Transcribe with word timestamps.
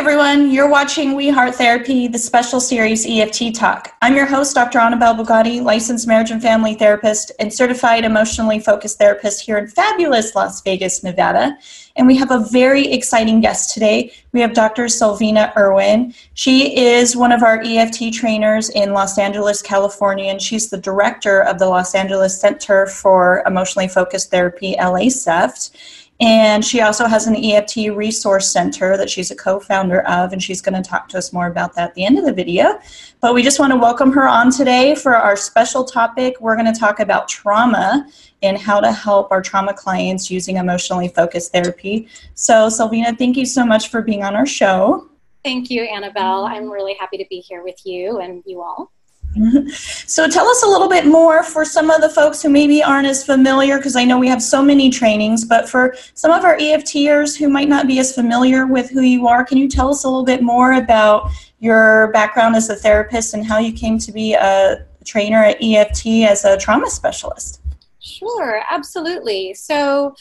everyone. 0.00 0.50
You're 0.50 0.66
watching 0.66 1.14
We 1.14 1.28
Heart 1.28 1.56
Therapy, 1.56 2.08
the 2.08 2.18
special 2.18 2.58
series 2.58 3.04
EFT 3.06 3.54
Talk. 3.54 3.92
I'm 4.00 4.16
your 4.16 4.24
host, 4.24 4.54
Dr. 4.54 4.78
Annabelle 4.78 5.14
Bugatti, 5.14 5.62
licensed 5.62 6.08
marriage 6.08 6.30
and 6.30 6.40
family 6.40 6.72
therapist 6.72 7.32
and 7.38 7.52
certified 7.52 8.06
emotionally 8.06 8.60
focused 8.60 8.96
therapist 8.96 9.44
here 9.44 9.58
in 9.58 9.68
fabulous 9.68 10.34
Las 10.34 10.62
Vegas, 10.62 11.04
Nevada. 11.04 11.54
And 11.96 12.06
we 12.06 12.16
have 12.16 12.30
a 12.30 12.46
very 12.50 12.90
exciting 12.90 13.42
guest 13.42 13.74
today. 13.74 14.10
We 14.32 14.40
have 14.40 14.54
Dr. 14.54 14.84
Silvina 14.84 15.54
Irwin. 15.54 16.14
She 16.32 16.78
is 16.78 17.14
one 17.14 17.30
of 17.30 17.42
our 17.42 17.60
EFT 17.62 18.14
trainers 18.14 18.70
in 18.70 18.94
Los 18.94 19.18
Angeles, 19.18 19.60
California, 19.60 20.30
and 20.30 20.40
she's 20.40 20.70
the 20.70 20.78
director 20.78 21.42
of 21.42 21.58
the 21.58 21.66
Los 21.66 21.94
Angeles 21.94 22.40
Center 22.40 22.86
for 22.86 23.42
Emotionally 23.44 23.88
Focused 23.88 24.30
Therapy, 24.30 24.76
LA 24.78 25.10
CEFT. 25.10 25.99
And 26.20 26.62
she 26.62 26.82
also 26.82 27.06
has 27.06 27.26
an 27.26 27.34
EFT 27.34 27.94
resource 27.94 28.50
center 28.50 28.98
that 28.98 29.08
she's 29.08 29.30
a 29.30 29.36
co 29.36 29.58
founder 29.58 30.02
of, 30.06 30.32
and 30.32 30.42
she's 30.42 30.60
going 30.60 30.80
to 30.80 30.86
talk 30.86 31.08
to 31.08 31.18
us 31.18 31.32
more 31.32 31.46
about 31.46 31.74
that 31.74 31.90
at 31.90 31.94
the 31.94 32.04
end 32.04 32.18
of 32.18 32.26
the 32.26 32.32
video. 32.32 32.78
But 33.20 33.34
we 33.34 33.42
just 33.42 33.58
want 33.58 33.72
to 33.72 33.78
welcome 33.78 34.12
her 34.12 34.28
on 34.28 34.50
today 34.50 34.94
for 34.94 35.16
our 35.16 35.34
special 35.34 35.82
topic. 35.82 36.38
We're 36.38 36.56
going 36.56 36.72
to 36.72 36.78
talk 36.78 37.00
about 37.00 37.26
trauma 37.26 38.06
and 38.42 38.58
how 38.58 38.80
to 38.80 38.92
help 38.92 39.30
our 39.30 39.40
trauma 39.40 39.72
clients 39.72 40.30
using 40.30 40.58
emotionally 40.58 41.08
focused 41.08 41.52
therapy. 41.52 42.08
So, 42.34 42.68
Silvina, 42.68 43.16
thank 43.16 43.38
you 43.38 43.46
so 43.46 43.64
much 43.64 43.88
for 43.88 44.02
being 44.02 44.22
on 44.22 44.36
our 44.36 44.46
show. 44.46 45.08
Thank 45.42 45.70
you, 45.70 45.84
Annabelle. 45.84 46.44
I'm 46.44 46.70
really 46.70 46.94
happy 47.00 47.16
to 47.16 47.24
be 47.30 47.40
here 47.40 47.64
with 47.64 47.80
you 47.86 48.20
and 48.20 48.42
you 48.44 48.60
all. 48.60 48.92
So 50.06 50.28
tell 50.28 50.48
us 50.48 50.64
a 50.64 50.66
little 50.66 50.88
bit 50.88 51.06
more 51.06 51.44
for 51.44 51.64
some 51.64 51.88
of 51.88 52.00
the 52.00 52.08
folks 52.08 52.42
who 52.42 52.48
maybe 52.48 52.82
aren't 52.82 53.06
as 53.06 53.24
familiar, 53.24 53.76
because 53.76 53.94
I 53.94 54.04
know 54.04 54.18
we 54.18 54.28
have 54.28 54.42
so 54.42 54.60
many 54.62 54.90
trainings, 54.90 55.44
but 55.44 55.68
for 55.68 55.94
some 56.14 56.32
of 56.32 56.44
our 56.44 56.56
EFTers 56.56 57.38
who 57.38 57.48
might 57.48 57.68
not 57.68 57.86
be 57.86 58.00
as 58.00 58.12
familiar 58.12 58.66
with 58.66 58.90
who 58.90 59.02
you 59.02 59.28
are, 59.28 59.44
can 59.44 59.56
you 59.56 59.68
tell 59.68 59.88
us 59.90 60.04
a 60.04 60.08
little 60.08 60.24
bit 60.24 60.42
more 60.42 60.72
about 60.72 61.30
your 61.60 62.10
background 62.12 62.56
as 62.56 62.70
a 62.70 62.74
therapist 62.74 63.34
and 63.34 63.46
how 63.46 63.58
you 63.58 63.72
came 63.72 63.98
to 63.98 64.10
be 64.10 64.34
a 64.34 64.84
trainer 65.04 65.44
at 65.44 65.62
EFT 65.62 66.06
as 66.28 66.44
a 66.44 66.56
trauma 66.56 66.90
specialist? 66.90 67.60
Sure, 68.00 68.62
absolutely. 68.70 69.54
So 69.54 70.14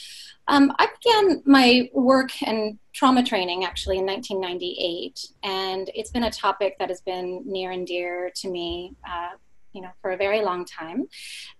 um, 0.49 0.73
I 0.79 0.87
began 1.01 1.43
my 1.45 1.89
work 1.93 2.31
and 2.43 2.77
trauma 2.93 3.23
training 3.23 3.63
actually 3.63 3.99
in 3.99 4.05
1998, 4.05 5.27
and 5.43 5.89
it's 5.93 6.11
been 6.11 6.23
a 6.23 6.31
topic 6.31 6.75
that 6.79 6.89
has 6.89 7.01
been 7.01 7.43
near 7.45 7.71
and 7.71 7.85
dear 7.85 8.31
to 8.35 8.49
me. 8.49 8.95
Uh, 9.07 9.29
you 9.71 9.81
know, 9.81 9.89
for 10.01 10.11
a 10.11 10.17
very 10.17 10.41
long 10.41 10.65
time. 10.65 11.07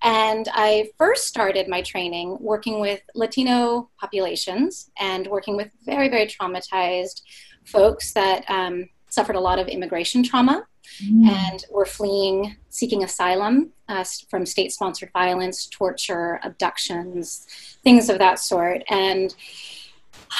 And 0.01 0.49
I 0.51 0.89
first 0.97 1.27
started 1.27 1.67
my 1.67 1.83
training 1.83 2.37
working 2.39 2.79
with 2.79 3.01
Latino 3.13 3.91
populations 3.99 4.89
and 4.97 5.27
working 5.27 5.55
with 5.55 5.69
very, 5.85 6.09
very 6.09 6.25
traumatized 6.25 7.21
folks 7.65 8.11
that 8.13 8.49
um, 8.49 8.89
suffered 9.09 9.35
a 9.35 9.39
lot 9.39 9.59
of 9.59 9.67
immigration 9.67 10.23
trauma 10.23 10.65
mm. 11.03 11.27
and 11.27 11.65
were 11.71 11.85
fleeing, 11.85 12.55
seeking 12.69 13.03
asylum 13.03 13.71
uh, 13.87 14.03
from 14.29 14.45
state 14.45 14.71
sponsored 14.71 15.11
violence, 15.11 15.67
torture, 15.67 16.39
abductions, 16.43 17.45
things 17.83 18.09
of 18.09 18.19
that 18.19 18.39
sort. 18.39 18.83
And 18.89 19.35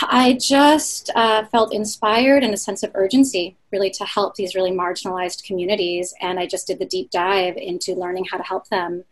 I 0.02 0.38
just 0.40 1.10
uh, 1.16 1.46
felt 1.46 1.74
inspired 1.74 2.44
and 2.44 2.54
a 2.54 2.58
sense 2.58 2.84
of 2.84 2.92
urgency 2.94 3.58
really 3.72 3.90
to 3.92 4.06
help 4.06 4.36
these 4.36 4.56
really 4.56 4.72
marginalized 4.72 5.44
communities. 5.44 6.14
And 6.22 6.40
I 6.40 6.46
just 6.46 6.68
did 6.68 6.80
the 6.80 6.86
deep 6.86 7.10
dive 7.12 7.58
into 7.58 7.96
learning 7.96 8.26
how 8.30 8.38
to 8.38 8.44
help 8.44 8.68
them. 8.70 9.04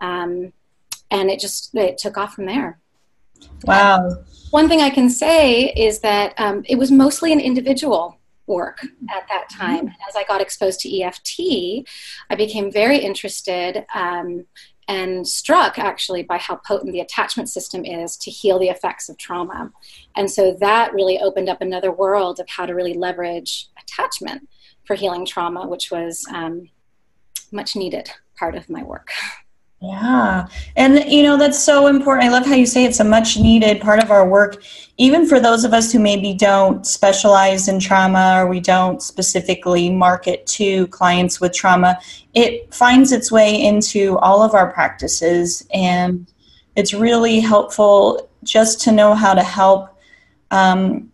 Um, 0.00 0.52
and 1.10 1.30
it 1.30 1.40
just 1.40 1.74
it 1.74 1.98
took 1.98 2.18
off 2.18 2.34
from 2.34 2.46
there. 2.46 2.78
Wow. 3.64 4.24
One 4.50 4.68
thing 4.68 4.80
I 4.80 4.90
can 4.90 5.08
say 5.10 5.72
is 5.72 6.00
that 6.00 6.34
um, 6.38 6.64
it 6.68 6.76
was 6.76 6.90
mostly 6.90 7.32
an 7.32 7.40
individual 7.40 8.18
work 8.46 8.82
at 9.10 9.26
that 9.28 9.48
time. 9.50 9.80
And 9.80 9.96
as 10.08 10.16
I 10.16 10.24
got 10.24 10.40
exposed 10.40 10.80
to 10.80 11.02
EFT, 11.02 11.86
I 12.30 12.34
became 12.36 12.70
very 12.70 12.98
interested 12.98 13.84
um, 13.94 14.46
and 14.88 15.26
struck 15.26 15.78
actually 15.78 16.22
by 16.22 16.38
how 16.38 16.56
potent 16.66 16.92
the 16.92 17.00
attachment 17.00 17.48
system 17.48 17.84
is 17.84 18.16
to 18.18 18.30
heal 18.30 18.58
the 18.58 18.68
effects 18.68 19.08
of 19.08 19.18
trauma. 19.18 19.72
And 20.14 20.30
so 20.30 20.56
that 20.60 20.94
really 20.94 21.18
opened 21.18 21.48
up 21.48 21.60
another 21.60 21.90
world 21.90 22.38
of 22.38 22.48
how 22.48 22.66
to 22.66 22.74
really 22.74 22.94
leverage 22.94 23.68
attachment 23.80 24.48
for 24.84 24.94
healing 24.94 25.26
trauma, 25.26 25.66
which 25.66 25.90
was 25.90 26.24
um, 26.32 26.68
much 27.50 27.74
needed 27.74 28.10
part 28.38 28.54
of 28.54 28.70
my 28.70 28.82
work. 28.82 29.10
Yeah. 29.86 30.48
And, 30.74 31.10
you 31.10 31.22
know, 31.22 31.36
that's 31.36 31.62
so 31.62 31.86
important. 31.86 32.26
I 32.26 32.30
love 32.30 32.44
how 32.44 32.54
you 32.54 32.66
say 32.66 32.84
it's 32.84 33.00
a 33.00 33.04
much 33.04 33.36
needed 33.36 33.80
part 33.80 34.02
of 34.02 34.10
our 34.10 34.28
work, 34.28 34.62
even 34.96 35.26
for 35.26 35.38
those 35.38 35.64
of 35.64 35.72
us 35.72 35.92
who 35.92 36.00
maybe 36.00 36.34
don't 36.34 36.84
specialize 36.86 37.68
in 37.68 37.78
trauma 37.78 38.34
or 38.38 38.48
we 38.48 38.58
don't 38.58 39.00
specifically 39.00 39.88
market 39.90 40.44
to 40.46 40.86
clients 40.88 41.40
with 41.40 41.52
trauma. 41.52 41.98
It 42.34 42.74
finds 42.74 43.12
its 43.12 43.30
way 43.30 43.62
into 43.62 44.18
all 44.18 44.42
of 44.42 44.54
our 44.54 44.72
practices. 44.72 45.66
And 45.72 46.26
it's 46.74 46.92
really 46.92 47.38
helpful 47.38 48.28
just 48.42 48.80
to 48.82 48.92
know 48.92 49.14
how 49.14 49.34
to 49.34 49.42
help. 49.42 49.90
Um, 50.50 51.12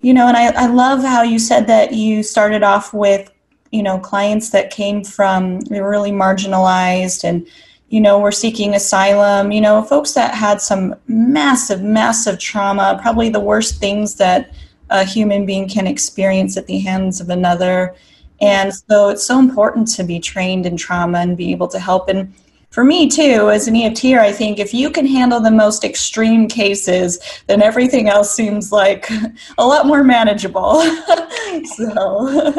you 0.00 0.14
know, 0.14 0.26
and 0.26 0.36
I, 0.36 0.64
I 0.64 0.66
love 0.66 1.02
how 1.02 1.22
you 1.22 1.38
said 1.38 1.66
that 1.68 1.92
you 1.92 2.22
started 2.22 2.62
off 2.62 2.92
with, 2.92 3.30
you 3.70 3.82
know, 3.82 3.98
clients 4.00 4.50
that 4.50 4.70
came 4.70 5.04
from, 5.04 5.60
they 5.60 5.80
were 5.80 5.90
really 5.90 6.12
marginalized 6.12 7.22
and, 7.22 7.46
you 7.90 8.00
know, 8.00 8.20
were 8.20 8.32
seeking 8.32 8.74
asylum, 8.74 9.50
you 9.50 9.60
know, 9.60 9.82
folks 9.82 10.12
that 10.14 10.32
had 10.32 10.60
some 10.60 10.94
massive, 11.08 11.82
massive 11.82 12.38
trauma, 12.38 12.98
probably 13.02 13.28
the 13.28 13.40
worst 13.40 13.80
things 13.80 14.14
that 14.14 14.52
a 14.90 15.04
human 15.04 15.44
being 15.44 15.68
can 15.68 15.88
experience 15.88 16.56
at 16.56 16.68
the 16.68 16.78
hands 16.78 17.20
of 17.20 17.30
another. 17.30 17.94
And 18.40 18.72
so 18.72 19.08
it's 19.08 19.24
so 19.24 19.40
important 19.40 19.88
to 19.96 20.04
be 20.04 20.20
trained 20.20 20.66
in 20.66 20.76
trauma 20.76 21.18
and 21.18 21.36
be 21.36 21.50
able 21.50 21.66
to 21.68 21.80
help. 21.80 22.08
And 22.08 22.32
for 22.70 22.84
me, 22.84 23.08
too, 23.08 23.50
as 23.50 23.66
an 23.66 23.74
EFTer, 23.74 24.18
I 24.18 24.32
think 24.32 24.60
if 24.60 24.72
you 24.72 24.90
can 24.90 25.04
handle 25.04 25.40
the 25.40 25.50
most 25.50 25.82
extreme 25.82 26.46
cases, 26.46 27.18
then 27.48 27.60
everything 27.60 28.08
else 28.08 28.32
seems 28.32 28.70
like 28.70 29.10
a 29.58 29.66
lot 29.66 29.86
more 29.86 30.04
manageable. 30.04 30.80
so, 31.76 32.54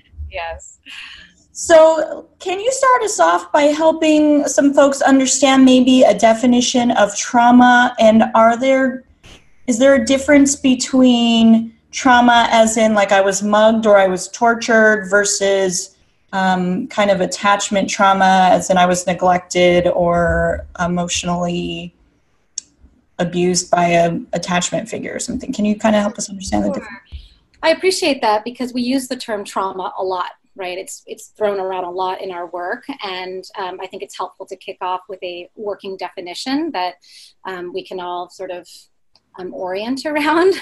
yes. 0.30 0.78
So, 1.56 2.26
can 2.40 2.58
you 2.58 2.72
start 2.72 3.02
us 3.04 3.20
off 3.20 3.52
by 3.52 3.62
helping 3.62 4.44
some 4.48 4.74
folks 4.74 5.00
understand 5.00 5.64
maybe 5.64 6.02
a 6.02 6.12
definition 6.12 6.90
of 6.90 7.16
trauma 7.16 7.94
and 8.00 8.24
are 8.34 8.58
there 8.58 9.04
is 9.68 9.78
there 9.78 9.94
a 9.94 10.04
difference 10.04 10.56
between 10.56 11.72
trauma 11.92 12.48
as 12.50 12.76
in 12.76 12.92
like 12.92 13.12
I 13.12 13.20
was 13.20 13.40
mugged 13.40 13.86
or 13.86 13.96
I 13.96 14.08
was 14.08 14.26
tortured 14.30 15.06
versus 15.08 15.96
um, 16.32 16.88
kind 16.88 17.12
of 17.12 17.20
attachment 17.20 17.88
trauma 17.88 18.48
as 18.50 18.68
in 18.68 18.76
I 18.76 18.86
was 18.86 19.06
neglected 19.06 19.86
or 19.86 20.66
emotionally 20.80 21.94
abused 23.20 23.70
by 23.70 23.84
a 23.84 24.18
attachment 24.32 24.88
figure 24.88 25.14
or 25.14 25.20
something. 25.20 25.52
Can 25.52 25.66
you 25.66 25.78
kind 25.78 25.94
of 25.94 26.02
help 26.02 26.18
us 26.18 26.28
understand 26.28 26.64
sure. 26.64 26.72
the 26.72 26.80
difference? 26.80 27.30
I 27.62 27.70
appreciate 27.70 28.20
that 28.22 28.42
because 28.42 28.74
we 28.74 28.82
use 28.82 29.06
the 29.06 29.16
term 29.16 29.44
trauma 29.44 29.94
a 29.96 30.02
lot 30.02 30.32
right? 30.56 30.78
It's 30.78 31.02
it's 31.06 31.28
thrown 31.28 31.60
around 31.60 31.84
a 31.84 31.90
lot 31.90 32.22
in 32.22 32.30
our 32.30 32.46
work, 32.46 32.84
and 33.02 33.44
um, 33.58 33.78
I 33.80 33.86
think 33.86 34.02
it's 34.02 34.16
helpful 34.16 34.46
to 34.46 34.56
kick 34.56 34.78
off 34.80 35.02
with 35.08 35.22
a 35.22 35.48
working 35.56 35.96
definition 35.96 36.70
that 36.72 36.94
um, 37.44 37.72
we 37.72 37.84
can 37.84 38.00
all 38.00 38.30
sort 38.30 38.50
of 38.50 38.68
um, 39.38 39.52
orient 39.52 40.04
around. 40.06 40.54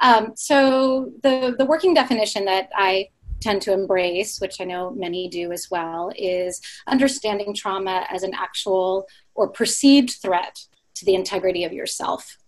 Um, 0.00 0.32
so 0.36 1.12
the 1.22 1.54
the 1.58 1.66
working 1.66 1.94
definition 1.94 2.44
that 2.46 2.70
I 2.74 3.08
tend 3.40 3.60
to 3.62 3.72
embrace, 3.72 4.40
which 4.40 4.60
I 4.60 4.64
know 4.64 4.90
many 4.90 5.28
do 5.28 5.52
as 5.52 5.70
well, 5.70 6.10
is 6.16 6.60
understanding 6.86 7.54
trauma 7.54 8.06
as 8.08 8.22
an 8.22 8.32
actual 8.34 9.06
or 9.34 9.48
perceived 9.48 10.16
threat 10.22 10.60
to 10.94 11.04
the 11.04 11.14
integrity 11.14 11.64
of 11.64 11.72
yourself. 11.72 12.38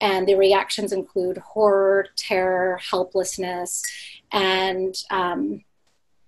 And 0.00 0.28
the 0.28 0.36
reactions 0.36 0.92
include 0.92 1.38
horror, 1.38 2.06
terror, 2.16 2.78
helplessness, 2.90 3.82
and 4.30 4.94
um, 5.10 5.64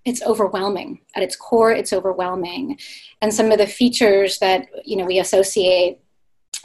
it's 0.07 0.23
overwhelming. 0.23 1.01
At 1.15 1.23
its 1.23 1.35
core 1.35 1.71
it's 1.71 1.93
overwhelming. 1.93 2.79
And 3.21 3.33
some 3.33 3.51
of 3.51 3.57
the 3.59 3.67
features 3.67 4.39
that 4.39 4.67
you 4.85 4.95
know 4.95 5.05
we 5.05 5.19
associate 5.19 5.99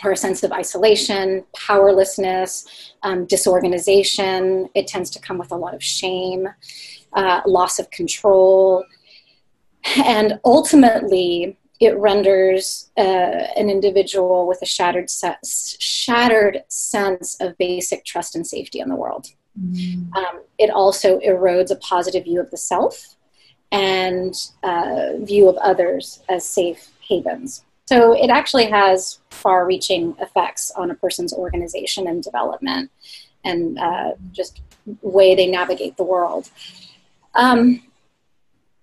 are 0.05 0.13
a 0.13 0.17
sense 0.17 0.43
of 0.43 0.53
isolation 0.53 1.45
powerlessness 1.55 2.95
um, 3.03 3.27
disorganization. 3.27 4.69
It 4.75 4.87
tends 4.87 5.11
to 5.11 5.21
come 5.21 5.39
with 5.39 5.51
a 5.51 5.57
lot 5.57 5.75
of 5.75 5.83
shame 5.83 6.49
uh, 7.13 7.41
loss 7.45 7.79
of 7.79 7.91
control. 7.91 8.85
And 10.05 10.39
ultimately 10.45 11.59
it 11.81 11.97
renders 11.99 12.91
uh, 12.97 13.01
an 13.03 13.69
individual 13.69 14.47
with 14.47 14.63
a 14.63 14.67
shattered, 14.67 15.11
se- 15.11 15.43
shattered 15.81 16.63
sense 16.69 17.37
of 17.41 17.59
basic 17.59 18.05
trust 18.05 18.37
and 18.37 18.47
safety 18.47 18.79
in 18.79 18.89
the 18.89 18.95
world. 18.95 19.27
Mm. 19.61 20.15
Um, 20.17 20.43
it 20.59 20.71
also 20.71 21.19
erodes 21.19 21.73
a 21.73 21.77
positive 21.77 22.25
view 22.25 22.41
of 22.41 22.51
the 22.51 22.57
self 22.57 23.12
and 23.73 24.35
uh, 24.63 25.17
view 25.21 25.49
of 25.49 25.57
others 25.57 26.23
as 26.29 26.47
safe 26.47 26.91
havens. 27.01 27.65
So 27.87 28.13
it 28.13 28.31
actually 28.31 28.67
has 28.67 29.19
far 29.31 29.67
reaching 29.67 30.15
effects 30.21 30.71
on 30.77 30.91
a 30.91 30.95
person's 30.95 31.33
organization 31.33 32.07
and 32.07 32.23
development. 32.23 32.91
and 33.45 33.77
uh, 33.79 34.13
just 34.31 34.61
way 35.01 35.35
they 35.35 35.47
navigate 35.47 35.97
the 35.97 36.05
world. 36.05 36.49
Um, 37.35 37.83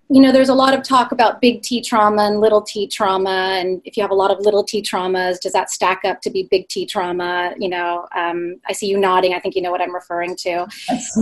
you 0.10 0.22
know, 0.22 0.32
there's 0.32 0.50
a 0.50 0.56
lot 0.56 0.74
of 0.74 0.84
talk 0.84 1.12
about 1.12 1.40
big 1.40 1.62
T 1.62 1.82
trauma 1.82 2.24
and 2.24 2.42
little 2.42 2.62
T 2.62 2.88
trauma, 2.88 3.58
and 3.60 3.82
if 3.86 3.96
you 3.96 4.02
have 4.02 4.10
a 4.10 4.16
lot 4.16 4.32
of 4.32 4.40
little 4.40 4.64
T 4.64 4.82
traumas, 4.82 5.40
does 5.40 5.54
that 5.54 5.70
stack 5.70 6.02
up 6.04 6.20
to 6.22 6.32
be 6.32 6.48
big 6.50 6.68
T 6.68 6.86
trauma? 6.86 7.54
You 7.58 7.70
know, 7.70 8.08
um, 8.16 8.56
I 8.68 8.74
see 8.74 8.88
you 8.88 8.98
nodding. 8.98 9.34
I 9.34 9.40
think 9.40 9.56
you 9.56 9.62
know 9.62 9.72
what 9.72 9.82
I'm 9.82 9.94
referring 9.94 10.36
to. 10.38 10.68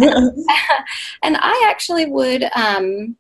and 1.24 1.38
I 1.38 1.66
actually 1.70 2.06
would. 2.06 2.44
Um, 2.56 3.18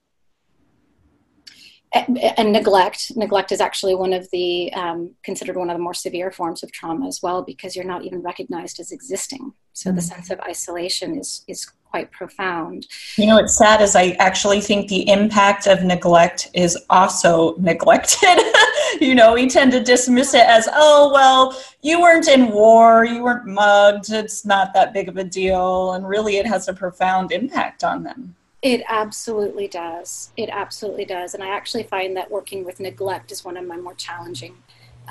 and 1.94 2.51
neglect 2.51 3.16
neglect 3.16 3.51
is 3.51 3.62
actually 3.62 3.95
one 3.95 4.13
of 4.13 4.30
the 4.31 4.72
um, 4.74 5.12
considered 5.24 5.56
one 5.56 5.69
of 5.69 5.78
the 5.78 5.81
more 5.81 5.94
severe 5.94 6.31
forms 6.31 6.63
of 6.63 6.72
trauma 6.72 7.07
as 7.07 7.22
well 7.22 7.42
because 7.42 7.75
you're 7.75 7.86
not 7.86 8.04
even 8.04 8.22
recognized 8.22 8.80
as 8.80 8.92
existing. 8.92 9.54
So 9.74 9.89
mm-hmm. 9.89 9.95
the 9.95 10.01
sense 10.01 10.30
of 10.30 10.39
isolation 10.42 11.18
is 11.18 11.44
is 11.48 11.72
quite 11.89 12.12
profound. 12.12 12.88
You 13.16 13.28
know 13.28 13.36
what's 13.36 13.56
sad 13.56 13.81
is 13.81 13.95
i 13.95 14.10
actually 14.19 14.60
think 14.60 14.89
the 14.89 15.10
impact 15.10 15.68
of 15.68 15.84
neglect 15.84 16.50
is 16.54 16.78
also 16.89 17.56
neglected. 17.57 18.38
You 19.01 19.13
know 19.13 19.33
we 19.33 19.48
tend 19.48 19.74
to 19.74 19.83
dismiss 19.83 20.33
it 20.33 20.45
as 20.48 20.68
oh 20.74 21.12
well 21.13 21.62
you 21.83 22.01
weren't 22.01 22.28
in 22.28 22.50
war 22.50 23.06
you 23.06 23.22
weren't 23.22 23.45
mugged 23.45 24.12
it's 24.12 24.44
not 24.44 24.74
that 24.74 24.94
big 24.94 25.07
of 25.07 25.18
a 25.18 25.24
deal 25.24 25.92
and 25.94 26.07
really 26.07 26.38
it 26.38 26.48
has 26.48 26.68
a 26.68 26.74
profound 26.74 27.31
impact 27.31 27.83
on 27.83 28.04
them 28.04 28.33
it 28.62 28.81
absolutely 28.88 29.68
does. 29.68 30.31
It 30.36 30.50
absolutely 30.50 31.06
does. 31.06 31.33
And 31.33 31.44
I 31.44 31.50
actually 31.50 31.83
find 31.83 32.18
that 32.18 32.31
working 32.31 32.65
with 32.65 32.80
neglect 32.80 33.31
is 33.31 33.45
one 33.45 33.57
of 33.57 33.65
my 33.65 33.77
more 33.77 33.94
challenging 33.94 34.57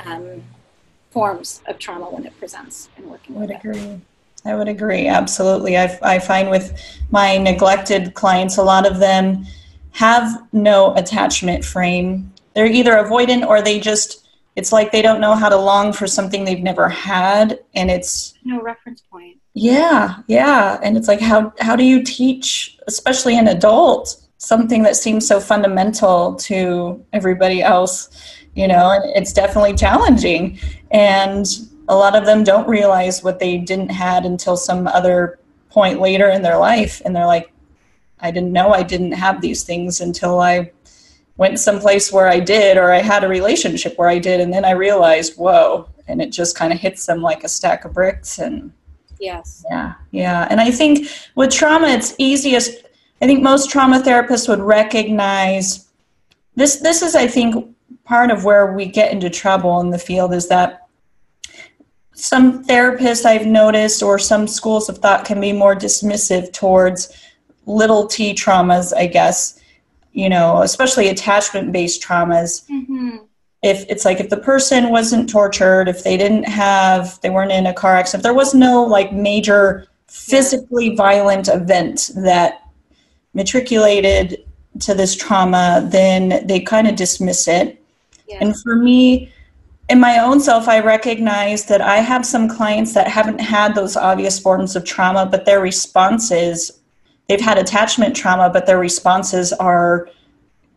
um, 0.05 0.43
forms 1.11 1.63
of 1.67 1.79
trauma 1.79 2.11
when 2.11 2.27
it 2.27 2.37
presents 2.39 2.89
and 2.97 3.07
working. 3.07 3.37
I 3.37 3.41
would 3.41 3.51
agree. 3.51 3.79
It. 3.79 4.01
I 4.45 4.55
would 4.55 4.69
agree. 4.69 5.09
Absolutely. 5.09 5.77
I, 5.77 5.99
I 6.03 6.19
find 6.19 6.51
with 6.51 6.81
my 7.11 7.37
neglected 7.37 8.15
clients, 8.15 8.59
a 8.59 8.63
lot 8.63 8.87
of 8.87 8.99
them 8.99 9.47
have 9.93 10.47
no 10.53 10.95
attachment 10.95 11.65
frame. 11.65 12.33
They're 12.55 12.67
either 12.67 12.93
avoidant 12.93 13.47
or 13.47 13.63
they 13.63 13.81
just 13.81 14.27
it's 14.57 14.73
like 14.73 14.91
they 14.91 15.03
don't 15.03 15.21
know 15.21 15.35
how 15.35 15.51
to 15.51 15.57
long 15.57 15.93
for 15.93 16.07
something 16.07 16.45
they've 16.45 16.63
never 16.63 16.89
had 16.89 17.61
and 17.75 17.91
it's 17.91 18.35
no 18.43 18.63
reference 18.63 19.03
point 19.03 19.39
yeah 19.57 20.19
yeah. 20.29 20.79
And 20.83 20.97
it's 20.97 21.09
like 21.09 21.21
how 21.21 21.53
how 21.61 21.75
do 21.75 21.85
you 21.85 22.03
teach 22.03 22.79
especially 22.87 23.39
an 23.39 23.49
adult 23.49 24.23
something 24.39 24.83
that 24.83 24.97
seems 24.97 25.27
so 25.27 25.41
fundamental 25.41 26.35
to 26.37 27.05
everybody 27.13 27.63
else 27.63 28.11
you 28.55 28.67
know? 28.67 28.91
And 28.91 29.05
it's 29.15 29.35
definitely 29.35 29.75
challenging. 29.75 30.59
And 30.91 31.47
a 31.89 31.95
lot 31.95 32.17
of 32.17 32.25
them 32.25 32.43
don't 32.43 32.67
realize 32.67 33.23
what 33.23 33.39
they 33.39 33.59
didn't 33.59 33.91
had 33.91 34.25
until 34.25 34.57
some 34.57 34.87
other 34.87 35.39
point 35.69 36.01
later 36.01 36.31
in 36.31 36.41
their 36.41 36.57
life. 36.57 37.03
And 37.05 37.15
they're 37.15 37.27
like 37.27 37.53
i 38.21 38.31
didn't 38.31 38.51
know 38.51 38.71
i 38.73 38.83
didn't 38.83 39.13
have 39.13 39.43
these 39.43 39.63
things 39.63 40.01
until 40.01 40.41
i 40.41 40.73
went 41.37 41.59
someplace 41.59 42.13
where 42.13 42.29
I 42.29 42.41
did, 42.41 42.77
or 42.77 42.93
I 42.93 43.01
had 43.01 43.25
a 43.25 43.29
relationship 43.29 43.99
where 43.99 44.09
I 44.09 44.19
did, 44.19 44.41
and 44.41 44.53
then 44.53 44.65
I 44.65 44.71
realized, 44.71 45.37
whoa, 45.37 45.89
and 46.09 46.23
it 46.23 46.31
just 46.31 46.57
kind 46.57 46.73
of 46.73 46.79
hits 46.79 47.07
them 47.07 47.21
like 47.21 47.45
a 47.45 47.49
stack 47.49 47.85
of 47.85 47.93
bricks. 47.93 48.39
And 48.39 48.73
yes, 49.19 49.65
yeah, 49.71 49.95
yeah. 50.11 50.47
And 50.51 50.61
I 50.61 50.71
think 50.71 51.09
with 51.35 51.51
trauma, 51.51 51.89
it's 51.89 52.15
easiest. 52.19 52.85
I 53.21 53.27
think 53.27 53.43
most 53.43 53.71
trauma 53.71 54.01
therapists 54.01 54.49
would 54.49 54.61
recognize 54.61 55.89
this. 56.55 56.77
This 56.77 57.03
is, 57.03 57.15
I 57.15 57.27
think, 57.27 57.75
part 58.05 58.31
of 58.31 58.45
where 58.45 58.73
we 58.73 58.87
get 58.87 59.13
into 59.13 59.31
trouble 59.31 59.81
in 59.81 59.91
the 59.91 59.99
field 59.99 60.33
is 60.35 60.49
that 60.49 60.87
some 62.15 62.65
therapists 62.65 63.25
I've 63.25 63.47
noticed, 63.47 64.03
or 64.03 64.19
some 64.19 64.47
schools 64.47 64.89
of 64.89 64.99
thought, 64.99 65.25
can 65.25 65.41
be 65.41 65.53
more 65.53 65.75
dismissive 65.75 66.53
towards 66.53 67.13
little 67.67 68.07
t 68.07 68.33
traumas, 68.33 68.95
I 68.97 69.07
guess 69.07 69.61
you 70.17 70.31
know, 70.31 70.63
especially 70.63 71.09
attachment 71.09 71.71
based 71.73 72.03
traumas. 72.03 72.67
Mm-hmm. 72.71 73.19
If 73.67 73.85
it's 73.89 74.05
like 74.05 74.21
if 74.21 74.31
the 74.31 74.37
person 74.37 74.91
wasn't 74.91 75.29
tortured, 75.29 75.89
if 75.89 76.05
they 76.05 76.17
didn't 76.17 76.45
have, 76.45 77.21
they 77.21 77.31
weren't 77.31 77.51
in 77.51 77.67
a 77.67 77.75
car 77.75 77.97
accident, 77.97 78.23
there 78.23 78.33
was 78.33 78.55
no 78.55 78.85
like 78.85 79.13
major 79.13 79.89
physically 80.07 80.95
violent 80.95 81.49
event 81.49 82.11
that 82.15 82.63
matriculated 83.35 84.45
to 84.81 84.95
this 84.95 85.17
trauma, 85.17 85.87
then 85.91 86.47
they 86.47 86.61
kind 86.61 86.87
of 86.87 86.95
dismiss 86.95 87.49
it. 87.49 87.83
Yeah. 88.29 88.39
And 88.41 88.61
for 88.61 88.77
me, 88.77 89.33
in 89.89 89.99
my 89.99 90.19
own 90.19 90.39
self, 90.39 90.69
I 90.69 90.81
recognize 90.81 91.67
that 91.67 91.81
I 91.81 91.97
have 91.97 92.25
some 92.25 92.49
clients 92.49 92.95
that 92.95 93.09
haven't 93.09 93.41
had 93.41 93.75
those 93.75 93.97
obvious 93.97 94.39
forms 94.39 94.77
of 94.77 94.85
trauma, 94.85 95.27
but 95.27 95.45
their 95.45 95.61
responses 95.61 96.81
they've 97.29 97.41
had 97.41 97.59
attachment 97.59 98.15
trauma, 98.15 98.49
but 98.49 98.67
their 98.67 98.79
responses 98.79 99.53
are 99.55 100.09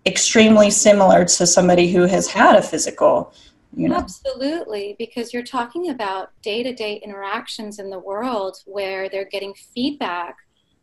extremely 0.09 0.69
similar 0.71 1.23
to 1.23 1.47
somebody 1.47 1.91
who 1.91 2.03
has 2.03 2.27
had 2.27 2.56
a 2.56 2.61
physical. 2.61 3.33
You 3.75 3.89
know. 3.89 3.97
Absolutely, 3.97 4.95
because 4.97 5.31
you're 5.31 5.44
talking 5.44 5.89
about 5.89 6.31
day 6.41 6.63
to 6.63 6.73
day 6.73 6.95
interactions 7.06 7.79
in 7.79 7.89
the 7.89 8.00
world 8.00 8.57
where 8.65 9.09
they're 9.09 9.25
getting 9.25 9.53
feedback 9.53 10.38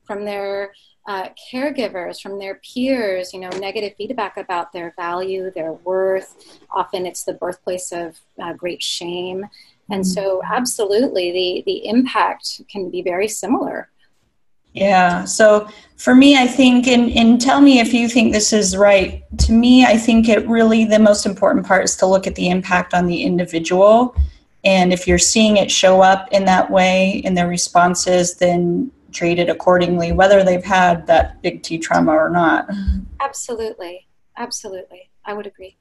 from 0.05 0.25
their 0.25 0.73
uh, 1.09 1.29
caregivers, 1.53 2.21
from 2.21 2.39
their 2.39 2.57
peers, 2.57 3.33
you 3.33 3.41
know, 3.41 3.51
negative 3.51 3.95
feedback 3.97 4.37
about 4.37 4.73
their 4.73 4.95
value, 4.97 5.51
their 5.51 5.73
worth. 5.73 6.59
Often 6.71 7.07
it's 7.07 7.25
the 7.25 7.35
birthplace 7.35 7.93
of 7.93 8.19
uh, 8.43 8.53
great 8.53 8.83
shame. 8.83 9.47
And 9.91 10.03
mm-hmm. 10.03 10.11
so, 10.11 10.43
absolutely, 10.45 11.33
the, 11.33 11.63
the 11.67 11.89
impact 11.89 12.63
can 12.69 12.91
be 12.91 13.03
very 13.03 13.29
similar. 13.29 13.89
Yeah. 14.77 15.25
So 15.25 15.69
for 15.97 16.15
me, 16.15 16.37
I 16.37 16.47
think, 16.47 16.87
and, 16.87 17.11
and 17.13 17.41
tell 17.41 17.63
me 17.63 17.81
if 17.81 17.95
you 17.95 18.09
think 18.09 18.33
this 18.33 18.53
is 18.53 18.77
right. 18.77 19.25
To 19.39 19.53
me, 19.53 19.87
I 19.87 19.97
think 19.97 20.29
it 20.29 20.47
really, 20.47 20.85
the 20.85 20.99
most 20.99 21.25
important 21.25 21.67
part 21.67 21.85
is 21.85 21.97
to 21.97 22.07
look 22.07 22.27
at 22.27 22.35
the 22.35 22.51
impact 22.51 22.93
on 22.93 23.07
the 23.07 23.23
individual. 23.23 24.15
And 24.65 24.93
if 24.93 25.07
you're 25.07 25.19
seeing 25.19 25.57
it 25.57 25.71
show 25.71 26.03
up 26.03 26.29
in 26.31 26.45
that 26.45 26.71
way 26.71 27.23
in 27.25 27.33
their 27.35 27.49
responses, 27.49 28.35
then 28.35 28.93
treat 29.13 29.39
it 29.39 29.49
accordingly, 29.49 30.13
whether 30.13 30.45
they've 30.45 30.63
had 30.63 31.07
that 31.07 31.41
big 31.41 31.63
T 31.63 31.79
trauma 31.79 32.13
or 32.13 32.29
not. 32.29 32.69
Absolutely. 33.21 34.07
Absolutely. 34.37 35.11
I 35.25 35.33
would 35.33 35.47
agree. 35.47 35.79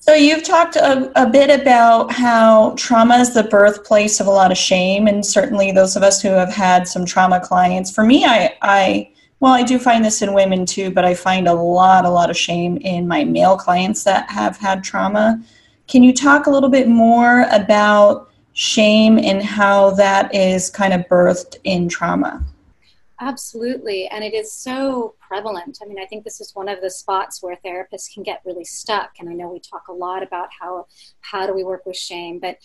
So 0.00 0.14
you've 0.14 0.44
talked 0.44 0.76
a, 0.76 1.10
a, 1.20 1.28
bit 1.28 1.50
about 1.60 2.12
how 2.12 2.74
trauma 2.76 3.16
is 3.16 3.34
the 3.34 3.42
birthplace 3.42 4.20
of 4.20 4.26
a 4.26 4.30
lot 4.30 4.52
of 4.52 4.56
shame, 4.56 5.06
and 5.08 5.26
certainly 5.26 5.72
those 5.72 5.96
of 5.96 6.02
us 6.02 6.22
who 6.22 6.28
have 6.28 6.52
had 6.52 6.86
some 6.86 7.04
trauma 7.04 7.40
clients. 7.40 7.90
For 7.90 8.04
me, 8.04 8.24
I, 8.24 8.56
I 8.62 9.10
well, 9.40 9.52
I 9.52 9.62
do 9.62 9.78
find 9.78 10.04
this 10.04 10.22
in 10.22 10.34
women 10.34 10.66
too, 10.66 10.90
but 10.90 11.04
I 11.04 11.14
find 11.14 11.46
a 11.46 11.52
lot, 11.52 12.04
a 12.04 12.10
lot 12.10 12.30
of 12.30 12.36
shame 12.36 12.76
in 12.78 13.06
my 13.06 13.24
male 13.24 13.56
clients 13.56 14.04
that 14.04 14.30
have 14.30 14.56
had 14.56 14.82
trauma. 14.82 15.40
Can 15.86 16.02
you 16.02 16.12
talk 16.12 16.46
a 16.46 16.50
little 16.50 16.68
bit 16.68 16.88
more 16.88 17.46
about 17.52 18.30
shame 18.52 19.18
and 19.18 19.42
how 19.42 19.90
that 19.92 20.34
is 20.34 20.70
kind 20.70 20.92
of 20.92 21.02
birthed 21.08 21.56
in 21.64 21.88
trauma? 21.88 22.44
Absolutely. 23.20 24.06
And 24.06 24.22
it 24.22 24.32
is 24.32 24.52
so 24.52 25.16
prevalent. 25.20 25.78
I 25.82 25.86
mean, 25.86 25.98
I 25.98 26.06
think 26.06 26.22
this 26.22 26.40
is 26.40 26.54
one 26.54 26.68
of 26.68 26.80
the 26.80 26.90
spots 26.90 27.42
where 27.42 27.56
therapists 27.64 28.12
can 28.12 28.22
get 28.22 28.42
really 28.44 28.64
stuck. 28.64 29.10
And 29.18 29.28
I 29.28 29.32
know 29.32 29.48
we 29.48 29.58
talk 29.58 29.88
a 29.88 29.92
lot 29.92 30.22
about 30.22 30.48
how 30.60 30.86
how 31.20 31.44
do 31.46 31.52
we 31.52 31.64
work 31.64 31.84
with 31.84 31.96
shame, 31.96 32.38
but 32.38 32.58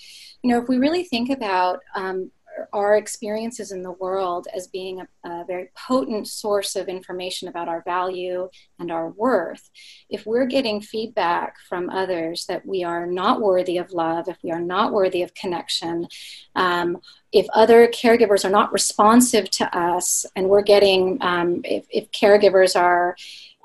you 0.44 0.52
know, 0.52 0.62
if 0.62 0.68
we 0.70 0.78
really 0.78 1.04
think 1.06 1.32
about 1.32 1.80
um, 1.96 2.30
our 2.72 2.96
experiences 2.96 3.72
in 3.72 3.82
the 3.82 3.92
world 3.92 4.48
as 4.56 4.68
being 4.68 5.02
a, 5.02 5.08
a, 5.30 5.46
very 5.46 5.70
potent 5.76 6.28
source 6.28 6.76
of 6.76 6.88
information 6.88 7.48
about 7.48 7.68
our 7.68 7.82
value 7.84 8.50
and 8.80 8.92
our 8.92 9.10
worth. 9.10 9.70
If 10.10 10.26
we're 10.26 10.46
getting 10.46 10.82
feedback 10.82 11.58
from 11.68 11.90
others 11.90 12.46
that 12.48 12.66
we 12.66 12.84
are 12.84 13.06
not 13.06 13.42
worthy 13.42 13.78
of 13.78 13.92
love, 13.92 14.28
if 14.28 14.38
we 14.44 14.52
are 14.52 14.62
not 14.62 14.94
worthy 14.94 15.22
of 15.22 15.34
connection, 15.34 16.08
um, 16.56 16.98
if 17.32 17.48
other 17.54 17.88
caregivers 17.88 18.46
are 18.46 18.50
not 18.50 18.72
responsive 18.72 19.50
to 19.52 19.78
us, 19.78 20.26
and 20.36 20.50
we're 20.50 20.62
getting, 20.62 21.18
um, 21.22 21.62
if, 21.64 21.86
if, 21.90 22.12
caregivers 22.12 22.80
are 22.80 23.16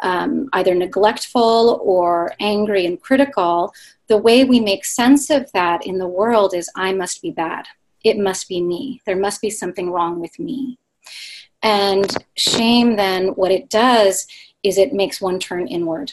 um, 0.01 0.49
either 0.55 0.75
neglectful 0.75 1.81
or 1.83 2.33
angry 2.41 2.87
and 2.87 3.01
critical, 3.01 3.73
the 4.07 4.17
way 4.17 4.45
we 4.45 4.59
make 4.61 4.85
sense 4.85 5.29
of 5.29 5.51
that 5.53 5.87
in 5.87 5.99
the 5.99 6.07
world 6.07 6.55
is 6.55 6.71
I 6.75 6.93
must 6.93 7.21
be 7.21 7.31
bad 7.31 7.67
it 8.05 8.19
must 8.19 8.49
be 8.49 8.61
me. 8.61 9.01
There 9.07 9.17
must 9.17 9.41
be 9.41 9.51
something 9.51 9.91
wrong 9.91 10.21
with 10.21 10.39
me. 10.39 10.79
And 11.63 12.13
shame, 12.37 12.97
then, 12.97 13.29
what 13.29 13.51
it 13.51 13.69
does 13.69 14.27
is 14.63 14.79
it 14.79 14.93
makes 14.93 15.21
one 15.21 15.39
turn 15.39 15.67
inward 15.67 16.13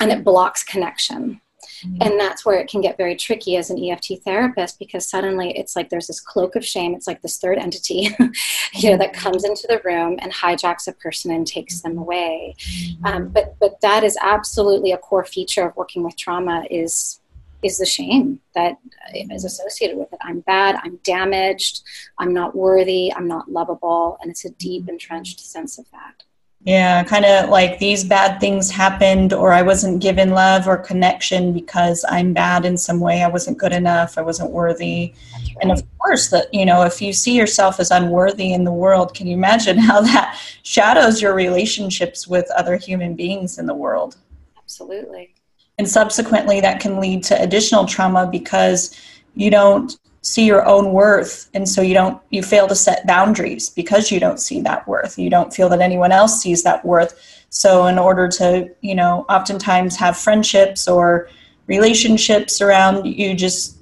and 0.00 0.12
it 0.12 0.24
blocks 0.24 0.62
connection. 0.62 1.40
Mm-hmm. 1.84 2.02
And 2.02 2.20
that's 2.20 2.44
where 2.44 2.58
it 2.58 2.68
can 2.68 2.80
get 2.80 2.96
very 2.96 3.14
tricky 3.14 3.56
as 3.56 3.70
an 3.70 3.82
EFT 3.82 4.22
therapist 4.24 4.78
because 4.78 5.08
suddenly 5.08 5.56
it's 5.56 5.76
like 5.76 5.90
there's 5.90 6.06
this 6.06 6.20
cloak 6.20 6.56
of 6.56 6.64
shame. 6.64 6.94
It's 6.94 7.06
like 7.06 7.22
this 7.22 7.38
third 7.38 7.58
entity, 7.58 8.08
you 8.74 8.90
know, 8.90 8.96
that 8.96 9.12
mm-hmm. 9.12 9.20
comes 9.20 9.44
into 9.44 9.66
the 9.68 9.80
room 9.84 10.18
and 10.20 10.32
hijacks 10.32 10.88
a 10.88 10.92
person 10.92 11.30
and 11.30 11.46
takes 11.46 11.80
them 11.80 11.98
away. 11.98 12.54
Mm-hmm. 12.58 13.06
Um, 13.06 13.28
but 13.28 13.56
but 13.60 13.80
that 13.82 14.04
is 14.04 14.16
absolutely 14.20 14.92
a 14.92 14.98
core 14.98 15.24
feature 15.24 15.66
of 15.66 15.76
working 15.76 16.02
with 16.02 16.16
trauma 16.16 16.64
is 16.70 17.20
is 17.62 17.78
the 17.78 17.86
shame 17.86 18.40
that 18.54 18.78
is 19.14 19.44
associated 19.44 19.96
with 19.96 20.12
it. 20.12 20.18
I'm 20.22 20.40
bad, 20.40 20.78
I'm 20.82 20.96
damaged, 21.04 21.82
I'm 22.18 22.32
not 22.32 22.54
worthy, 22.54 23.12
I'm 23.12 23.26
not 23.26 23.50
lovable, 23.50 24.18
and 24.20 24.30
it's 24.30 24.44
a 24.44 24.50
deep 24.50 24.82
mm-hmm. 24.82 24.90
entrenched 24.90 25.40
sense 25.40 25.78
of 25.78 25.90
that. 25.90 26.22
Yeah, 26.62 27.04
kind 27.04 27.24
of 27.24 27.50
like 27.50 27.78
these 27.78 28.02
bad 28.02 28.40
things 28.40 28.70
happened, 28.70 29.32
or 29.32 29.52
I 29.52 29.62
wasn't 29.62 30.02
given 30.02 30.30
love 30.30 30.66
or 30.66 30.76
connection 30.76 31.52
because 31.52 32.04
I'm 32.08 32.32
bad 32.32 32.64
in 32.64 32.76
some 32.76 32.98
way. 32.98 33.22
I 33.22 33.28
wasn't 33.28 33.58
good 33.58 33.72
enough. 33.72 34.18
I 34.18 34.22
wasn't 34.22 34.50
worthy. 34.50 35.14
Right. 35.32 35.56
And 35.62 35.70
of 35.70 35.82
course, 35.98 36.30
that 36.30 36.52
you 36.52 36.66
know, 36.66 36.82
if 36.82 37.00
you 37.00 37.12
see 37.12 37.36
yourself 37.36 37.78
as 37.78 37.92
unworthy 37.92 38.52
in 38.52 38.64
the 38.64 38.72
world, 38.72 39.14
can 39.14 39.28
you 39.28 39.34
imagine 39.34 39.78
how 39.90 40.00
that 40.00 40.38
shadows 40.64 41.22
your 41.22 41.32
relationships 41.32 42.26
with 42.26 42.50
other 42.56 42.76
human 42.76 43.14
beings 43.14 43.58
in 43.58 43.66
the 43.66 43.74
world? 43.74 44.16
Absolutely. 44.58 45.34
And 45.78 45.88
subsequently, 45.88 46.60
that 46.60 46.80
can 46.80 47.00
lead 47.00 47.22
to 47.24 47.40
additional 47.40 47.86
trauma 47.86 48.26
because 48.30 48.96
you 49.34 49.50
don't 49.50 49.96
see 50.22 50.44
your 50.44 50.66
own 50.66 50.92
worth. 50.92 51.48
And 51.54 51.68
so 51.68 51.80
you 51.80 51.94
don't 51.94 52.20
you 52.30 52.42
fail 52.42 52.66
to 52.68 52.74
set 52.74 53.06
boundaries 53.06 53.70
because 53.70 54.10
you 54.10 54.20
don't 54.20 54.40
see 54.40 54.60
that 54.62 54.86
worth. 54.88 55.18
You 55.18 55.30
don't 55.30 55.54
feel 55.54 55.68
that 55.68 55.80
anyone 55.80 56.12
else 56.12 56.40
sees 56.40 56.62
that 56.64 56.84
worth. 56.84 57.44
So 57.50 57.86
in 57.86 57.98
order 57.98 58.28
to 58.28 58.68
you 58.80 58.94
know 58.94 59.24
oftentimes 59.28 59.96
have 59.96 60.16
friendships 60.16 60.88
or 60.88 61.28
relationships 61.66 62.60
around 62.60 63.06
you 63.06 63.34
just 63.34 63.78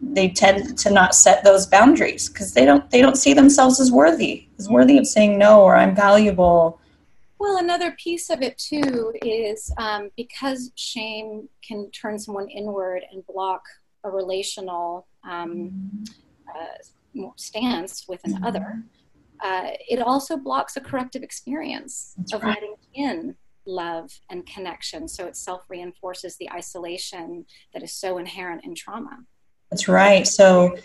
they 0.00 0.28
tend 0.28 0.78
to 0.78 0.90
not 0.90 1.14
set 1.14 1.42
those 1.44 1.66
boundaries 1.66 2.28
because 2.28 2.52
they 2.52 2.64
don't 2.64 2.88
they 2.90 3.00
don't 3.00 3.16
see 3.16 3.34
themselves 3.34 3.80
as 3.80 3.90
worthy 3.90 4.46
as 4.58 4.68
worthy 4.68 4.98
of 4.98 5.06
saying 5.06 5.36
no 5.38 5.62
or 5.62 5.74
i'm 5.74 5.94
valuable 5.94 6.78
well 7.44 7.58
another 7.58 7.92
piece 7.92 8.30
of 8.30 8.40
it 8.40 8.56
too 8.56 9.12
is 9.22 9.70
um, 9.76 10.10
because 10.16 10.72
shame 10.76 11.48
can 11.66 11.90
turn 11.90 12.18
someone 12.18 12.48
inward 12.48 13.02
and 13.12 13.24
block 13.26 13.62
a 14.04 14.10
relational 14.10 15.06
um, 15.28 16.04
uh, 16.48 17.22
stance 17.36 18.06
with 18.08 18.20
an 18.24 18.42
other, 18.44 18.82
uh, 19.40 19.70
it 19.88 20.00
also 20.00 20.36
blocks 20.36 20.76
a 20.76 20.80
corrective 20.80 21.22
experience 21.22 22.14
That's 22.16 22.34
of 22.34 22.42
right. 22.42 22.54
letting 22.54 22.76
in 22.94 23.36
love 23.66 24.10
and 24.30 24.46
connection. 24.46 25.08
So 25.08 25.26
it 25.26 25.36
self 25.36 25.62
reinforces 25.68 26.36
the 26.36 26.50
isolation 26.50 27.46
that 27.72 27.82
is 27.82 27.92
so 27.92 28.18
inherent 28.18 28.64
in 28.64 28.74
trauma. 28.74 29.24
That's 29.70 29.88
right. 29.88 30.26
So, 30.26 30.76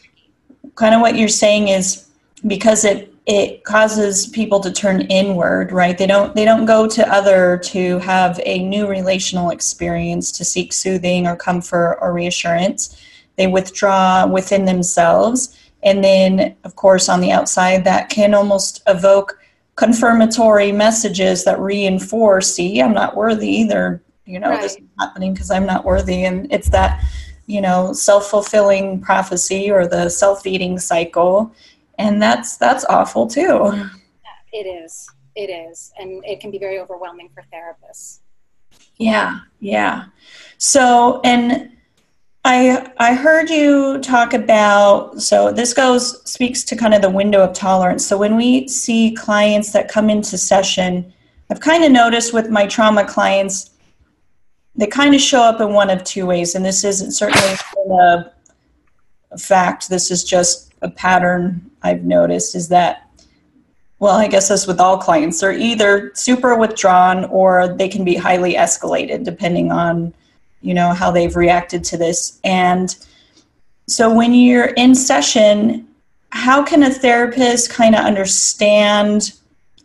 kind 0.76 0.96
of 0.96 1.02
what 1.02 1.16
you're 1.16 1.28
saying 1.28 1.68
is 1.68 2.08
because 2.48 2.86
it 2.86 3.14
it 3.32 3.64
causes 3.64 4.26
people 4.28 4.60
to 4.60 4.72
turn 4.72 5.02
inward 5.02 5.72
right 5.72 5.98
they 5.98 6.08
don't 6.08 6.36
they 6.36 6.46
don't 6.46 6.66
go 6.66 6.88
to 6.88 7.08
other 7.14 7.60
to 7.64 8.00
have 8.00 8.40
a 8.44 8.64
new 8.64 8.88
relational 8.88 9.52
experience 9.52 10.32
to 10.32 10.44
seek 10.44 10.74
soothing 10.74 11.28
or 11.28 11.36
comfort 11.36 11.98
or 12.02 12.12
reassurance 12.12 13.00
they 13.40 13.48
withdraw 13.48 14.28
within 14.28 14.66
themselves. 14.66 15.58
And 15.82 16.04
then, 16.04 16.58
of 16.66 16.76
course, 16.76 17.08
on 17.08 17.22
the 17.22 17.32
outside, 17.32 17.86
that 17.86 18.10
can 18.10 18.34
almost 18.34 18.84
evoke 18.86 19.40
confirmatory 19.78 20.74
messages 20.74 21.46
that 21.46 21.58
reinforce 21.58 22.54
see, 22.54 22.82
I'm 22.82 22.94
not 22.94 23.16
worthy 23.16 23.48
either. 23.48 24.04
You 24.26 24.42
know, 24.42 24.50
right. 24.50 24.62
this 24.62 24.74
is 24.74 24.82
happening 25.00 25.34
because 25.34 25.52
I'm 25.52 25.66
not 25.66 25.86
worthy. 25.86 26.26
And 26.26 26.52
it's 26.52 26.70
that, 26.72 27.02
you 27.46 27.62
know, 27.62 27.94
self 27.94 28.30
fulfilling 28.30 29.00
prophecy 29.00 29.72
or 29.72 29.88
the 29.88 30.10
self-feeding 30.10 30.78
cycle. 30.78 31.56
And 32.00 32.22
that's 32.22 32.58
that's 32.58 32.86
awful 32.86 33.28
too. 33.28 33.90
It 34.54 34.66
is. 34.66 35.08
It 35.36 35.50
is. 35.50 35.92
And 36.00 36.26
it 36.26 36.40
can 36.40 36.50
be 36.50 36.58
very 36.58 36.80
overwhelming 36.80 37.30
for 37.34 37.44
therapists. 37.54 38.20
Yeah, 38.96 39.40
yeah. 39.60 40.06
So, 40.58 41.20
and 41.24 41.72
I 42.46 42.92
I 42.98 43.14
heard 43.14 43.50
you 43.50 44.00
talk 44.00 44.34
about 44.34 45.22
so 45.22 45.52
this 45.52 45.74
goes 45.74 46.24
speaks 46.30 46.64
to 46.64 46.76
kind 46.76 46.94
of 46.94 47.02
the 47.02 47.10
window 47.10 47.44
of 47.44 47.54
tolerance. 47.54 48.08
So 48.08 48.18
when 48.18 48.38
we 48.38 48.68
see 48.70 49.14
clients 49.14 49.74
that 49.74 49.90
come 49.90 50.10
into 50.10 50.38
session, 50.38 51.14
I've 51.50 51.60
kind 51.60 51.84
of 51.84 51.92
noticed 51.92 52.34
with 52.34 52.50
my 52.50 52.66
trauma 52.66 53.06
clients, 53.06 53.72
they 54.76 54.88
kind 54.88 55.14
of 55.14 55.20
show 55.20 55.42
up 55.42 55.60
in 55.60 55.74
one 55.74 55.90
of 55.90 56.06
two 56.06 56.26
ways, 56.26 56.56
and 56.56 56.64
this 56.64 56.86
isn't 56.86 57.12
certainly 57.12 57.58
a, 57.92 58.32
a 59.32 59.38
fact. 59.38 59.90
This 59.90 60.12
is 60.12 60.24
just 60.24 60.74
a 60.82 60.90
pattern 60.90 61.69
I've 61.84 62.04
noticed 62.04 62.56
is 62.56 62.70
that 62.70 63.06
well, 64.02 64.16
I 64.16 64.30
guess 64.30 64.50
as 64.50 64.66
with 64.66 64.80
all 64.80 64.98
clients, 64.98 65.42
they're 65.42 65.52
either 65.52 66.12
super 66.16 66.56
withdrawn 66.56 67.26
or 67.26 67.68
they 67.68 67.90
can 67.90 68.06
be 68.06 68.16
highly 68.16 68.54
escalated 68.54 69.26
depending 69.26 69.72
on 69.72 70.14
you 70.62 70.74
know 70.74 70.94
how 70.94 71.12
they've 71.12 71.36
reacted 71.36 71.84
to 71.86 71.98
this. 71.98 72.40
And 72.44 72.96
so 73.88 74.14
when 74.14 74.34
you're 74.34 74.74
in 74.78 74.96
session 74.96 75.90
how 76.32 76.64
can 76.64 76.84
a 76.84 76.90
therapist 76.90 77.70
kind 77.70 77.96
of 77.96 78.06
understand 78.06 79.34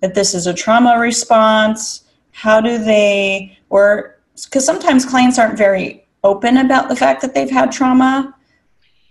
that 0.00 0.14
this 0.14 0.34
is 0.34 0.46
a 0.46 0.54
trauma 0.54 0.98
response? 0.98 2.04
How 2.32 2.60
do 2.60 2.78
they 2.78 3.58
or 3.70 4.18
because 4.44 4.66
sometimes 4.66 5.06
clients 5.06 5.38
aren't 5.38 5.56
very 5.56 6.04
open 6.24 6.56
about 6.58 6.88
the 6.88 6.96
fact 6.96 7.22
that 7.22 7.34
they've 7.34 7.50
had 7.50 7.70
trauma 7.70 8.34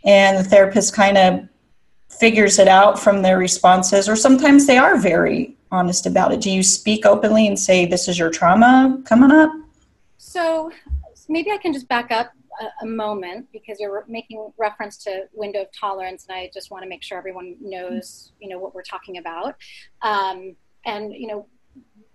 and 0.04 0.38
the 0.38 0.44
therapist 0.44 0.94
kind 0.94 1.18
of 1.18 1.48
figures 2.20 2.60
it 2.60 2.68
out 2.68 3.00
from 3.00 3.22
their 3.22 3.38
responses 3.38 4.08
or 4.08 4.16
sometimes 4.16 4.68
they 4.68 4.78
are 4.78 4.98
very 4.98 5.56
honest 5.72 6.06
about 6.06 6.32
it 6.32 6.40
do 6.42 6.52
you 6.52 6.64
speak 6.64 7.06
openly 7.06 7.48
and 7.48 7.60
say 7.60 7.86
this 7.86 8.08
is 8.08 8.18
your 8.18 8.30
trauma 8.30 9.02
coming 9.06 9.32
up 9.32 9.52
so 10.18 10.72
maybe 11.30 11.52
I 11.52 11.58
can 11.58 11.74
just 11.74 11.88
back 11.88 12.12
up 12.12 12.32
a, 12.62 12.86
a, 12.86 12.88
moment 12.88 13.48
because 13.52 13.80
you're 13.80 14.06
making 14.08 14.52
reference 14.58 14.98
to 15.04 15.24
window 15.34 15.62
of 15.62 15.68
tolerance, 15.72 16.26
and 16.28 16.38
I 16.38 16.50
just 16.54 16.72
want 16.72 16.84
to 16.84 16.90
make 16.90 17.04
sure 17.04 17.18
everyone 17.18 17.56
knows, 17.60 18.32
you 18.40 18.50
know, 18.50 18.60
what 18.60 18.76
we're 18.76 18.84
talking 18.84 19.18
about. 19.18 19.56
Um, 20.02 20.56
and 20.86 21.14
you 21.14 21.28
know, 21.28 21.48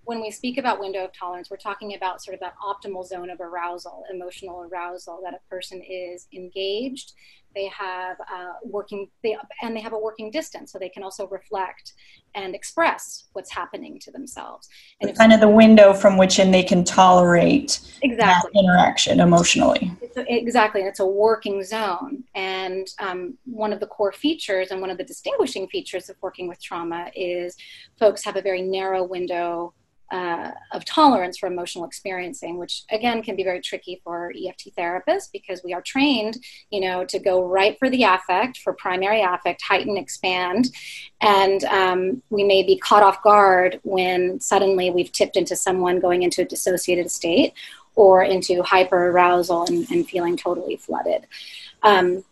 when 0.09 0.23
we 0.23 0.31
speak 0.31 0.57
about 0.57 0.81
window 0.81 1.05
of 1.05 1.13
tolerance, 1.13 1.51
we're 1.51 1.59
talking 1.59 1.95
about 1.95 2.23
sort 2.23 2.33
of 2.33 2.41
that 2.41 2.55
optimal 2.65 3.07
zone 3.07 3.29
of 3.29 3.43
arousal, 3.43 4.05
emotional 4.11 4.63
arousal, 4.63 5.21
that 5.23 5.35
a 5.35 5.51
person 5.51 5.83
is 5.83 6.27
engaged 6.33 7.13
they 7.55 7.67
have 7.67 8.17
uh, 8.21 8.53
working 8.63 9.09
they 9.23 9.37
and 9.63 9.77
they 9.77 9.81
have 9.81 9.93
a 9.93 9.99
working 9.99 10.31
distance 10.31 10.73
so 10.73 10.79
they 10.79 10.89
can 10.89 11.03
also 11.03 11.27
reflect 11.29 11.95
and 12.35 12.55
express 12.55 13.25
what's 13.33 13.51
happening 13.51 13.99
to 13.99 14.13
themselves. 14.13 14.69
And 15.01 15.11
it's 15.11 15.19
kind 15.19 15.33
of 15.33 15.41
the 15.41 15.49
window 15.49 15.93
from 15.93 16.17
which 16.19 16.39
in 16.39 16.51
they 16.51 16.63
can 16.63 16.85
tolerate 16.85 17.81
exactly. 18.03 18.53
interaction 18.55 19.19
emotionally. 19.19 19.91
A, 20.17 20.25
exactly 20.29 20.83
and 20.83 20.89
it's 20.89 21.01
a 21.01 21.07
working 21.07 21.65
zone. 21.65 22.23
And 22.35 22.87
um, 23.01 23.39
one 23.45 23.73
of 23.73 23.81
the 23.81 23.87
core 23.87 24.13
features 24.13 24.71
and 24.71 24.81
one 24.81 24.91
of 24.91 24.99
the 24.99 25.05
distinguishing 25.05 25.67
features 25.69 26.09
of 26.09 26.17
working 26.21 26.49
with 26.49 26.63
trauma 26.63 27.11
is 27.17 27.57
folks 27.99 28.23
have 28.25 28.37
a 28.37 28.43
very 28.43 28.63
narrow 28.63 29.03
window 29.03 29.75
uh, 30.11 30.51
of 30.73 30.85
tolerance 30.85 31.39
for 31.39 31.47
emotional 31.47 31.85
experiencing, 31.85 32.59
which 32.59 32.85
again 32.91 33.23
can 33.23 33.37
be 33.37 33.45
very 33.45 33.61
tricky 33.61 34.01
for 34.03 34.33
EFT 34.33 34.71
therapists 34.77 35.31
because 35.33 35.63
we 35.63 35.75
are 35.75 35.83
trained, 35.83 36.39
you 36.71 36.81
know, 36.81 37.05
to 37.05 37.19
go 37.19 37.45
right 37.45 37.79
for 37.79 37.91
the 37.91 38.03
affect, 38.05 38.59
for 38.59 38.73
primary 38.73 39.23
affect, 39.23 39.61
heighten, 39.63 39.97
expand, 39.97 40.71
and 41.21 41.65
um, 41.65 42.23
we 42.31 42.43
may 42.43 42.63
be 42.63 42.79
caught 42.79 43.03
off 43.03 43.23
guard 43.23 43.81
when 43.83 44.41
suddenly 44.41 44.91
we've 44.91 45.13
tipped 45.13 45.37
into 45.37 45.55
someone 45.55 46.01
going 46.01 46.23
into 46.23 46.43
a 46.43 46.45
dissociated 46.45 47.11
state 47.11 47.53
or 47.95 48.23
into 48.23 48.63
hyper 48.63 49.09
arousal 49.09 49.65
and, 49.65 49.91
and 49.91 50.09
feeling 50.09 50.37
totally 50.37 50.77
flooded. 50.77 51.27
Um, 51.83 52.25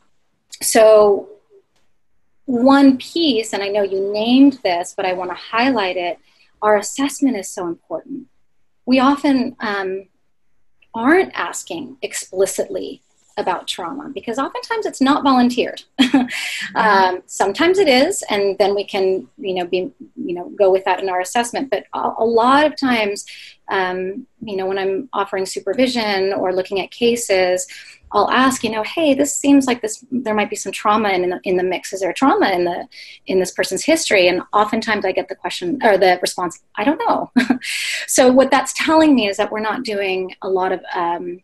so 0.63 1.29
one 2.47 2.97
piece, 2.99 3.53
and 3.53 3.63
I 3.63 3.69
know 3.69 3.83
you 3.83 4.13
named 4.13 4.61
this, 4.63 4.95
but 4.97 5.05
I 5.05 5.13
want 5.13 5.31
to 5.31 5.37
highlight 5.37 5.97
it 5.97 6.19
our 6.67 6.77
assessment 6.77 7.37
is 7.37 7.49
so 7.49 7.69
important. 7.69 8.27
We 8.87 8.99
often 8.99 9.55
um, 9.61 10.09
aren't 10.93 11.33
asking 11.35 11.97
explicitly 12.03 13.03
about 13.37 13.69
trauma 13.69 14.11
because 14.13 14.37
oftentimes 14.39 14.85
it's 14.85 15.01
not 15.01 15.23
volunteered. 15.23 15.83
um, 16.75 17.23
sometimes 17.27 17.79
it 17.79 17.87
is, 17.87 18.25
and 18.31 18.59
then 18.59 18.75
we 18.75 18.83
can, 18.83 19.29
you 19.39 19.55
know, 19.55 19.65
be, 19.65 19.93
you 20.17 20.35
know, 20.35 20.49
go 20.57 20.73
with 20.73 20.85
that 20.87 21.01
in 21.01 21.09
our 21.09 21.21
assessment. 21.21 21.71
But 21.71 21.85
a, 21.95 22.11
a 22.19 22.25
lot 22.25 22.67
of 22.67 22.77
times, 22.77 23.27
um, 23.69 24.27
you 24.43 24.57
know, 24.57 24.67
when 24.67 24.79
I'm 24.79 25.09
offering 25.13 25.47
supervision 25.47 26.33
or 26.33 26.53
looking 26.53 26.81
at 26.81 26.91
cases, 26.91 27.67
I'll 28.13 28.31
ask, 28.31 28.63
you 28.63 28.71
know, 28.71 28.85
hey, 28.85 29.15
this 29.15 29.35
seems 29.35 29.67
like 29.67 29.83
this. 29.83 30.05
There 30.11 30.35
might 30.35 30.51
be 30.51 30.57
some 30.57 30.71
trauma 30.71 31.09
in 31.11 31.29
the, 31.29 31.41
in 31.43 31.57
the 31.57 31.65
mix. 31.65 31.93
Is 31.93 32.01
there 32.01 32.13
trauma 32.13 32.51
in 32.51 32.65
the 32.65 32.87
in 33.27 33.41
this 33.41 33.51
person's 33.51 33.85
history? 33.85 34.29
And 34.29 34.43
oftentimes, 34.53 35.05
I 35.05 35.13
get 35.13 35.29
the 35.29 35.35
question 35.35 35.81
or 35.83 35.99
the 35.99 36.19
response, 36.23 36.61
I 36.77 36.85
don't 36.85 37.01
know. 37.07 37.31
so 38.07 38.33
what 38.33 38.51
that's 38.51 38.73
telling 38.75 39.15
me 39.15 39.29
is 39.29 39.37
that 39.39 39.51
we're 39.51 39.61
not 39.61 39.83
doing 39.83 40.35
a 40.43 40.49
lot 40.49 40.73
of 40.73 40.81
um, 40.95 41.41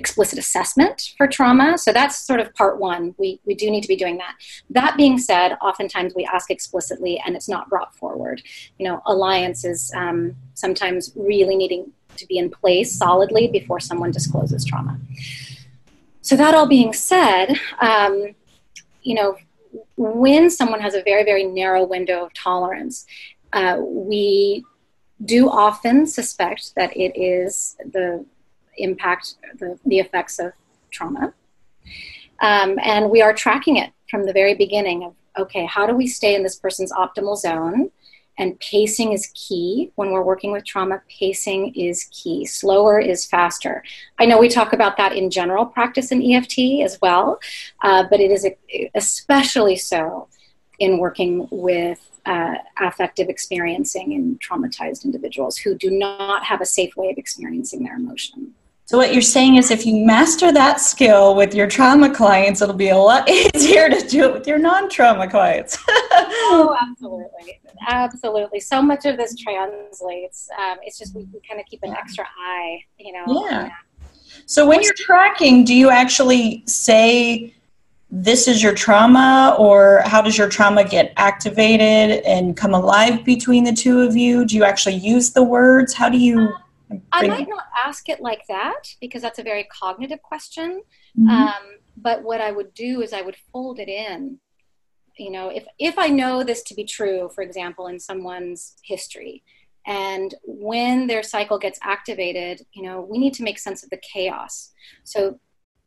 explicit 0.00 0.38
assessment 0.38 1.12
for 1.16 1.26
trauma. 1.26 1.78
So 1.78 1.92
that's 1.92 2.18
sort 2.18 2.40
of 2.40 2.52
part 2.54 2.80
one. 2.80 3.14
We, 3.18 3.40
we 3.44 3.54
do 3.54 3.70
need 3.70 3.82
to 3.82 3.88
be 3.88 3.96
doing 3.96 4.16
that. 4.16 4.34
That 4.70 4.96
being 4.96 5.18
said, 5.18 5.56
oftentimes 5.62 6.14
we 6.16 6.24
ask 6.24 6.50
explicitly 6.50 7.22
and 7.24 7.36
it's 7.36 7.48
not 7.48 7.68
brought 7.68 7.94
forward. 7.94 8.42
You 8.78 8.88
know, 8.88 9.02
alliance 9.06 9.64
is 9.64 9.92
um, 9.94 10.34
sometimes 10.54 11.12
really 11.14 11.56
needing 11.56 11.92
to 12.16 12.26
be 12.26 12.38
in 12.38 12.50
place 12.50 12.90
solidly 12.92 13.46
before 13.48 13.80
someone 13.80 14.10
discloses 14.10 14.64
trauma. 14.64 14.98
so 16.22 16.34
that 16.36 16.54
all 16.54 16.66
being 16.66 16.92
said, 16.92 17.56
um, 17.80 18.34
you 19.02 19.14
know, 19.14 19.36
when 19.96 20.50
someone 20.50 20.80
has 20.80 20.94
a 20.94 21.02
very, 21.02 21.24
very 21.24 21.44
narrow 21.44 21.84
window 21.84 22.24
of 22.24 22.34
tolerance, 22.34 23.06
uh, 23.52 23.76
we 23.80 24.64
do 25.24 25.48
often 25.48 26.06
suspect 26.06 26.74
that 26.76 26.96
it 26.96 27.12
is 27.20 27.76
the 27.92 28.24
impact, 28.82 29.36
the, 29.58 29.78
the 29.84 29.98
effects 29.98 30.38
of 30.38 30.52
trauma. 30.90 31.32
Um, 32.40 32.78
and 32.82 33.10
we 33.10 33.22
are 33.22 33.34
tracking 33.34 33.76
it 33.76 33.92
from 34.10 34.24
the 34.24 34.32
very 34.32 34.54
beginning 34.54 35.04
of 35.04 35.14
okay, 35.38 35.64
how 35.66 35.86
do 35.86 35.94
we 35.94 36.06
stay 36.06 36.34
in 36.34 36.42
this 36.42 36.56
person's 36.56 36.92
optimal 36.92 37.36
zone? 37.36 37.90
And 38.38 38.58
pacing 38.58 39.12
is 39.12 39.30
key 39.34 39.92
when 39.96 40.10
we're 40.10 40.24
working 40.24 40.50
with 40.50 40.64
trauma. 40.64 41.02
Pacing 41.08 41.74
is 41.74 42.08
key. 42.10 42.46
Slower 42.46 42.98
is 42.98 43.26
faster. 43.26 43.84
I 44.18 44.26
know 44.26 44.38
we 44.38 44.48
talk 44.48 44.72
about 44.72 44.96
that 44.96 45.12
in 45.12 45.30
general 45.30 45.66
practice 45.66 46.10
in 46.10 46.22
EFT 46.22 46.82
as 46.82 46.98
well, 47.02 47.38
uh, 47.82 48.04
but 48.10 48.18
it 48.18 48.30
is 48.30 48.46
especially 48.94 49.76
so 49.76 50.28
in 50.78 50.98
working 50.98 51.46
with 51.50 52.00
uh, 52.24 52.54
affective 52.80 53.28
experiencing 53.28 54.12
in 54.12 54.38
traumatized 54.38 55.04
individuals 55.04 55.58
who 55.58 55.74
do 55.74 55.90
not 55.90 56.44
have 56.44 56.60
a 56.60 56.66
safe 56.66 56.96
way 56.96 57.10
of 57.10 57.18
experiencing 57.18 57.84
their 57.84 57.96
emotion. 57.96 58.54
So 58.90 58.98
what 58.98 59.12
you're 59.12 59.22
saying 59.22 59.54
is 59.54 59.70
if 59.70 59.86
you 59.86 60.04
master 60.04 60.50
that 60.50 60.80
skill 60.80 61.36
with 61.36 61.54
your 61.54 61.68
trauma 61.68 62.12
clients, 62.12 62.60
it'll 62.60 62.74
be 62.74 62.88
a 62.88 62.96
lot 62.96 63.30
easier 63.54 63.88
to 63.88 64.04
do 64.08 64.24
it 64.24 64.32
with 64.32 64.48
your 64.48 64.58
non-trauma 64.58 65.30
clients. 65.30 65.78
oh, 65.88 66.76
absolutely. 66.82 67.60
Absolutely. 67.86 68.58
So 68.58 68.82
much 68.82 69.04
of 69.04 69.16
this 69.16 69.36
translates. 69.36 70.48
Um, 70.58 70.78
it's 70.82 70.98
just 70.98 71.14
we, 71.14 71.22
we 71.32 71.38
kind 71.48 71.60
of 71.60 71.66
keep 71.66 71.84
an 71.84 71.92
extra 71.92 72.24
eye, 72.36 72.82
you 72.98 73.12
know. 73.12 73.46
Yeah. 73.48 73.70
So 74.46 74.66
when 74.66 74.82
you're 74.82 74.92
tracking, 74.96 75.64
do 75.64 75.72
you 75.72 75.90
actually 75.90 76.64
say 76.66 77.54
this 78.10 78.48
is 78.48 78.60
your 78.60 78.74
trauma 78.74 79.54
or 79.56 80.02
how 80.04 80.20
does 80.20 80.36
your 80.36 80.48
trauma 80.48 80.82
get 80.82 81.12
activated 81.16 82.24
and 82.24 82.56
come 82.56 82.74
alive 82.74 83.24
between 83.24 83.62
the 83.62 83.72
two 83.72 84.00
of 84.00 84.16
you? 84.16 84.44
Do 84.44 84.56
you 84.56 84.64
actually 84.64 84.96
use 84.96 85.30
the 85.30 85.44
words? 85.44 85.94
How 85.94 86.08
do 86.08 86.18
you 86.18 86.52
I 87.12 87.26
might 87.26 87.48
not 87.48 87.64
ask 87.84 88.08
it 88.08 88.20
like 88.20 88.46
that 88.48 88.82
because 89.00 89.22
that's 89.22 89.38
a 89.38 89.42
very 89.42 89.64
cognitive 89.64 90.22
question. 90.22 90.82
Mm-hmm. 91.18 91.28
Um, 91.28 91.62
but 91.96 92.22
what 92.22 92.40
I 92.40 92.52
would 92.52 92.74
do 92.74 93.02
is 93.02 93.12
I 93.12 93.22
would 93.22 93.36
fold 93.52 93.78
it 93.78 93.88
in. 93.88 94.38
You 95.18 95.30
know, 95.30 95.48
if 95.48 95.64
if 95.78 95.98
I 95.98 96.08
know 96.08 96.42
this 96.42 96.62
to 96.64 96.74
be 96.74 96.84
true, 96.84 97.30
for 97.34 97.42
example, 97.42 97.88
in 97.88 97.98
someone's 97.98 98.76
history, 98.82 99.42
and 99.86 100.34
when 100.44 101.06
their 101.06 101.22
cycle 101.22 101.58
gets 101.58 101.78
activated, 101.82 102.64
you 102.72 102.82
know, 102.82 103.00
we 103.00 103.18
need 103.18 103.34
to 103.34 103.42
make 103.42 103.58
sense 103.58 103.82
of 103.82 103.90
the 103.90 103.98
chaos. 103.98 104.72
So, 105.04 105.38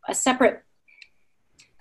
a 0.07 0.13
separate 0.13 0.63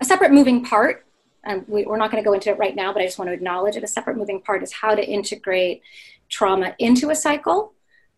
a 0.01 0.05
separate 0.05 0.31
moving 0.31 0.63
part 0.63 1.05
and 1.45 1.65
we, 1.67 1.85
are 1.85 1.97
not 1.97 2.11
going 2.11 2.23
to 2.23 2.27
go 2.27 2.33
into 2.33 2.49
it 2.49 2.57
right 2.57 2.75
now, 2.75 2.93
but 2.93 3.01
I 3.01 3.05
just 3.05 3.19
want 3.19 3.29
to 3.29 3.33
acknowledge 3.33 3.75
it. 3.75 3.83
A 3.83 3.87
separate 3.87 4.17
moving 4.17 4.41
part 4.41 4.63
is 4.63 4.71
how 4.71 4.95
to 4.95 5.05
integrate 5.05 5.81
trauma 6.29 6.75
into 6.79 7.09
a 7.09 7.15
cycle 7.15 7.73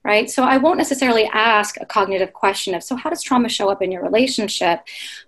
right? 0.05 0.29
So 0.29 0.43
I 0.43 0.57
won't 0.57 0.77
necessarily 0.77 1.25
ask 1.33 1.77
a 1.81 1.85
cognitive 1.85 2.31
question 2.31 2.75
of, 2.75 2.83
so 2.83 2.95
how 2.95 3.09
does 3.09 3.23
trauma 3.23 3.49
show 3.49 3.71
up 3.71 3.81
in 3.81 3.91
your 3.91 4.03
relationship? 4.03 4.81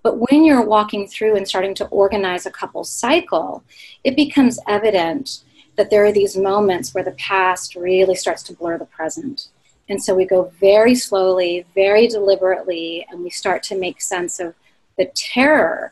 But 0.04 0.20
when 0.30 0.46
you're 0.46 0.64
walking 0.64 1.08
through 1.08 1.36
and 1.36 1.48
starting 1.48 1.74
to 1.76 1.88
organize 1.88 2.46
a 2.46 2.52
couple's 2.52 2.92
cycle, 2.92 3.64
it 4.04 4.16
becomes 4.16 4.60
evident 4.68 5.44
that 5.78 5.90
there 5.90 6.06
are 6.06 6.12
these 6.12 6.38
moments 6.38 6.94
where 6.94 7.04
the 7.04 7.12
past 7.14 7.76
really 7.76 8.14
starts 8.14 8.44
to 8.44 8.54
blur 8.54 8.78
the 8.78 8.86
present. 8.86 9.48
And 9.90 10.02
so 10.02 10.14
we 10.14 10.26
go 10.26 10.54
very 10.60 10.94
slowly, 10.94 11.66
very 11.74 12.08
deliberately, 12.08 13.04
and 13.10 13.24
we 13.24 13.32
start 13.32 13.64
to 13.64 13.80
make 13.80 14.00
sense 14.00 14.40
of 14.40 14.54
the 14.96 15.06
terror 15.16 15.92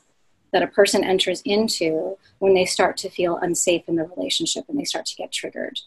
that 0.55 0.63
a 0.63 0.67
person 0.67 1.03
enters 1.03 1.41
into 1.41 2.17
when 2.39 2.53
they 2.53 2.63
start 2.63 2.95
to 2.95 3.09
feel 3.09 3.35
unsafe 3.41 3.83
in 3.89 3.97
the 3.97 4.05
relationship 4.05 4.63
and 4.69 4.79
they 4.79 4.85
start 4.85 5.05
to 5.05 5.15
get 5.17 5.29
triggered. 5.29 5.77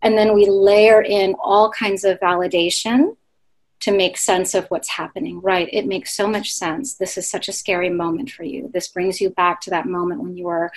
And 0.00 0.16
then 0.16 0.32
we 0.32 0.46
layer 0.48 1.02
in 1.02 1.34
all 1.44 1.70
kinds 1.70 2.04
of 2.04 2.18
validation 2.20 3.18
to 3.84 3.92
make 3.92 4.16
sense 4.16 4.54
of 4.54 4.64
what's 4.68 4.88
happening. 4.88 5.42
Right, 5.42 5.68
it 5.70 5.86
makes 5.86 6.14
so 6.14 6.26
much 6.26 6.50
sense. 6.50 6.94
This 6.94 7.18
is 7.18 7.28
such 7.28 7.48
a 7.48 7.52
scary 7.52 7.90
moment 7.90 8.30
for 8.30 8.42
you. 8.42 8.70
This 8.72 8.88
brings 8.88 9.20
you 9.20 9.28
back 9.28 9.60
to 9.60 9.70
that 9.70 9.84
moment 9.84 10.22
when 10.22 10.38
you 10.38 10.44
were, 10.44 10.72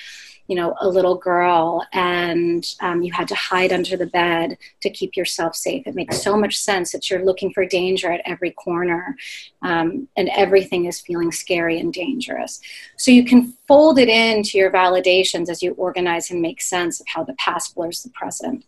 you 0.47 0.57
know, 0.57 0.75
a 0.81 0.89
little 0.89 1.15
girl 1.15 1.87
and 1.93 2.65
um, 2.81 3.01
you 3.01 3.13
had 3.13 3.29
to 3.29 3.35
hide 3.35 3.71
under 3.71 3.95
the 3.95 4.07
bed 4.07 4.57
to 4.81 4.89
keep 4.89 5.15
yourself 5.15 5.55
safe. 5.55 5.87
It 5.87 5.95
makes 5.95 6.21
so 6.21 6.35
much 6.35 6.57
sense 6.57 6.91
that 6.91 7.09
you're 7.09 7.23
looking 7.23 7.53
for 7.53 7.65
danger 7.65 8.11
at 8.11 8.19
every 8.25 8.51
corner 8.51 9.15
um, 9.61 10.09
and 10.17 10.27
everything 10.35 10.83
is 10.83 10.99
feeling 10.99 11.31
scary 11.31 11.79
and 11.79 11.93
dangerous. 11.93 12.59
So 12.97 13.11
you 13.11 13.23
can 13.23 13.53
fold 13.69 13.99
it 13.99 14.09
into 14.09 14.57
your 14.57 14.69
validations 14.69 15.47
as 15.47 15.63
you 15.63 15.71
organize 15.75 16.29
and 16.29 16.41
make 16.41 16.61
sense 16.61 16.99
of 16.99 17.07
how 17.07 17.23
the 17.23 17.35
past 17.35 17.73
blurs 17.73 18.03
the 18.03 18.09
present. 18.09 18.65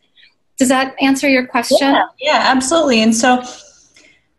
Does 0.57 0.69
that 0.69 0.95
answer 1.01 1.27
your 1.27 1.45
question? 1.45 1.77
Yeah, 1.81 2.05
yeah 2.19 2.43
absolutely. 2.45 3.01
And 3.01 3.13
so, 3.13 3.43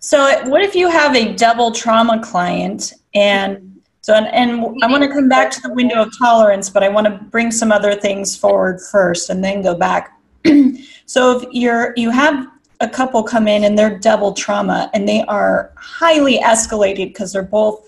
so 0.00 0.48
what 0.48 0.62
if 0.62 0.74
you 0.74 0.88
have 0.88 1.14
a 1.14 1.34
double 1.34 1.70
trauma 1.72 2.20
client 2.22 2.94
and 3.14 3.66
so 4.00 4.14
and, 4.14 4.26
and 4.28 4.82
I 4.82 4.90
want 4.90 5.02
to 5.02 5.10
come 5.10 5.28
back 5.28 5.50
to 5.52 5.60
the 5.60 5.72
window 5.74 6.02
of 6.02 6.18
tolerance, 6.18 6.70
but 6.70 6.82
I 6.82 6.88
want 6.88 7.06
to 7.06 7.12
bring 7.26 7.50
some 7.50 7.70
other 7.70 7.94
things 7.94 8.34
forward 8.34 8.80
first 8.90 9.28
and 9.28 9.44
then 9.44 9.60
go 9.60 9.74
back. 9.74 10.18
so 11.06 11.38
if 11.38 11.48
you're 11.52 11.92
you 11.96 12.10
have 12.10 12.48
a 12.80 12.88
couple 12.88 13.22
come 13.22 13.46
in 13.46 13.64
and 13.64 13.78
they're 13.78 13.98
double 13.98 14.32
trauma 14.32 14.90
and 14.94 15.06
they 15.06 15.22
are 15.24 15.70
highly 15.76 16.38
escalated 16.38 17.08
because 17.08 17.34
they're 17.34 17.42
both, 17.42 17.86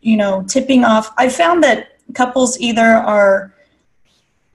you 0.00 0.16
know, 0.16 0.44
tipping 0.44 0.84
off. 0.84 1.12
I 1.18 1.28
found 1.28 1.64
that 1.64 1.98
couples 2.14 2.58
either 2.60 2.84
are 2.84 3.52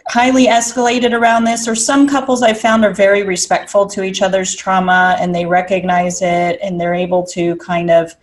highly 0.07 0.47
escalated 0.47 1.13
around 1.13 1.45
this, 1.45 1.67
or 1.67 1.75
some 1.75 2.07
couples 2.07 2.43
I 2.43 2.53
found 2.53 2.83
are 2.83 2.93
very 2.93 3.23
respectful 3.23 3.85
to 3.87 4.03
each 4.03 4.21
other's 4.21 4.55
trauma 4.55 5.15
and 5.19 5.33
they 5.33 5.45
recognize 5.45 6.21
it 6.21 6.59
and 6.61 6.79
they're 6.79 6.93
able 6.93 7.23
to 7.27 7.55
kind 7.57 7.89
of 7.89 8.13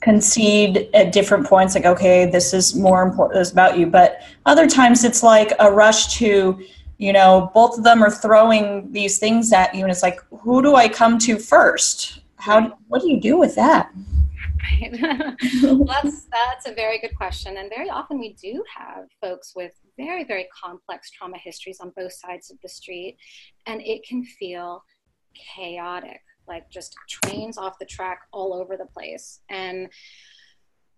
concede 0.00 0.88
at 0.94 1.12
different 1.12 1.46
points, 1.46 1.74
like, 1.74 1.84
okay, 1.84 2.26
this 2.26 2.54
is 2.54 2.74
more 2.74 3.02
important, 3.02 3.38
this 3.38 3.48
is 3.48 3.52
about 3.52 3.78
you. 3.78 3.86
But 3.86 4.22
other 4.46 4.66
times 4.66 5.04
it's 5.04 5.22
like 5.22 5.52
a 5.58 5.70
rush 5.70 6.16
to, 6.18 6.60
you 6.98 7.12
know, 7.12 7.50
both 7.54 7.78
of 7.78 7.84
them 7.84 8.02
are 8.02 8.10
throwing 8.10 8.90
these 8.92 9.18
things 9.18 9.52
at 9.52 9.74
you, 9.74 9.82
and 9.82 9.90
it's 9.90 10.02
like, 10.02 10.20
who 10.30 10.62
do 10.62 10.74
I 10.74 10.88
come 10.88 11.18
to 11.20 11.38
first? 11.38 12.20
How, 12.36 12.78
what 12.88 13.02
do 13.02 13.08
you 13.08 13.20
do 13.20 13.36
with 13.36 13.54
that? 13.56 13.90
Right. 14.80 14.92
well, 15.62 15.84
that's 15.84 16.24
that's 16.24 16.66
a 16.66 16.74
very 16.74 16.98
good 16.98 17.16
question, 17.16 17.56
and 17.56 17.68
very 17.68 17.90
often 17.90 18.18
we 18.18 18.34
do 18.34 18.62
have 18.76 19.06
folks 19.20 19.54
with 19.54 19.72
very 19.98 20.24
very 20.24 20.48
complex 20.64 21.10
trauma 21.10 21.36
histories 21.36 21.80
on 21.80 21.92
both 21.96 22.12
sides 22.12 22.50
of 22.50 22.56
the 22.62 22.68
street, 22.68 23.18
and 23.66 23.82
it 23.82 24.02
can 24.08 24.24
feel 24.24 24.82
chaotic, 25.34 26.20
like 26.46 26.70
just 26.70 26.96
trains 27.08 27.58
off 27.58 27.78
the 27.78 27.84
track 27.84 28.20
all 28.32 28.54
over 28.54 28.76
the 28.76 28.86
place. 28.86 29.40
And 29.50 29.88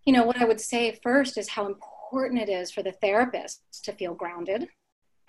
you 0.04 0.12
know 0.12 0.24
what 0.24 0.40
I 0.40 0.44
would 0.44 0.60
say 0.60 0.98
first 1.02 1.36
is 1.36 1.48
how 1.48 1.66
important 1.66 2.40
it 2.40 2.48
is 2.48 2.70
for 2.70 2.82
the 2.82 2.92
therapist 2.92 3.62
to 3.84 3.92
feel 3.92 4.14
grounded 4.14 4.68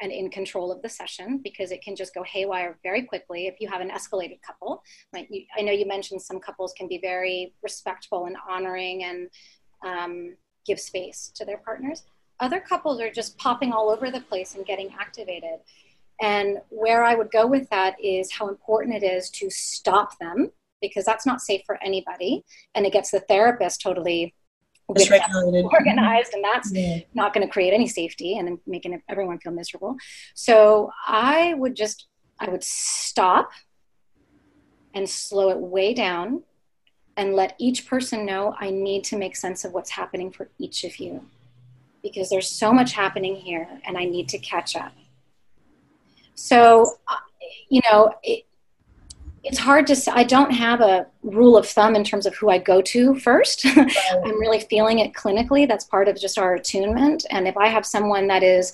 and 0.02 0.12
in 0.12 0.30
control 0.30 0.72
of 0.72 0.82
the 0.82 0.90
session 0.90 1.40
because 1.44 1.72
it 1.72 1.82
can 1.84 1.96
just 1.96 2.14
go 2.14 2.24
haywire 2.24 2.80
very 2.84 3.04
quickly 3.04 3.48
if 3.48 3.56
you 3.60 3.70
have 3.70 3.82
an 3.82 3.90
escalated 3.90 4.42
couple. 4.42 4.84
Like 5.14 5.28
you, 5.30 5.44
I 5.58 5.62
know 5.62 5.72
you 5.72 5.88
mentioned 5.88 6.22
some 6.22 6.40
couples 6.40 6.74
can 6.76 6.88
be 6.88 6.98
very 6.98 7.54
respectful 7.62 8.26
and 8.26 8.36
honoring 8.50 9.04
and 9.04 9.30
um, 9.86 10.36
give 10.66 10.80
space 10.80 11.32
to 11.36 11.46
their 11.46 11.58
partners. 11.58 12.04
Other 12.42 12.60
couples 12.60 13.00
are 13.00 13.12
just 13.12 13.38
popping 13.38 13.72
all 13.72 13.90
over 13.90 14.10
the 14.10 14.20
place 14.22 14.56
and 14.56 14.66
getting 14.66 14.94
activated. 15.00 15.60
And 16.20 16.58
where 16.70 17.04
I 17.04 17.16
would 17.16 17.32
go 17.32 17.46
with 17.48 17.70
that 17.70 17.96
is 18.04 18.32
how 18.32 18.50
important 18.50 19.02
it 19.02 19.06
is 19.06 19.30
to 19.32 19.50
stop 19.50 20.18
them 20.20 20.52
because 20.82 21.06
that's 21.06 21.26
not 21.26 21.40
safe 21.40 21.62
for 21.66 21.82
anybody. 21.84 22.44
And 22.74 22.86
it 22.86 22.94
gets 22.94 23.12
the 23.12 23.20
therapist 23.22 23.82
totally 23.82 24.34
organized 24.88 26.34
and 26.34 26.44
that's 26.44 26.72
yeah. 26.74 27.00
not 27.14 27.34
going 27.34 27.46
to 27.46 27.52
create 27.52 27.74
any 27.74 27.88
safety 27.88 28.38
and 28.38 28.60
making 28.68 29.02
everyone 29.08 29.40
feel 29.40 29.54
miserable 29.54 29.96
so 30.34 30.92
i 31.08 31.54
would 31.54 31.76
just 31.76 32.08
i 32.40 32.50
would 32.50 32.64
stop 32.64 33.52
and 34.94 35.10
slow 35.10 35.50
it 35.50 35.58
way 35.58 35.94
down 35.94 36.44
and 37.16 37.36
let 37.36 37.56
each 37.58 37.88
person 37.88 38.26
know 38.26 38.54
i 38.60 38.70
need 38.70 39.04
to 39.04 39.18
make 39.18 39.36
sense 39.36 39.64
of 39.64 39.72
what's 39.72 39.92
happening 39.92 40.30
for 40.30 40.50
each 40.60 40.84
of 40.84 40.98
you 40.98 41.24
because 42.02 42.30
there's 42.30 42.50
so 42.50 42.72
much 42.72 42.94
happening 42.94 43.36
here 43.36 43.68
and 43.86 43.98
i 43.98 44.06
need 44.06 44.28
to 44.30 44.38
catch 44.40 44.76
up 44.76 44.94
so 46.36 46.98
uh, 47.08 47.16
you 47.70 47.82
know 47.90 48.14
it, 48.24 48.46
it's 49.44 49.58
hard 49.58 49.88
to 49.88 49.96
say. 49.96 50.12
I 50.14 50.24
don't 50.24 50.52
have 50.52 50.82
a 50.82 51.08
rule 51.24 51.58
of 51.58 51.68
thumb 51.68 51.96
in 51.96 52.04
terms 52.04 52.26
of 52.26 52.36
who 52.36 52.50
I 52.50 52.60
go 52.60 52.82
to 52.82 53.16
first. 53.16 53.66
I'm 53.66 54.40
really 54.40 54.60
feeling 54.60 55.00
it 55.00 55.14
clinically. 55.14 55.68
That's 55.68 55.86
part 55.86 56.08
of 56.08 56.20
just 56.20 56.38
our 56.38 56.56
attunement. 56.56 57.26
And 57.32 57.48
if 57.48 57.58
I 57.58 57.68
have 57.68 57.86
someone 57.86 58.28
that 58.28 58.44
is 58.44 58.72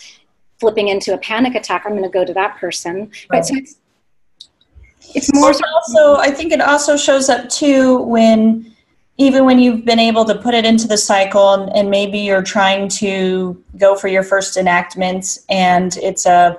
flipping 0.60 0.90
into 0.90 1.13
a 1.13 1.18
panic 1.20 1.56
attack, 1.56 1.84
I'm 1.86 1.94
going 1.94 2.04
to 2.04 2.10
go 2.10 2.26
to 2.26 2.34
that 2.34 2.58
person. 2.58 3.12
Right. 3.30 3.46
So 3.46 3.56
it's, 3.56 3.80
it's 5.16 5.34
more. 5.34 5.54
So 5.54 5.63
also, 5.74 6.16
I 6.16 6.32
think 6.32 6.52
it 6.52 6.60
also 6.60 6.98
shows 6.98 7.30
up 7.30 7.48
too 7.48 8.00
when 8.00 8.76
even 9.17 9.45
when 9.45 9.58
you've 9.58 9.84
been 9.84 9.99
able 9.99 10.25
to 10.25 10.36
put 10.36 10.53
it 10.53 10.65
into 10.65 10.88
the 10.88 10.97
cycle 10.97 11.53
and, 11.53 11.75
and 11.75 11.89
maybe 11.89 12.19
you're 12.19 12.43
trying 12.43 12.88
to 12.88 13.62
go 13.77 13.95
for 13.95 14.08
your 14.08 14.23
first 14.23 14.58
enactment 14.58 15.39
and 15.49 15.97
it's 15.97 16.25
a 16.25 16.58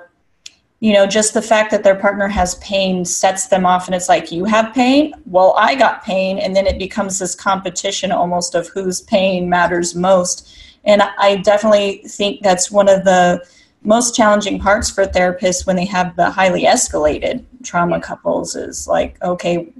you 0.81 0.93
know 0.93 1.05
just 1.05 1.33
the 1.33 1.41
fact 1.41 1.71
that 1.71 1.83
their 1.83 1.95
partner 1.95 2.27
has 2.27 2.55
pain 2.55 3.03
sets 3.03 3.47
them 3.47 3.65
off 3.65 3.87
and 3.87 3.95
it's 3.95 4.09
like 4.09 4.31
you 4.31 4.45
have 4.45 4.73
pain? 4.73 5.13
Well 5.25 5.53
i 5.57 5.75
got 5.75 6.03
pain. 6.03 6.37
And 6.39 6.55
then 6.55 6.67
it 6.67 6.77
becomes 6.77 7.19
this 7.19 7.35
competition 7.35 8.11
almost 8.11 8.55
of 8.55 8.67
whose 8.69 9.01
pain 9.01 9.49
matters 9.49 9.95
most. 9.95 10.53
And 10.83 11.01
i 11.01 11.37
definitely 11.37 12.01
think 12.05 12.41
that's 12.41 12.71
one 12.71 12.89
of 12.89 13.03
the 13.05 13.45
most 13.83 14.13
challenging 14.13 14.59
parts 14.59 14.89
for 14.89 15.05
therapists 15.05 15.65
when 15.65 15.77
they 15.77 15.85
have 15.85 16.13
the 16.17 16.29
highly 16.29 16.63
escalated 16.63 17.45
trauma 17.63 17.99
couples 18.01 18.55
is 18.55 18.87
like 18.87 19.21
okay 19.23 19.71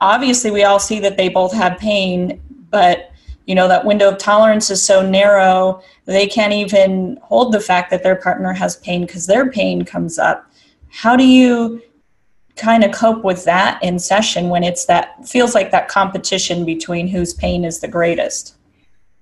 obviously 0.00 0.50
we 0.50 0.64
all 0.64 0.78
see 0.78 1.00
that 1.00 1.16
they 1.16 1.28
both 1.28 1.52
have 1.52 1.78
pain, 1.78 2.40
but 2.70 3.10
you 3.46 3.54
know 3.54 3.66
that 3.66 3.84
window 3.84 4.10
of 4.10 4.18
tolerance 4.18 4.70
is 4.70 4.82
so 4.82 5.00
narrow 5.00 5.82
they 6.04 6.26
can't 6.26 6.52
even 6.52 7.18
hold 7.22 7.52
the 7.52 7.60
fact 7.60 7.90
that 7.90 8.02
their 8.02 8.16
partner 8.16 8.52
has 8.52 8.76
pain 8.76 9.06
because 9.06 9.26
their 9.26 9.50
pain 9.50 9.84
comes 9.84 10.18
up. 10.18 10.50
How 10.90 11.16
do 11.16 11.26
you 11.26 11.82
kind 12.56 12.84
of 12.84 12.92
cope 12.92 13.24
with 13.24 13.44
that 13.44 13.82
in 13.82 13.98
session 13.98 14.48
when 14.48 14.64
it's 14.64 14.84
that 14.86 15.26
feels 15.26 15.54
like 15.54 15.70
that 15.70 15.88
competition 15.88 16.64
between 16.64 17.08
whose 17.08 17.32
pain 17.34 17.64
is 17.64 17.80
the 17.80 17.88
greatest? 17.88 18.56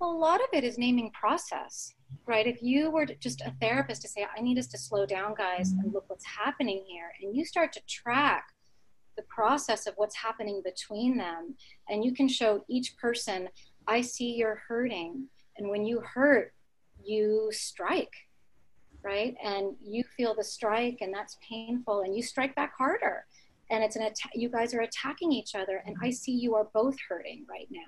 A 0.00 0.06
lot 0.06 0.40
of 0.40 0.46
it 0.52 0.64
is 0.64 0.78
naming 0.78 1.10
process, 1.10 1.94
right? 2.26 2.46
If 2.46 2.62
you 2.62 2.90
were 2.90 3.06
just 3.06 3.42
a 3.42 3.52
therapist 3.60 4.02
to 4.02 4.08
say, 4.08 4.26
I 4.36 4.40
need 4.40 4.58
us 4.58 4.66
to 4.68 4.78
slow 4.78 5.06
down, 5.06 5.34
guys, 5.34 5.72
and 5.72 5.92
look 5.92 6.04
what's 6.08 6.24
happening 6.24 6.82
here, 6.86 7.12
and 7.22 7.36
you 7.36 7.44
start 7.44 7.72
to 7.74 7.80
track 7.88 8.46
the 9.16 9.24
process 9.24 9.86
of 9.86 9.94
what's 9.96 10.16
happening 10.16 10.62
between 10.64 11.16
them. 11.16 11.54
And 11.88 12.04
you 12.04 12.12
can 12.12 12.28
show 12.28 12.64
each 12.68 12.96
person, 12.96 13.48
I 13.86 14.00
see 14.00 14.34
you're 14.34 14.62
hurting. 14.68 15.26
And 15.56 15.68
when 15.68 15.84
you 15.84 16.00
hurt, 16.00 16.52
you 17.02 17.48
strike, 17.52 18.12
right? 19.02 19.34
And 19.42 19.76
you 19.82 20.04
feel 20.16 20.34
the 20.34 20.44
strike, 20.44 20.98
and 21.00 21.14
that's 21.14 21.36
painful, 21.48 22.02
and 22.02 22.16
you 22.16 22.22
strike 22.22 22.54
back 22.54 22.72
harder. 22.76 23.24
And 23.70 23.82
it's 23.82 23.96
an 23.96 24.02
attack, 24.02 24.32
you 24.34 24.48
guys 24.48 24.74
are 24.74 24.80
attacking 24.80 25.32
each 25.32 25.54
other, 25.54 25.82
and 25.86 25.96
I 26.02 26.10
see 26.10 26.32
you 26.32 26.54
are 26.54 26.68
both 26.72 26.96
hurting 27.08 27.46
right 27.48 27.68
now. 27.70 27.80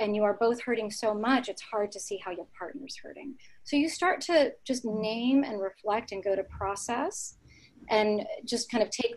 And 0.00 0.16
you 0.16 0.24
are 0.24 0.34
both 0.34 0.60
hurting 0.60 0.90
so 0.90 1.14
much, 1.14 1.48
it's 1.48 1.62
hard 1.62 1.92
to 1.92 2.00
see 2.00 2.18
how 2.24 2.32
your 2.32 2.46
partner's 2.58 2.96
hurting. 3.02 3.34
So 3.62 3.76
you 3.76 3.88
start 3.88 4.20
to 4.22 4.52
just 4.64 4.84
name 4.84 5.44
and 5.44 5.60
reflect 5.60 6.12
and 6.12 6.24
go 6.24 6.34
to 6.34 6.42
process 6.44 7.36
and 7.90 8.26
just 8.44 8.70
kind 8.70 8.82
of 8.82 8.90
take 8.90 9.14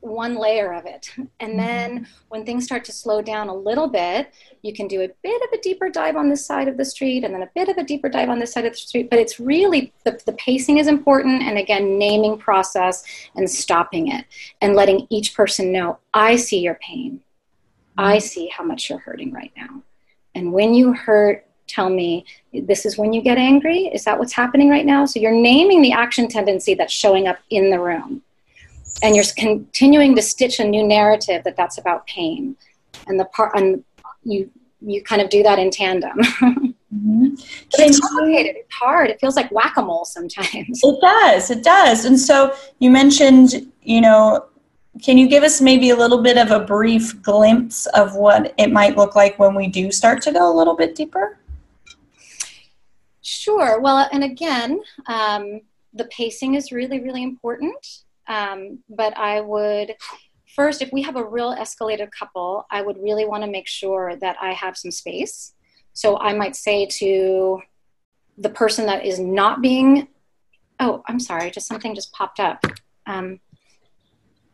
one 0.00 0.36
layer 0.36 0.72
of 0.72 0.86
it. 0.86 1.10
And 1.16 1.28
mm-hmm. 1.50 1.56
then 1.56 2.08
when 2.28 2.44
things 2.44 2.64
start 2.64 2.84
to 2.84 2.92
slow 2.92 3.20
down 3.20 3.48
a 3.48 3.54
little 3.54 3.88
bit, 3.88 4.32
you 4.62 4.72
can 4.72 4.86
do 4.86 5.02
a 5.02 5.08
bit 5.22 5.42
of 5.42 5.52
a 5.52 5.60
deeper 5.60 5.88
dive 5.88 6.16
on 6.16 6.28
this 6.28 6.46
side 6.46 6.68
of 6.68 6.76
the 6.76 6.84
street 6.84 7.24
and 7.24 7.34
then 7.34 7.42
a 7.42 7.50
bit 7.54 7.68
of 7.68 7.76
a 7.76 7.84
deeper 7.84 8.08
dive 8.08 8.28
on 8.28 8.38
this 8.38 8.52
side 8.52 8.64
of 8.64 8.72
the 8.72 8.78
street. 8.78 9.10
But 9.10 9.18
it's 9.18 9.40
really 9.40 9.92
the, 10.04 10.20
the 10.26 10.32
pacing 10.34 10.78
is 10.78 10.86
important. 10.86 11.42
And 11.42 11.58
again, 11.58 11.98
naming 11.98 12.38
process 12.38 13.04
and 13.34 13.50
stopping 13.50 14.12
it 14.12 14.24
and 14.60 14.74
letting 14.74 15.06
each 15.10 15.34
person 15.34 15.72
know, 15.72 15.98
I 16.14 16.36
see 16.36 16.60
your 16.60 16.76
pain. 16.76 17.20
I 17.96 18.16
mm-hmm. 18.16 18.26
see 18.26 18.48
how 18.48 18.64
much 18.64 18.88
you're 18.88 18.98
hurting 18.98 19.32
right 19.32 19.52
now. 19.56 19.82
And 20.34 20.52
when 20.52 20.74
you 20.74 20.92
hurt, 20.92 21.44
tell 21.66 21.90
me 21.90 22.24
this 22.52 22.86
is 22.86 22.96
when 22.96 23.12
you 23.12 23.20
get 23.20 23.36
angry. 23.36 23.86
Is 23.86 24.04
that 24.04 24.18
what's 24.18 24.32
happening 24.32 24.70
right 24.70 24.86
now? 24.86 25.04
So 25.04 25.20
you're 25.20 25.32
naming 25.32 25.82
the 25.82 25.92
action 25.92 26.28
tendency 26.28 26.74
that's 26.74 26.92
showing 26.92 27.26
up 27.26 27.38
in 27.50 27.70
the 27.70 27.78
room 27.78 28.22
and 29.02 29.14
you're 29.14 29.24
continuing 29.36 30.14
to 30.16 30.22
stitch 30.22 30.60
a 30.60 30.64
new 30.64 30.86
narrative 30.86 31.44
that 31.44 31.56
that's 31.56 31.78
about 31.78 32.06
pain. 32.06 32.56
And 33.06 33.18
the 33.18 33.26
part 33.26 33.52
and 33.56 33.84
you 34.24 34.50
you 34.80 35.02
kind 35.02 35.20
of 35.20 35.28
do 35.28 35.42
that 35.42 35.58
in 35.58 35.70
tandem. 35.70 36.18
Mm-hmm. 36.90 37.34
it's 37.74 38.00
complicated 38.00 38.56
it's 38.56 38.74
hard. 38.74 39.10
It 39.10 39.20
feels 39.20 39.36
like 39.36 39.52
whack-a-mole 39.52 40.06
sometimes. 40.06 40.80
It 40.82 41.00
does. 41.02 41.50
It 41.50 41.62
does. 41.62 42.06
And 42.06 42.18
so 42.18 42.54
you 42.78 42.90
mentioned 42.90 43.70
you 43.82 44.00
know 44.00 44.46
can 45.04 45.18
you 45.18 45.28
give 45.28 45.42
us 45.42 45.60
maybe 45.60 45.90
a 45.90 45.96
little 45.96 46.22
bit 46.22 46.38
of 46.38 46.50
a 46.50 46.60
brief 46.60 47.20
glimpse 47.20 47.84
of 47.88 48.14
what 48.14 48.54
it 48.56 48.72
might 48.72 48.96
look 48.96 49.14
like 49.14 49.38
when 49.38 49.54
we 49.54 49.66
do 49.66 49.92
start 49.92 50.22
to 50.22 50.32
go 50.32 50.50
a 50.50 50.54
little 50.56 50.74
bit 50.74 50.94
deeper? 50.94 51.38
Sure. 53.20 53.80
Well 53.80 54.08
and 54.10 54.24
again 54.24 54.80
um, 55.08 55.60
the 55.92 56.06
pacing 56.06 56.54
is 56.54 56.72
really 56.72 57.00
really 57.00 57.22
important 57.22 58.04
um, 58.28 58.80
but 58.88 59.16
I 59.16 59.40
would 59.40 59.94
first, 60.54 60.82
if 60.82 60.92
we 60.92 61.02
have 61.02 61.16
a 61.16 61.24
real 61.24 61.54
escalated 61.54 62.10
couple, 62.10 62.66
I 62.70 62.82
would 62.82 62.98
really 63.02 63.24
want 63.24 63.44
to 63.44 63.50
make 63.50 63.68
sure 63.68 64.16
that 64.16 64.36
I 64.40 64.52
have 64.52 64.76
some 64.76 64.90
space. 64.90 65.54
So 65.92 66.18
I 66.18 66.32
might 66.34 66.56
say 66.56 66.86
to 66.86 67.60
the 68.36 68.50
person 68.50 68.86
that 68.86 69.04
is 69.04 69.18
not 69.18 69.62
being, 69.62 70.08
oh, 70.80 71.02
I'm 71.06 71.20
sorry, 71.20 71.50
just 71.50 71.66
something 71.66 71.94
just 71.94 72.12
popped 72.12 72.40
up 72.40 72.64
um, 73.06 73.40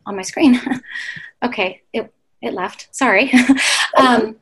on 0.07 0.17
my 0.17 0.23
screen. 0.23 0.61
okay, 1.43 1.83
it, 1.93 2.13
it 2.41 2.55
left. 2.55 2.89
Sorry. 2.93 3.33
um, 3.97 4.37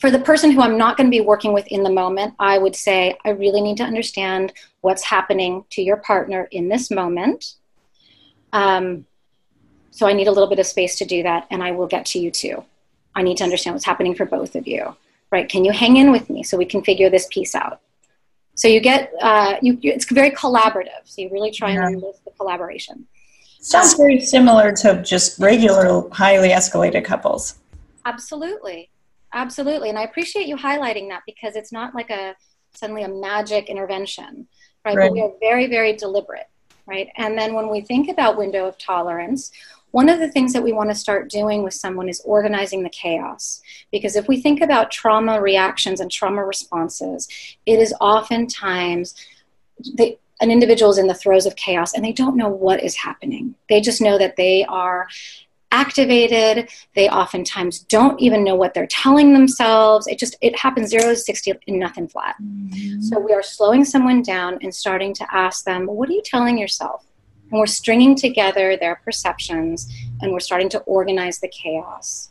for 0.00 0.10
the 0.10 0.18
person 0.18 0.50
who 0.50 0.60
I'm 0.60 0.76
not 0.76 0.96
going 0.96 1.06
to 1.06 1.16
be 1.16 1.20
working 1.20 1.52
with 1.52 1.66
in 1.68 1.84
the 1.84 1.90
moment, 1.90 2.34
I 2.38 2.58
would 2.58 2.74
say, 2.74 3.16
I 3.24 3.30
really 3.30 3.60
need 3.60 3.76
to 3.76 3.84
understand 3.84 4.52
what's 4.80 5.04
happening 5.04 5.64
to 5.70 5.82
your 5.82 5.98
partner 5.98 6.48
in 6.50 6.68
this 6.68 6.90
moment. 6.90 7.54
Um, 8.52 9.06
so 9.90 10.06
I 10.06 10.12
need 10.14 10.26
a 10.26 10.32
little 10.32 10.48
bit 10.48 10.58
of 10.58 10.66
space 10.66 10.96
to 10.96 11.04
do 11.04 11.22
that, 11.22 11.46
and 11.50 11.62
I 11.62 11.72
will 11.72 11.86
get 11.86 12.06
to 12.06 12.18
you 12.18 12.30
too. 12.30 12.64
I 13.14 13.22
need 13.22 13.36
to 13.38 13.44
understand 13.44 13.74
what's 13.74 13.84
happening 13.84 14.14
for 14.14 14.24
both 14.24 14.54
of 14.54 14.66
you, 14.66 14.96
right? 15.30 15.48
Can 15.48 15.64
you 15.64 15.72
hang 15.72 15.98
in 15.98 16.10
with 16.10 16.30
me 16.30 16.42
so 16.42 16.56
we 16.56 16.64
can 16.64 16.82
figure 16.82 17.10
this 17.10 17.26
piece 17.30 17.54
out? 17.54 17.80
So 18.54 18.68
you 18.68 18.80
get, 18.80 19.12
uh, 19.20 19.56
you, 19.60 19.78
it's 19.82 20.10
very 20.10 20.30
collaborative. 20.30 21.04
So 21.04 21.22
you 21.22 21.30
really 21.30 21.50
try 21.50 21.72
yeah. 21.72 21.86
and 21.86 21.96
enlist 21.96 22.24
the 22.24 22.30
collaboration. 22.32 23.06
Sounds 23.60 23.94
very 23.94 24.20
similar 24.20 24.72
to 24.72 25.02
just 25.02 25.38
regular 25.38 26.08
highly 26.10 26.48
escalated 26.48 27.04
couples. 27.04 27.58
Absolutely, 28.04 28.90
absolutely, 29.32 29.88
and 29.88 29.98
I 29.98 30.02
appreciate 30.02 30.48
you 30.48 30.56
highlighting 30.56 31.08
that 31.10 31.22
because 31.26 31.54
it's 31.54 31.70
not 31.70 31.94
like 31.94 32.10
a 32.10 32.34
suddenly 32.74 33.04
a 33.04 33.08
magic 33.08 33.68
intervention, 33.68 34.48
right? 34.84 34.96
right. 34.96 35.08
But 35.08 35.12
we 35.12 35.20
are 35.20 35.32
very, 35.40 35.68
very 35.68 35.92
deliberate 35.92 36.46
right? 36.86 37.08
And 37.16 37.38
then 37.38 37.54
when 37.54 37.68
we 37.68 37.80
think 37.80 38.08
about 38.08 38.36
window 38.36 38.66
of 38.66 38.78
tolerance, 38.78 39.52
one 39.92 40.08
of 40.08 40.18
the 40.18 40.28
things 40.28 40.52
that 40.54 40.62
we 40.62 40.72
want 40.72 40.90
to 40.90 40.94
start 40.94 41.30
doing 41.30 41.62
with 41.62 41.74
someone 41.74 42.08
is 42.08 42.22
organizing 42.24 42.82
the 42.82 42.90
chaos. 42.90 43.60
Because 43.90 44.16
if 44.16 44.26
we 44.26 44.40
think 44.40 44.60
about 44.60 44.90
trauma 44.90 45.40
reactions 45.40 46.00
and 46.00 46.10
trauma 46.10 46.44
responses, 46.44 47.28
it 47.66 47.78
is 47.78 47.94
oftentimes 48.00 49.14
they, 49.94 50.18
an 50.40 50.50
individual 50.50 50.90
is 50.90 50.98
in 50.98 51.06
the 51.06 51.14
throes 51.14 51.46
of 51.46 51.56
chaos 51.56 51.92
and 51.94 52.04
they 52.04 52.12
don't 52.12 52.36
know 52.36 52.48
what 52.48 52.82
is 52.82 52.96
happening. 52.96 53.54
They 53.68 53.80
just 53.80 54.00
know 54.00 54.18
that 54.18 54.36
they 54.36 54.64
are 54.64 55.08
activated. 55.72 56.70
They 56.94 57.08
oftentimes 57.08 57.80
don't 57.80 58.20
even 58.20 58.44
know 58.44 58.54
what 58.54 58.74
they're 58.74 58.86
telling 58.86 59.32
themselves. 59.32 60.06
It 60.06 60.18
just 60.18 60.36
it 60.40 60.56
happens 60.56 60.90
0 60.90 61.02
to 61.02 61.16
60 61.16 61.54
in 61.66 61.78
nothing 61.78 62.06
flat. 62.06 62.36
Mm-hmm. 62.40 63.00
so 63.00 63.18
we 63.18 63.32
are 63.32 63.42
slowing 63.42 63.84
someone 63.84 64.22
down 64.22 64.58
and 64.62 64.72
starting 64.72 65.12
to 65.14 65.34
ask 65.34 65.64
them 65.64 65.86
what 65.86 66.08
are 66.08 66.12
you 66.12 66.22
telling 66.24 66.58
yourself? 66.58 67.04
And 67.50 67.58
we're 67.58 67.66
stringing 67.66 68.14
together 68.14 68.76
their 68.76 69.00
perceptions 69.04 69.92
and 70.20 70.32
we're 70.32 70.40
starting 70.40 70.68
to 70.70 70.80
organize 70.80 71.40
the 71.40 71.48
chaos. 71.48 72.30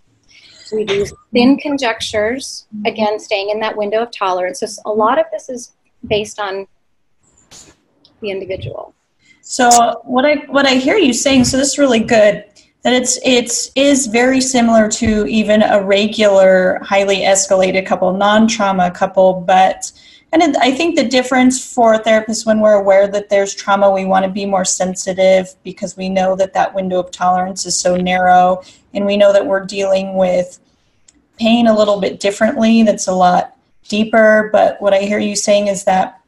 So 0.65 0.77
we 0.77 0.85
do 0.85 1.05
thin 1.33 1.57
conjectures 1.57 2.65
again 2.85 3.19
staying 3.19 3.49
in 3.49 3.59
that 3.59 3.75
window 3.75 4.03
of 4.03 4.11
tolerance. 4.11 4.61
So 4.61 4.67
a 4.85 4.91
lot 4.91 5.19
of 5.19 5.25
this 5.31 5.49
is 5.49 5.73
based 6.07 6.39
on 6.39 6.65
the 8.21 8.31
individual. 8.31 8.93
So 9.41 9.69
what 10.05 10.25
i 10.25 10.35
what 10.47 10.65
i 10.67 10.75
hear 10.75 10.97
you 10.97 11.13
saying 11.13 11.45
so 11.45 11.57
this 11.57 11.73
is 11.73 11.77
really 11.77 11.99
good 11.99 12.45
that 12.83 12.93
it's 12.93 13.19
it's 13.23 13.71
is 13.75 14.07
very 14.07 14.41
similar 14.41 14.89
to 14.89 15.25
even 15.27 15.61
a 15.61 15.81
regular 15.81 16.79
highly 16.81 17.17
escalated 17.17 17.85
couple 17.85 18.11
non-trauma 18.13 18.91
couple 18.91 19.41
but 19.41 19.91
and 20.33 20.41
it, 20.41 20.55
i 20.57 20.71
think 20.71 20.95
the 20.95 21.07
difference 21.07 21.73
for 21.73 21.95
therapists 21.97 22.45
when 22.45 22.59
we're 22.59 22.79
aware 22.79 23.07
that 23.07 23.29
there's 23.29 23.53
trauma 23.53 23.91
we 23.91 24.05
want 24.05 24.25
to 24.25 24.31
be 24.31 24.45
more 24.45 24.65
sensitive 24.65 25.53
because 25.63 25.95
we 25.95 26.09
know 26.09 26.35
that 26.35 26.53
that 26.53 26.73
window 26.73 26.99
of 26.99 27.11
tolerance 27.11 27.65
is 27.65 27.77
so 27.77 27.95
narrow 27.95 28.61
and 28.93 29.05
we 29.05 29.17
know 29.17 29.31
that 29.31 29.45
we're 29.45 29.65
dealing 29.65 30.15
with 30.15 30.59
pain 31.39 31.67
a 31.67 31.77
little 31.77 31.99
bit 31.99 32.19
differently 32.19 32.83
that's 32.83 33.07
a 33.07 33.13
lot 33.13 33.55
deeper 33.87 34.49
but 34.51 34.81
what 34.81 34.93
i 34.93 34.99
hear 34.99 35.19
you 35.19 35.35
saying 35.35 35.67
is 35.67 35.83
that 35.83 36.19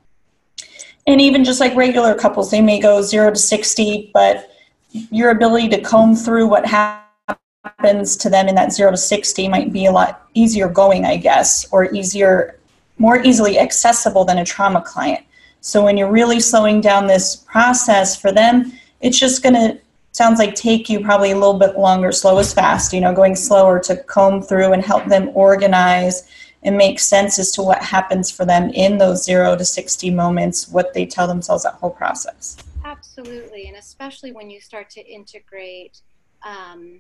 and 1.08 1.20
even 1.20 1.44
just 1.44 1.60
like 1.60 1.76
regular 1.76 2.14
couples 2.14 2.52
they 2.52 2.62
may 2.62 2.80
go 2.80 3.02
0 3.02 3.32
to 3.32 3.40
60 3.40 4.12
but 4.14 4.53
your 4.94 5.32
ability 5.32 5.70
to 5.70 5.82
comb 5.82 6.16
through 6.16 6.48
what 6.48 6.66
happens 6.66 8.16
to 8.18 8.30
them 8.30 8.48
in 8.48 8.56
that 8.56 8.72
0 8.72 8.92
to 8.92 8.98
60 8.98 9.48
might 9.48 9.74
be 9.74 9.86
a 9.88 9.92
lot 9.92 10.28
easier 10.34 10.70
going, 10.70 11.06
I 11.06 11.18
guess, 11.18 11.68
or 11.72 11.92
easier, 11.94 12.60
more 12.98 13.22
easily 13.22 13.60
accessible 13.60 14.24
than 14.26 14.38
a 14.38 14.46
trauma 14.46 14.82
client. 14.82 15.26
So 15.62 15.84
when 15.84 15.98
you're 15.98 16.12
really 16.12 16.40
slowing 16.40 16.82
down 16.82 17.08
this 17.08 17.38
process 17.38 18.16
for 18.16 18.32
them, 18.32 18.74
it's 19.02 19.20
just 19.20 19.44
going 19.44 19.56
to 19.56 19.80
sounds 20.14 20.38
like 20.38 20.54
take 20.54 20.90
you 20.90 21.00
probably 21.00 21.32
a 21.32 21.36
little 21.36 21.58
bit 21.58 21.78
longer. 21.78 22.12
Slow 22.12 22.38
is 22.38 22.54
fast, 22.54 22.94
you 22.94 23.02
know, 23.02 23.14
going 23.14 23.36
slower 23.36 23.80
to 23.80 23.98
comb 24.04 24.44
through 24.44 24.74
and 24.74 24.84
help 24.84 25.06
them 25.06 25.32
organize 25.34 26.30
and 26.62 26.78
make 26.78 27.00
sense 27.00 27.40
as 27.40 27.52
to 27.54 27.64
what 27.64 27.82
happens 27.82 28.30
for 28.30 28.46
them 28.46 28.70
in 28.70 29.00
those 29.00 29.26
zero 29.26 29.56
to 29.56 29.66
60 29.66 30.12
moments, 30.12 30.68
what 30.70 30.94
they 30.94 31.06
tell 31.06 31.28
themselves 31.28 31.64
that 31.64 31.74
whole 31.74 31.90
process. 31.90 32.58
Absolutely. 32.94 33.68
And 33.68 33.78
especially 33.78 34.32
when 34.32 34.50
you 34.50 34.62
start 34.62 34.90
to 34.92 35.02
integrate, 35.02 36.02
um, 36.46 37.00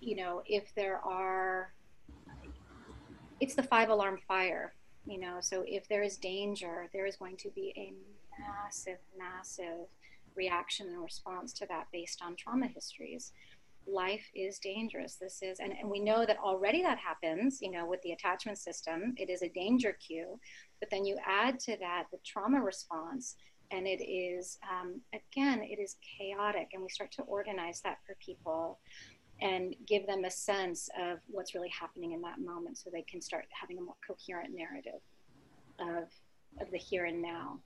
you 0.00 0.16
know, 0.16 0.42
if 0.46 0.74
there 0.74 1.00
are, 1.04 1.72
it's 3.40 3.54
the 3.54 3.62
five 3.62 3.90
alarm 3.90 4.18
fire, 4.26 4.74
you 5.06 5.20
know, 5.20 5.36
so 5.40 5.64
if 5.66 5.86
there 5.88 6.02
is 6.02 6.16
danger, 6.16 6.88
there 6.94 7.04
is 7.04 7.16
going 7.16 7.36
to 7.38 7.50
be 7.50 7.74
a 7.76 7.92
massive, 8.40 8.98
massive 9.18 9.86
reaction 10.34 10.88
and 10.88 11.02
response 11.02 11.52
to 11.52 11.66
that 11.66 11.86
based 11.92 12.22
on 12.22 12.34
trauma 12.34 12.66
histories 12.66 13.32
life 13.86 14.24
is 14.34 14.58
dangerous 14.58 15.16
this 15.16 15.42
is 15.42 15.60
and, 15.60 15.72
and 15.78 15.88
we 15.90 16.00
know 16.00 16.24
that 16.24 16.38
already 16.38 16.82
that 16.82 16.98
happens 16.98 17.58
you 17.60 17.70
know 17.70 17.86
with 17.86 18.00
the 18.02 18.12
attachment 18.12 18.56
system 18.56 19.14
it 19.18 19.28
is 19.28 19.42
a 19.42 19.48
danger 19.50 19.96
cue 20.04 20.40
but 20.80 20.88
then 20.90 21.04
you 21.04 21.18
add 21.26 21.60
to 21.60 21.76
that 21.78 22.04
the 22.10 22.18
trauma 22.24 22.60
response 22.60 23.36
and 23.74 23.86
it 23.86 24.02
is 24.02 24.58
um, 24.70 25.00
again 25.12 25.60
it 25.62 25.80
is 25.80 25.96
chaotic 26.18 26.68
and 26.72 26.82
we 26.82 26.88
start 26.88 27.10
to 27.12 27.22
organize 27.22 27.80
that 27.82 27.98
for 28.06 28.16
people 28.24 28.78
and 29.40 29.74
give 29.86 30.06
them 30.06 30.24
a 30.24 30.30
sense 30.30 30.88
of 31.00 31.18
what's 31.26 31.54
really 31.54 31.68
happening 31.68 32.12
in 32.12 32.20
that 32.22 32.38
moment 32.40 32.78
so 32.78 32.88
they 32.90 33.02
can 33.02 33.20
start 33.20 33.44
having 33.50 33.78
a 33.78 33.80
more 33.80 33.96
coherent 34.06 34.54
narrative 34.54 35.00
of, 35.80 36.08
of 36.60 36.70
the 36.70 36.78
here 36.78 37.06
and 37.06 37.20
now 37.20 37.58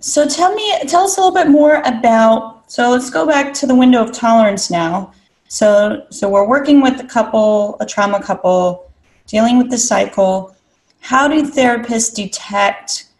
so 0.00 0.26
tell 0.26 0.54
me, 0.54 0.78
tell 0.88 1.04
us 1.04 1.18
a 1.18 1.20
little 1.20 1.34
bit 1.34 1.48
more 1.48 1.82
about. 1.84 2.70
So 2.70 2.90
let's 2.90 3.10
go 3.10 3.26
back 3.26 3.52
to 3.54 3.66
the 3.66 3.74
window 3.74 4.02
of 4.02 4.12
tolerance 4.12 4.70
now. 4.70 5.12
So 5.48 6.06
so 6.10 6.28
we're 6.28 6.48
working 6.48 6.80
with 6.80 7.00
a 7.00 7.06
couple, 7.06 7.76
a 7.80 7.86
trauma 7.86 8.22
couple, 8.22 8.90
dealing 9.26 9.58
with 9.58 9.70
the 9.70 9.76
cycle. 9.76 10.56
How 11.00 11.28
do 11.28 11.42
therapists 11.42 12.14
detect 12.14 13.11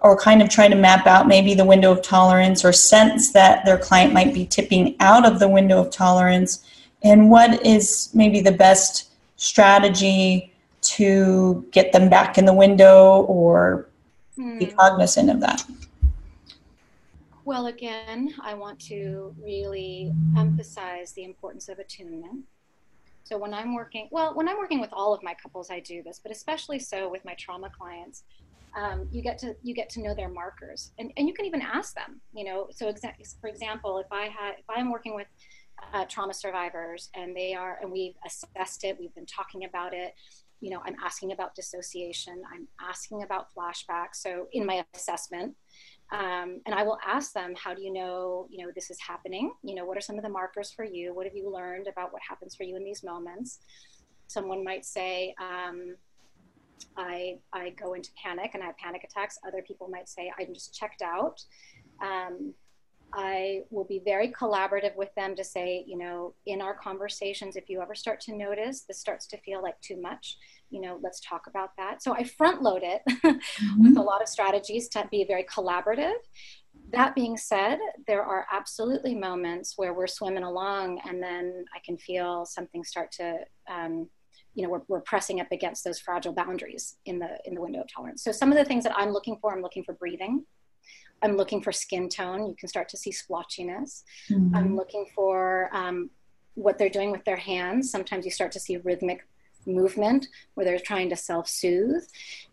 or 0.00 0.16
kind 0.16 0.42
of 0.42 0.48
try 0.48 0.68
to 0.68 0.74
map 0.74 1.06
out 1.06 1.28
maybe 1.28 1.54
the 1.54 1.64
window 1.64 1.92
of 1.92 2.02
tolerance 2.02 2.64
or 2.64 2.72
sense 2.72 3.32
that 3.32 3.64
their 3.64 3.78
client 3.78 4.12
might 4.12 4.34
be 4.34 4.46
tipping 4.46 4.96
out 5.00 5.26
of 5.26 5.38
the 5.38 5.48
window 5.48 5.80
of 5.80 5.90
tolerance? 5.90 6.64
And 7.02 7.30
what 7.30 7.64
is 7.64 8.10
maybe 8.14 8.40
the 8.40 8.52
best 8.52 9.10
strategy 9.36 10.52
to 10.82 11.66
get 11.70 11.92
them 11.92 12.08
back 12.08 12.38
in 12.38 12.44
the 12.44 12.54
window 12.54 13.22
or 13.22 13.88
mm. 14.38 14.58
be 14.58 14.66
cognizant 14.66 15.30
of 15.30 15.40
that? 15.40 15.64
Well, 17.44 17.66
again, 17.66 18.34
I 18.40 18.54
want 18.54 18.80
to 18.88 19.34
really 19.40 20.12
emphasize 20.36 21.12
the 21.12 21.24
importance 21.24 21.68
of 21.68 21.78
attunement. 21.78 22.44
So 23.22 23.38
when 23.38 23.54
I'm 23.54 23.74
working, 23.74 24.08
well, 24.10 24.34
when 24.34 24.48
I'm 24.48 24.56
working 24.56 24.80
with 24.80 24.90
all 24.92 25.14
of 25.14 25.22
my 25.22 25.34
couples, 25.34 25.70
I 25.70 25.80
do 25.80 26.02
this, 26.02 26.20
but 26.20 26.32
especially 26.32 26.78
so 26.78 27.08
with 27.08 27.24
my 27.24 27.34
trauma 27.34 27.70
clients. 27.70 28.24
Um, 28.74 29.08
you 29.10 29.22
get 29.22 29.38
to 29.38 29.54
you 29.62 29.74
get 29.74 29.88
to 29.90 30.02
know 30.02 30.14
their 30.14 30.28
markers, 30.28 30.92
and, 30.98 31.12
and 31.16 31.26
you 31.26 31.34
can 31.34 31.46
even 31.46 31.62
ask 31.62 31.94
them. 31.94 32.20
You 32.34 32.44
know, 32.44 32.68
so 32.70 32.92
exa- 32.92 33.14
for 33.40 33.48
example, 33.48 33.98
if 33.98 34.06
I 34.12 34.24
had 34.24 34.54
if 34.58 34.64
I'm 34.68 34.90
working 34.90 35.14
with 35.14 35.28
uh, 35.92 36.04
trauma 36.06 36.34
survivors 36.34 37.10
and 37.14 37.36
they 37.36 37.54
are 37.54 37.78
and 37.80 37.90
we've 37.90 38.14
assessed 38.26 38.84
it, 38.84 38.96
we've 38.98 39.14
been 39.14 39.26
talking 39.26 39.64
about 39.64 39.92
it, 39.94 40.14
you 40.60 40.70
know, 40.70 40.80
I'm 40.84 40.96
asking 41.04 41.32
about 41.32 41.54
dissociation, 41.54 42.42
I'm 42.52 42.66
asking 42.80 43.22
about 43.22 43.48
flashbacks. 43.54 44.16
So 44.16 44.48
in 44.52 44.64
my 44.64 44.84
assessment, 44.94 45.54
um, 46.12 46.60
and 46.66 46.74
I 46.74 46.82
will 46.82 46.98
ask 47.06 47.32
them, 47.32 47.54
how 47.56 47.74
do 47.74 47.82
you 47.82 47.92
know, 47.92 48.46
you 48.50 48.64
know, 48.64 48.72
this 48.74 48.90
is 48.90 48.98
happening? 49.00 49.52
You 49.62 49.74
know, 49.74 49.84
what 49.84 49.98
are 49.98 50.00
some 50.00 50.16
of 50.16 50.22
the 50.22 50.30
markers 50.30 50.72
for 50.72 50.84
you? 50.84 51.14
What 51.14 51.26
have 51.26 51.34
you 51.34 51.50
learned 51.52 51.88
about 51.88 52.12
what 52.12 52.22
happens 52.26 52.54
for 52.54 52.62
you 52.62 52.76
in 52.76 52.84
these 52.84 53.02
moments? 53.02 53.58
Someone 54.28 54.64
might 54.64 54.84
say, 54.84 55.34
um, 55.40 55.96
I, 56.96 57.38
I 57.52 57.70
go 57.70 57.94
into 57.94 58.10
panic 58.22 58.52
and 58.54 58.62
I 58.62 58.66
have 58.66 58.78
panic 58.78 59.04
attacks. 59.04 59.38
Other 59.46 59.62
people 59.62 59.88
might 59.88 60.08
say, 60.08 60.32
I'm 60.38 60.54
just 60.54 60.74
checked 60.74 61.02
out. 61.02 61.40
Um, 62.02 62.54
I 63.12 63.62
will 63.70 63.84
be 63.84 64.02
very 64.04 64.32
collaborative 64.32 64.96
with 64.96 65.14
them 65.14 65.36
to 65.36 65.44
say, 65.44 65.84
you 65.86 65.96
know, 65.96 66.34
in 66.46 66.60
our 66.60 66.74
conversations, 66.74 67.56
if 67.56 67.68
you 67.68 67.80
ever 67.80 67.94
start 67.94 68.20
to 68.22 68.36
notice 68.36 68.82
this 68.82 68.98
starts 68.98 69.26
to 69.28 69.38
feel 69.38 69.62
like 69.62 69.80
too 69.80 70.00
much, 70.00 70.36
you 70.70 70.80
know, 70.80 70.98
let's 71.02 71.20
talk 71.20 71.46
about 71.46 71.70
that. 71.76 72.02
So 72.02 72.12
I 72.12 72.24
front 72.24 72.62
load 72.62 72.82
it 72.82 73.02
mm-hmm. 73.08 73.82
with 73.82 73.96
a 73.96 74.02
lot 74.02 74.22
of 74.22 74.28
strategies 74.28 74.88
to 74.90 75.06
be 75.10 75.24
very 75.24 75.44
collaborative. 75.44 76.14
That 76.92 77.14
being 77.14 77.36
said, 77.36 77.78
there 78.06 78.22
are 78.22 78.46
absolutely 78.52 79.14
moments 79.14 79.74
where 79.76 79.94
we're 79.94 80.06
swimming 80.06 80.44
along 80.44 81.00
and 81.08 81.22
then 81.22 81.64
I 81.74 81.78
can 81.84 81.96
feel 81.96 82.44
something 82.44 82.84
start 82.84 83.12
to, 83.12 83.38
um, 83.68 84.08
you 84.56 84.62
know, 84.62 84.70
we're, 84.70 84.82
we're 84.88 85.00
pressing 85.00 85.40
up 85.40 85.52
against 85.52 85.84
those 85.84 86.00
fragile 86.00 86.32
boundaries 86.32 86.96
in 87.04 87.18
the 87.18 87.38
in 87.44 87.54
the 87.54 87.60
window 87.60 87.82
of 87.82 87.86
tolerance. 87.92 88.24
So 88.24 88.32
some 88.32 88.50
of 88.50 88.58
the 88.58 88.64
things 88.64 88.82
that 88.84 88.94
I'm 88.96 89.10
looking 89.10 89.36
for, 89.40 89.54
I'm 89.54 89.62
looking 89.62 89.84
for 89.84 89.92
breathing. 89.92 90.44
I'm 91.22 91.36
looking 91.36 91.62
for 91.62 91.72
skin 91.72 92.08
tone. 92.08 92.46
You 92.46 92.56
can 92.58 92.68
start 92.68 92.88
to 92.90 92.96
see 92.96 93.10
splotchiness. 93.10 94.02
Mm-hmm. 94.30 94.56
I'm 94.56 94.76
looking 94.76 95.06
for 95.14 95.70
um, 95.72 96.10
what 96.54 96.78
they're 96.78 96.88
doing 96.88 97.10
with 97.10 97.24
their 97.24 97.36
hands. 97.36 97.90
Sometimes 97.90 98.24
you 98.24 98.30
start 98.30 98.50
to 98.52 98.60
see 98.60 98.78
rhythmic 98.78 99.26
movement 99.66 100.28
where 100.54 100.64
they're 100.64 100.78
trying 100.78 101.10
to 101.10 101.16
self 101.16 101.48
soothe. 101.48 102.04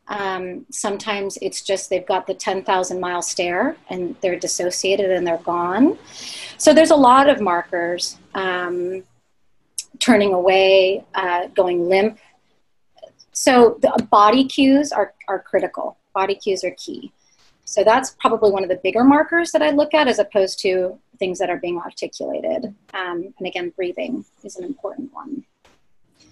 Um, 0.07 0.65
sometimes 0.71 1.37
it's 1.41 1.61
just 1.61 1.89
they've 1.89 2.05
got 2.05 2.27
the 2.27 2.33
10,000 2.33 2.99
mile 2.99 3.21
stare 3.21 3.77
and 3.89 4.15
they're 4.21 4.37
dissociated 4.37 5.11
and 5.11 5.25
they're 5.25 5.37
gone. 5.37 5.97
So 6.57 6.73
there's 6.73 6.91
a 6.91 6.95
lot 6.95 7.29
of 7.29 7.39
markers 7.39 8.17
um, 8.33 9.03
turning 10.03 10.33
away, 10.33 11.05
uh, 11.15 11.47
going 11.55 11.87
limp. 11.87 12.19
So 13.31 13.77
the 13.81 14.07
body 14.11 14.45
cues 14.45 14.91
are, 14.91 15.13
are 15.29 15.39
critical, 15.39 15.97
body 16.13 16.35
cues 16.35 16.63
are 16.63 16.75
key. 16.77 17.13
So 17.63 17.83
that's 17.85 18.11
probably 18.19 18.51
one 18.51 18.63
of 18.63 18.69
the 18.69 18.79
bigger 18.83 19.05
markers 19.05 19.51
that 19.53 19.61
I 19.61 19.69
look 19.69 19.93
at 19.93 20.09
as 20.09 20.19
opposed 20.19 20.59
to 20.59 20.99
things 21.19 21.39
that 21.39 21.49
are 21.49 21.57
being 21.57 21.77
articulated. 21.77 22.75
Um, 22.93 23.33
and 23.37 23.47
again, 23.47 23.71
breathing 23.77 24.25
is 24.43 24.57
an 24.57 24.65
important 24.65 25.13
one. 25.13 25.45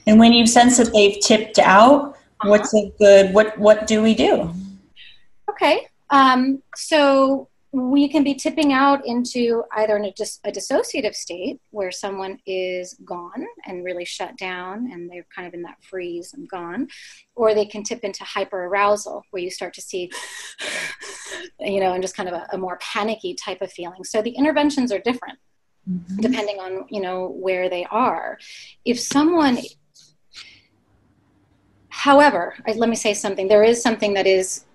And 0.06 0.20
when 0.20 0.34
you 0.34 0.46
sense 0.46 0.78
that 0.78 0.92
they've 0.92 1.18
tipped 1.22 1.58
out, 1.58 2.02
uh-huh. 2.12 2.50
what's 2.50 2.74
a 2.74 2.92
good, 3.00 3.34
what, 3.34 3.58
what 3.58 3.88
do 3.88 4.04
we 4.04 4.14
do? 4.14 4.54
Okay. 5.50 5.88
Um, 6.10 6.62
so 6.76 7.48
we 7.74 8.10
can 8.10 8.24
be 8.24 8.34
tipping 8.34 8.74
out 8.74 9.06
into 9.06 9.64
either 9.78 9.96
a, 9.96 10.12
dis- 10.12 10.40
a, 10.44 10.52
dissociative 10.52 11.16
state 11.16 11.62
where 11.70 11.92
someone 11.92 12.38
is 12.46 12.96
gone 13.06 13.46
and 13.66 13.86
really 13.86 14.04
shut 14.04 14.38
down 14.38 14.92
and 14.92 15.10
they're 15.10 15.26
kind 15.34 15.48
of 15.48 15.54
in 15.54 15.62
that 15.62 15.82
freeze 15.82 16.34
and 16.34 16.50
gone, 16.50 16.88
or 17.36 17.54
they 17.54 17.66
can 17.66 17.82
tip 17.82 18.02
into 18.04 18.26
hyperarousal 18.26 19.22
where 19.32 19.42
you 19.42 19.50
start 19.50 19.74
to 19.74 19.82
see, 19.82 20.12
you 21.60 21.80
know, 21.80 21.94
and 21.94 22.04
just 22.04 22.16
kind 22.16 22.28
of 22.28 22.36
a, 22.36 22.48
a 22.52 22.58
more 22.58 22.78
panicky 22.82 23.34
type 23.34 23.62
of 23.62 23.72
feeling. 23.72 24.04
So 24.04 24.22
the 24.22 24.32
interventions 24.32 24.92
are 24.92 25.00
different 25.00 25.40
mm-hmm. 25.90 26.18
depending 26.18 26.58
on, 26.58 26.86
you 26.90 27.02
know, 27.02 27.30
where 27.30 27.70
they 27.70 27.86
are. 27.86 28.38
If 28.84 29.00
someone 29.00 29.60
However, 31.94 32.56
let 32.74 32.90
me 32.90 32.96
say 32.96 33.14
something. 33.14 33.48
There 33.48 33.64
is 33.64 33.84
something 33.84 34.16
that 34.16 34.26
is 34.26 34.66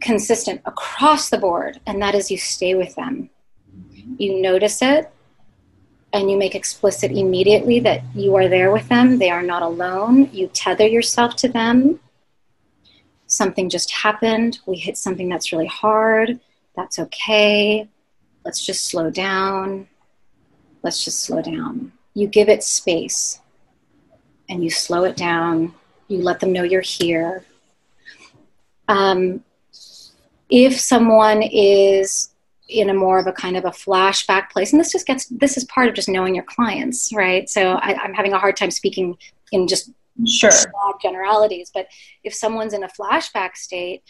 consistent 0.00 0.60
across 0.64 1.30
the 1.30 1.38
board, 1.38 1.80
and 1.86 2.00
that 2.02 2.14
is 2.14 2.30
you 2.30 2.38
stay 2.38 2.74
with 2.74 2.94
them. 2.94 3.30
You 4.18 4.40
notice 4.40 4.82
it, 4.82 5.10
and 6.12 6.30
you 6.30 6.36
make 6.36 6.54
explicit 6.54 7.10
immediately 7.10 7.80
that 7.80 8.02
you 8.14 8.34
are 8.36 8.48
there 8.48 8.72
with 8.72 8.88
them. 8.88 9.18
They 9.18 9.30
are 9.30 9.42
not 9.42 9.62
alone. 9.62 10.30
You 10.32 10.48
tether 10.48 10.86
yourself 10.86 11.36
to 11.36 11.48
them. 11.48 12.00
Something 13.26 13.68
just 13.68 13.90
happened. 13.90 14.60
We 14.66 14.76
hit 14.76 14.96
something 14.96 15.28
that's 15.28 15.52
really 15.52 15.66
hard. 15.66 16.38
That's 16.76 16.98
okay. 16.98 17.88
Let's 18.44 18.64
just 18.64 18.86
slow 18.86 19.10
down. 19.10 19.88
Let's 20.82 21.04
just 21.04 21.24
slow 21.24 21.42
down. 21.42 21.92
You 22.14 22.28
give 22.28 22.48
it 22.48 22.62
space 22.62 23.40
and 24.48 24.62
you 24.62 24.70
slow 24.70 25.04
it 25.04 25.16
down. 25.16 25.74
You 26.08 26.18
let 26.18 26.40
them 26.40 26.52
know 26.52 26.62
you're 26.62 26.80
here. 26.80 27.44
Um, 28.88 29.42
if 30.50 30.78
someone 30.78 31.42
is 31.42 32.32
in 32.68 32.90
a 32.90 32.94
more 32.94 33.18
of 33.18 33.26
a 33.26 33.32
kind 33.32 33.56
of 33.56 33.64
a 33.64 33.70
flashback 33.70 34.50
place 34.50 34.72
and 34.72 34.80
this 34.80 34.90
just 34.90 35.06
gets 35.06 35.26
this 35.26 35.56
is 35.56 35.64
part 35.64 35.88
of 35.88 35.94
just 35.94 36.08
knowing 36.08 36.34
your 36.34 36.44
clients 36.44 37.12
right? 37.14 37.48
So 37.48 37.72
I, 37.72 38.04
am 38.04 38.14
having 38.14 38.32
a 38.32 38.38
hard 38.38 38.56
time 38.56 38.70
speaking 38.70 39.16
in 39.52 39.68
just 39.68 39.90
sure. 40.26 40.50
generalities 41.00 41.70
but 41.72 41.86
if 42.24 42.34
someone's 42.34 42.72
in 42.72 42.82
a 42.82 42.88
flashback 42.88 43.56
state 43.56 44.02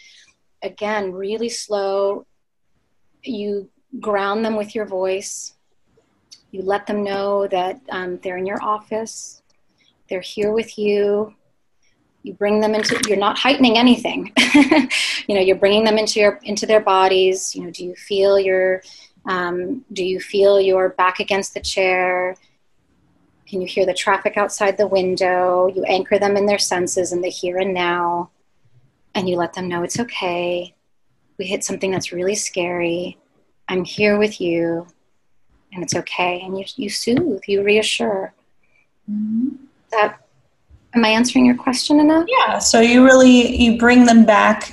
again 0.62 1.12
really 1.12 1.48
slow 1.48 2.26
you 3.22 3.68
ground 4.00 4.44
them 4.44 4.56
with 4.56 4.74
your 4.74 4.86
voice 4.86 5.54
you 6.52 6.62
let 6.62 6.86
them 6.86 7.02
know 7.02 7.46
that 7.48 7.80
um, 7.90 8.18
they're 8.22 8.38
in 8.38 8.46
your 8.46 8.62
office 8.62 9.42
they're 10.08 10.20
here 10.20 10.52
with 10.52 10.78
you 10.78 11.34
you 12.26 12.34
bring 12.34 12.60
them 12.60 12.74
into 12.74 13.00
you're 13.08 13.16
not 13.16 13.38
heightening 13.38 13.78
anything 13.78 14.32
you 15.28 15.34
know 15.34 15.40
you're 15.40 15.56
bringing 15.56 15.84
them 15.84 15.96
into 15.96 16.18
your 16.18 16.40
into 16.42 16.66
their 16.66 16.80
bodies 16.80 17.54
you 17.54 17.62
know 17.62 17.70
do 17.70 17.84
you 17.84 17.94
feel 17.94 18.38
your 18.38 18.82
Um, 19.26 19.84
do 19.92 20.04
you 20.04 20.20
feel 20.20 20.60
your 20.60 20.90
back 20.90 21.20
against 21.20 21.54
the 21.54 21.60
chair? 21.60 22.36
Can 23.48 23.60
you 23.60 23.66
hear 23.66 23.86
the 23.86 23.94
traffic 23.94 24.36
outside 24.36 24.76
the 24.76 24.86
window? 24.86 25.66
You 25.66 25.84
anchor 25.84 26.18
them 26.18 26.36
in 26.36 26.46
their 26.46 26.58
senses 26.58 27.12
in 27.12 27.20
the 27.22 27.28
here 27.28 27.58
and 27.58 27.74
now, 27.74 28.30
and 29.14 29.28
you 29.28 29.36
let 29.36 29.52
them 29.52 29.68
know 29.68 29.82
it's 29.82 30.00
okay. 30.00 30.74
We 31.38 31.46
hit 31.46 31.64
something 31.64 31.90
that's 31.90 32.12
really 32.12 32.34
scary. 32.34 33.18
I'm 33.68 33.84
here 33.84 34.16
with 34.16 34.40
you, 34.40 34.86
and 35.72 35.82
it's 35.82 35.94
okay. 35.94 36.40
And 36.40 36.58
you, 36.58 36.64
you 36.76 36.88
soothe, 36.88 37.42
you 37.46 37.62
reassure. 37.62 38.32
Mm-hmm. 39.10 39.56
That 39.90 40.20
am 40.96 41.04
I 41.04 41.08
answering 41.08 41.46
your 41.46 41.56
question 41.56 42.00
enough? 42.00 42.26
Yeah. 42.28 42.58
So 42.58 42.80
you 42.80 43.04
really 43.04 43.56
you 43.56 43.78
bring 43.78 44.06
them 44.06 44.24
back 44.24 44.72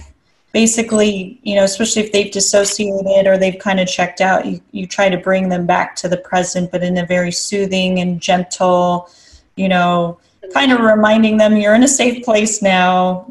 basically, 0.53 1.39
you 1.43 1.55
know, 1.55 1.63
especially 1.63 2.03
if 2.03 2.12
they've 2.12 2.31
dissociated 2.31 3.27
or 3.27 3.38
they've 3.38 3.59
kind 3.59 3.79
of 3.79 3.88
checked 3.88 4.21
out, 4.21 4.45
you, 4.45 4.62
you 4.71 4.86
try 4.86 5.09
to 5.09 5.17
bring 5.17 5.49
them 5.49 5.65
back 5.65 5.95
to 5.95 6.07
the 6.07 6.17
present, 6.17 6.71
but 6.71 6.83
in 6.83 6.97
a 6.99 7.05
very 7.05 7.31
soothing 7.31 7.99
and 7.99 8.21
gentle, 8.21 9.09
you 9.55 9.67
know, 9.67 10.19
kind 10.53 10.71
of 10.71 10.79
reminding 10.79 11.38
them 11.38 11.57
you're 11.57 11.73
in 11.73 11.83
a 11.83 11.88
safe 11.88 12.23
place 12.23 12.62
now. 12.62 13.27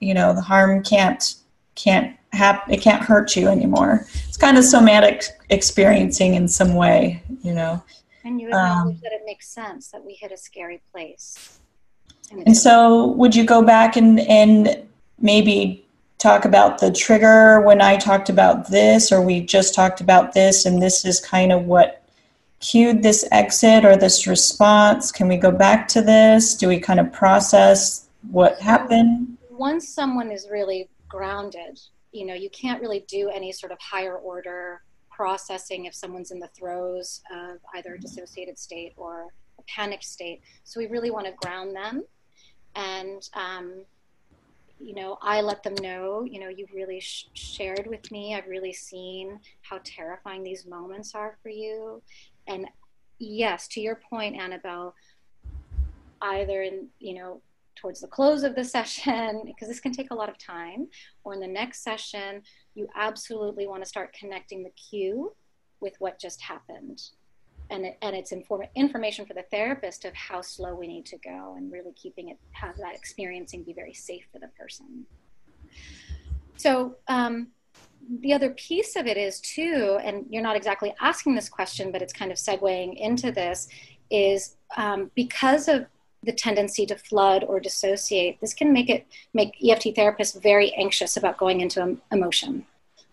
You 0.00 0.14
know, 0.14 0.34
the 0.34 0.40
harm 0.40 0.82
can't 0.82 1.34
can't 1.76 2.16
hap- 2.32 2.70
it 2.70 2.80
can't 2.80 3.02
hurt 3.02 3.36
you 3.36 3.48
anymore. 3.48 4.06
It's 4.26 4.36
kind 4.36 4.58
of 4.58 4.64
somatic 4.64 5.24
experiencing 5.50 6.34
in 6.34 6.48
some 6.48 6.74
way, 6.74 7.22
you 7.42 7.52
know. 7.52 7.82
And 8.24 8.40
you 8.40 8.48
acknowledge 8.48 8.96
um, 8.96 9.00
that 9.02 9.12
it 9.12 9.22
makes 9.26 9.48
sense 9.48 9.88
that 9.88 10.02
we 10.04 10.14
hit 10.14 10.32
a 10.32 10.36
scary 10.36 10.80
place. 10.92 11.53
And, 12.30 12.56
so, 12.56 13.06
would 13.12 13.34
you 13.34 13.44
go 13.44 13.62
back 13.62 13.96
and 13.96 14.20
and 14.20 14.84
maybe 15.20 15.84
talk 16.18 16.44
about 16.44 16.78
the 16.78 16.90
trigger 16.90 17.60
when 17.60 17.80
I 17.80 17.96
talked 17.96 18.28
about 18.28 18.70
this, 18.70 19.12
or 19.12 19.20
we 19.20 19.40
just 19.40 19.74
talked 19.74 20.00
about 20.00 20.32
this, 20.32 20.64
and 20.64 20.80
this 20.80 21.04
is 21.04 21.20
kind 21.20 21.52
of 21.52 21.64
what 21.64 22.02
cued 22.60 23.02
this 23.02 23.26
exit 23.30 23.84
or 23.84 23.96
this 23.96 24.26
response? 24.26 25.12
Can 25.12 25.28
we 25.28 25.36
go 25.36 25.50
back 25.50 25.86
to 25.88 26.02
this? 26.02 26.54
Do 26.54 26.68
we 26.68 26.80
kind 26.80 26.98
of 26.98 27.12
process 27.12 28.08
what 28.30 28.58
happened? 28.60 29.36
Once 29.50 29.88
someone 29.88 30.30
is 30.30 30.48
really 30.50 30.88
grounded, 31.08 31.78
you 32.12 32.24
know, 32.24 32.34
you 32.34 32.50
can't 32.50 32.80
really 32.80 33.04
do 33.06 33.28
any 33.28 33.52
sort 33.52 33.70
of 33.70 33.78
higher 33.80 34.16
order 34.16 34.82
processing 35.10 35.84
if 35.84 35.94
someone's 35.94 36.30
in 36.30 36.40
the 36.40 36.48
throes 36.48 37.20
of 37.32 37.58
either 37.74 37.94
a 37.94 37.98
dissociated 37.98 38.58
state 38.58 38.94
or 38.96 39.26
a 39.58 39.62
panicked 39.68 40.04
state. 40.04 40.40
So 40.64 40.80
we 40.80 40.86
really 40.86 41.10
want 41.10 41.26
to 41.26 41.32
ground 41.32 41.76
them 41.76 42.02
and 42.74 43.28
um, 43.34 43.84
you 44.80 44.94
know, 44.94 45.18
I 45.22 45.40
let 45.40 45.62
them 45.62 45.74
know, 45.80 46.24
you 46.24 46.40
know, 46.40 46.48
you've 46.48 46.72
really 46.72 47.00
sh- 47.00 47.28
shared 47.34 47.86
with 47.86 48.10
me. 48.10 48.34
I've 48.34 48.48
really 48.48 48.72
seen 48.72 49.38
how 49.62 49.80
terrifying 49.84 50.42
these 50.42 50.66
moments 50.66 51.14
are 51.14 51.38
for 51.42 51.48
you. 51.48 52.02
And 52.46 52.66
yes, 53.18 53.68
to 53.68 53.80
your 53.80 53.96
point, 53.96 54.36
Annabelle, 54.36 54.94
either 56.20 56.62
in, 56.62 56.88
you 56.98 57.14
know, 57.14 57.40
towards 57.76 58.00
the 58.00 58.08
close 58.08 58.42
of 58.42 58.54
the 58.54 58.64
session, 58.76 59.42
because 59.46 59.68
this 59.68 59.80
can 59.80 59.92
take 59.92 60.10
a 60.10 60.14
lot 60.14 60.28
of 60.28 60.38
time, 60.38 60.88
or 61.22 61.34
in 61.34 61.40
the 61.40 61.46
next 61.46 61.82
session, 61.82 62.42
you 62.74 62.88
absolutely 62.96 63.66
want 63.66 63.82
to 63.82 63.88
start 63.88 64.12
connecting 64.12 64.62
the 64.62 64.70
cue 64.70 65.34
with 65.80 65.94
what 65.98 66.20
just 66.20 66.42
happened 66.42 67.00
and 67.70 67.86
it, 67.86 67.98
and 68.02 68.14
it's 68.14 68.32
inform- 68.32 68.68
information 68.74 69.26
for 69.26 69.34
the 69.34 69.44
therapist 69.50 70.04
of 70.04 70.14
how 70.14 70.40
slow 70.40 70.74
we 70.74 70.86
need 70.86 71.06
to 71.06 71.18
go 71.18 71.54
and 71.56 71.72
really 71.72 71.92
keeping 71.92 72.28
it 72.28 72.38
have 72.52 72.76
that 72.76 72.94
experiencing 72.94 73.62
be 73.62 73.72
very 73.72 73.94
safe 73.94 74.24
for 74.32 74.38
the 74.38 74.48
person. 74.58 75.06
So 76.56 76.96
um, 77.08 77.48
the 78.20 78.32
other 78.32 78.50
piece 78.50 78.96
of 78.96 79.06
it 79.06 79.16
is 79.16 79.40
too 79.40 79.98
and 80.02 80.26
you're 80.28 80.42
not 80.42 80.56
exactly 80.56 80.94
asking 81.00 81.34
this 81.34 81.48
question 81.48 81.90
but 81.90 82.02
it's 82.02 82.12
kind 82.12 82.30
of 82.30 82.36
segueing 82.36 82.98
into 82.98 83.32
this 83.32 83.68
is 84.10 84.56
um, 84.76 85.10
because 85.14 85.68
of 85.68 85.86
the 86.22 86.32
tendency 86.32 86.86
to 86.86 86.96
flood 86.96 87.44
or 87.44 87.60
dissociate 87.60 88.40
this 88.40 88.54
can 88.54 88.72
make 88.72 88.88
it 88.88 89.06
make 89.32 89.54
eft 89.68 89.84
therapists 89.84 90.40
very 90.42 90.72
anxious 90.74 91.16
about 91.16 91.38
going 91.38 91.60
into 91.60 91.96
emotion 92.12 92.66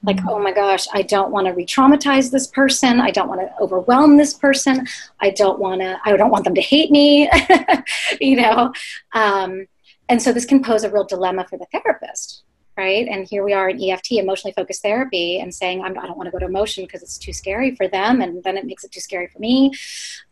like 0.03 0.19
oh 0.27 0.39
my 0.39 0.51
gosh 0.51 0.87
i 0.93 1.01
don't 1.01 1.31
want 1.31 1.47
to 1.47 1.53
re-traumatize 1.53 2.31
this 2.31 2.47
person. 2.47 2.99
I 2.99 3.11
don't 3.11 3.29
want 3.29 3.41
to 3.41 3.53
overwhelm 3.61 4.17
this 4.17 4.33
person. 4.33 4.87
I 5.19 5.29
don't 5.31 5.59
want 5.59 5.81
to 5.81 5.99
i 6.05 6.15
don't 6.15 6.31
want 6.31 6.43
them 6.43 6.55
to 6.55 6.61
hate 6.61 6.91
me 6.91 7.29
you 8.21 8.35
know? 8.37 8.73
Um, 9.13 9.67
and 10.09 10.21
so 10.21 10.33
this 10.33 10.45
can 10.45 10.63
pose 10.63 10.83
a 10.83 10.91
real 10.91 11.05
dilemma 11.05 11.45
for 11.49 11.57
the 11.57 11.67
therapist 11.71 12.43
right? 12.77 13.07
And 13.07 13.27
here 13.27 13.43
we 13.43 13.53
are 13.53 13.69
in 13.69 13.81
eft 13.89 14.11
emotionally 14.11 14.53
focused 14.53 14.81
therapy 14.81 15.39
and 15.39 15.53
saying 15.53 15.81
I'm, 15.81 15.97
i 15.97 16.01
do 16.01 16.07
not 16.07 16.17
want 16.17 16.27
to 16.27 16.31
go 16.31 16.39
to 16.39 16.45
emotion 16.45 16.85
because 16.85 17.03
it's 17.03 17.17
too 17.17 17.33
scary 17.33 17.75
for 17.75 17.87
them 17.87 18.21
and 18.21 18.43
then 18.43 18.57
it 18.57 18.65
makes 18.65 18.83
it 18.83 18.91
too 18.91 18.99
scary 19.01 19.27
for 19.27 19.39
me. 19.39 19.71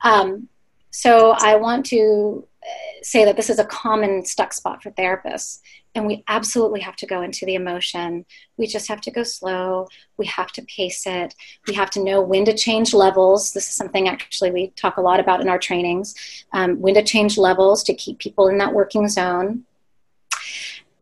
Um, 0.02 0.48
so 0.92 1.32
i 1.40 1.56
want 1.56 1.86
to 1.86 2.46
uh, 2.64 3.04
say 3.04 3.24
that 3.26 3.36
this 3.36 3.50
is 3.50 3.60
a 3.60 3.66
common 3.66 4.26
stuck 4.26 4.54
spot 4.54 4.84
for 4.84 4.92
therapists 4.92 5.60
and 5.96 6.06
we 6.06 6.24
absolutely 6.28 6.82
have 6.82 6.96
to 6.98 7.06
go 7.06 7.22
into 7.22 7.46
the 7.46 7.56
emotion. 7.56 8.26
We 8.58 8.68
just 8.68 8.88
have 8.88 9.02
to 9.02 9.12
go 9.12 9.24
slow. 9.24 9.88
We 10.18 10.28
have 10.28 10.52
to 10.54 10.62
pace 10.64 11.06
it. 11.06 11.34
We 11.68 11.74
have 11.74 11.90
to 11.92 12.04
know 12.04 12.22
when 12.22 12.46
to 12.46 12.56
change 12.56 12.94
levels. 12.94 13.54
This 13.54 13.68
is 13.68 13.76
something 13.76 14.08
actually 14.08 14.52
we 14.52 14.70
talk 14.76 14.98
a 14.98 15.02
lot 15.02 15.20
about 15.20 15.42
in 15.42 15.50
our 15.50 15.60
trainings 15.60 16.16
um, 16.54 16.80
when 16.80 16.94
to 16.94 17.04
change 17.04 17.38
levels 17.38 17.84
to 17.84 17.94
keep 17.94 18.20
people 18.20 18.48
in 18.48 18.58
that 18.60 18.74
working 18.74 19.08
zone. 19.08 19.66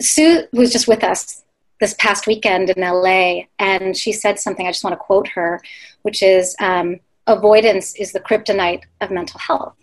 Sue 0.01 0.43
was 0.53 0.71
just 0.71 0.87
with 0.87 1.03
us 1.03 1.43
this 1.79 1.93
past 1.95 2.25
weekend 2.25 2.69
in 2.69 2.81
LA, 2.81 3.41
and 3.59 3.95
she 3.95 4.11
said 4.11 4.39
something. 4.39 4.65
I 4.65 4.71
just 4.71 4.83
want 4.83 4.93
to 4.93 4.97
quote 4.97 5.27
her, 5.29 5.61
which 6.03 6.23
is 6.23 6.55
um, 6.59 6.99
avoidance 7.27 7.95
is 7.95 8.11
the 8.11 8.19
kryptonite 8.19 8.83
of 9.01 9.11
mental 9.11 9.39
health. 9.39 9.75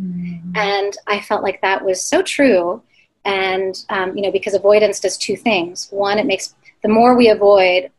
Mm-hmm. 0.00 0.56
And 0.56 0.96
I 1.06 1.20
felt 1.20 1.42
like 1.42 1.60
that 1.62 1.84
was 1.84 2.04
so 2.04 2.22
true. 2.22 2.82
And 3.24 3.74
um, 3.88 4.16
you 4.16 4.22
know 4.22 4.32
because 4.32 4.54
avoidance 4.54 5.00
does 5.00 5.16
two 5.16 5.36
things. 5.36 5.88
One 5.90 6.18
it 6.18 6.26
makes 6.26 6.54
the 6.82 6.88
more 6.88 7.16
we 7.16 7.28
avoid 7.28 7.90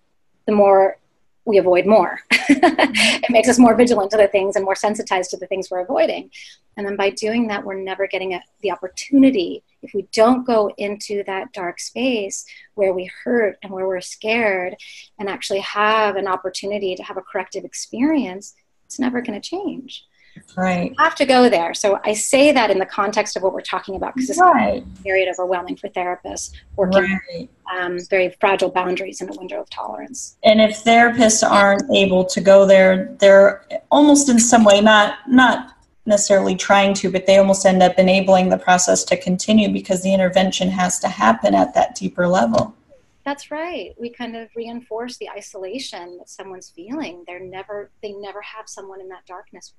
the 0.46 0.52
more 0.52 0.98
we 1.46 1.58
avoid 1.58 1.86
more. 1.86 2.20
It 2.50 3.30
makes 3.30 3.48
us 3.48 3.58
more 3.58 3.74
vigilant 3.74 4.12
to 4.12 4.18
the 4.18 4.28
things 4.28 4.58
and 4.58 4.66
more 4.66 4.76
sensitized 4.76 5.32
to 5.32 5.38
the 5.38 5.48
things 5.48 5.72
we're 5.72 5.80
avoiding. 5.80 6.30
And 6.76 6.86
then 6.86 6.98
by 6.98 7.10
doing 7.12 7.48
that 7.48 7.64
we're 7.64 7.80
never 7.80 8.06
getting 8.06 8.34
a, 8.34 8.44
the 8.62 8.72
opportunity. 8.72 9.64
If 9.82 9.94
we 9.94 10.08
don't 10.12 10.46
go 10.46 10.74
into 10.78 11.24
that 11.24 11.54
dark 11.54 11.80
space 11.80 12.46
where 12.76 12.94
we 12.94 13.10
hurt 13.24 13.58
and 13.64 13.72
where 13.72 13.88
we're 13.88 14.02
scared 14.02 14.76
and 15.20 15.30
actually 15.30 15.60
have 15.62 16.18
an 16.18 16.28
opportunity 16.28 16.96
to 16.96 17.04
have 17.04 17.18
a 17.18 17.22
corrective 17.22 17.64
experience 17.64 18.56
it's 18.94 19.00
never 19.00 19.22
going 19.22 19.40
to 19.40 19.50
change 19.50 20.06
Right. 20.56 20.92
You 20.92 20.96
have 21.00 21.16
to 21.16 21.26
go 21.26 21.50
there. 21.50 21.74
So 21.74 22.00
I 22.04 22.14
say 22.14 22.52
that 22.52 22.70
in 22.70 22.80
the 22.80 22.86
context 22.86 23.36
of 23.36 23.44
what 23.44 23.54
we're 23.54 23.62
talking 23.62 23.96
about 23.96 24.16
because 24.16 24.30
it's 24.30 24.40
right. 24.40 24.84
very 25.04 25.28
overwhelming 25.30 25.76
for 25.76 25.90
therapists 25.90 26.52
working 26.76 27.20
right. 27.32 27.50
um, 27.76 27.98
very 28.10 28.36
fragile 28.40 28.70
boundaries 28.70 29.22
in 29.22 29.30
a 29.30 29.34
window 29.34 29.62
of 29.62 29.70
tolerance. 29.70 30.38
And 30.44 30.62
if 30.62 30.84
therapists 30.84 31.48
aren't 31.48 31.84
able 31.96 32.26
to 32.26 32.42
go 32.42 32.66
there, 32.66 33.16
they're 33.20 33.66
almost 33.92 34.30
in 34.30 34.40
some 34.40 34.64
way 34.64 34.82
not 34.82 35.18
not 35.28 35.76
necessarily 36.06 36.56
trying 36.56 36.94
to, 36.94 37.10
but 37.10 37.26
they 37.26 37.38
almost 37.38 37.66
end 37.66 37.82
up 37.82 37.98
enabling 37.98 38.50
the 38.50 38.58
process 38.58 39.04
to 39.06 39.16
continue 39.16 39.72
because 39.72 40.04
the 40.04 40.14
intervention 40.14 40.70
has 40.70 41.00
to 41.00 41.08
happen 41.08 41.56
at 41.56 41.74
that 41.74 41.96
deeper 41.96 42.28
level. 42.28 42.76
That's 43.26 43.52
right. 43.52 43.94
We 43.98 44.10
kind 44.10 44.36
of 44.36 44.50
reinforce 44.56 45.18
the 45.18 45.30
isolation 45.30 46.18
that 46.18 46.30
someone's 46.30 46.70
feeling. 46.70 47.24
They're 47.26 47.40
never 47.40 47.92
they 48.02 48.12
never 48.12 48.42
have 48.42 48.68
someone 48.68 49.00
in 49.00 49.10
that 49.10 49.26
darkness 49.26 49.74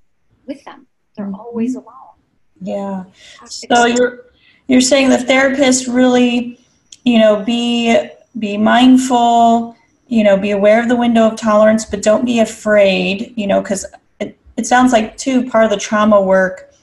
with 0.45 0.63
them. 0.65 0.87
They're 1.15 1.25
mm-hmm. 1.25 1.35
always 1.35 1.75
alone. 1.75 2.15
Yeah. 2.61 3.03
So 3.45 3.85
you're 3.85 4.25
you're 4.67 4.81
saying 4.81 5.09
the 5.09 5.19
therapist 5.19 5.87
really, 5.87 6.59
you 7.03 7.19
know, 7.19 7.43
be 7.43 8.09
be 8.39 8.57
mindful, 8.57 9.75
you 10.07 10.23
know, 10.23 10.37
be 10.37 10.51
aware 10.51 10.81
of 10.81 10.89
the 10.89 10.95
window 10.95 11.27
of 11.27 11.39
tolerance, 11.39 11.85
but 11.85 12.01
don't 12.01 12.25
be 12.25 12.39
afraid, 12.39 13.33
you 13.37 13.47
know, 13.47 13.61
because 13.61 13.85
it, 14.19 14.37
it 14.57 14.65
sounds 14.65 14.91
like 14.91 15.17
too 15.17 15.49
part 15.49 15.65
of 15.65 15.69
the 15.69 15.77
trauma 15.77 16.19
work 16.19 16.73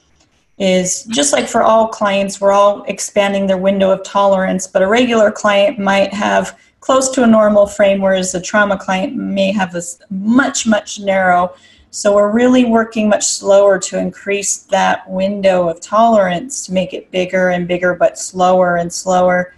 is 0.57 1.03
just 1.05 1.33
like 1.33 1.47
for 1.47 1.63
all 1.63 1.87
clients, 1.87 2.39
we're 2.39 2.51
all 2.51 2.83
expanding 2.83 3.47
their 3.47 3.57
window 3.57 3.91
of 3.91 4.03
tolerance, 4.03 4.67
but 4.67 4.81
a 4.81 4.87
regular 4.87 5.31
client 5.31 5.79
might 5.79 6.13
have 6.13 6.59
close 6.79 7.09
to 7.11 7.23
a 7.23 7.27
normal 7.27 7.65
frame, 7.65 8.01
whereas 8.01 8.35
a 8.35 8.41
trauma 8.41 8.77
client 8.77 9.15
may 9.15 9.51
have 9.51 9.71
this 9.71 9.99
much, 10.09 10.67
much 10.67 10.99
narrow 10.99 11.53
so 11.95 12.15
we're 12.15 12.31
really 12.31 12.65
working 12.65 13.07
much 13.07 13.23
slower 13.23 13.77
to 13.77 13.99
increase 13.99 14.63
that 14.63 15.07
window 15.07 15.69
of 15.69 15.79
tolerance 15.79 16.65
to 16.65 16.73
make 16.73 16.91
it 16.91 17.11
bigger 17.11 17.49
and 17.49 17.67
bigger, 17.67 17.93
but 17.93 18.17
slower 18.17 18.77
and 18.77 18.91
slower. 18.91 19.53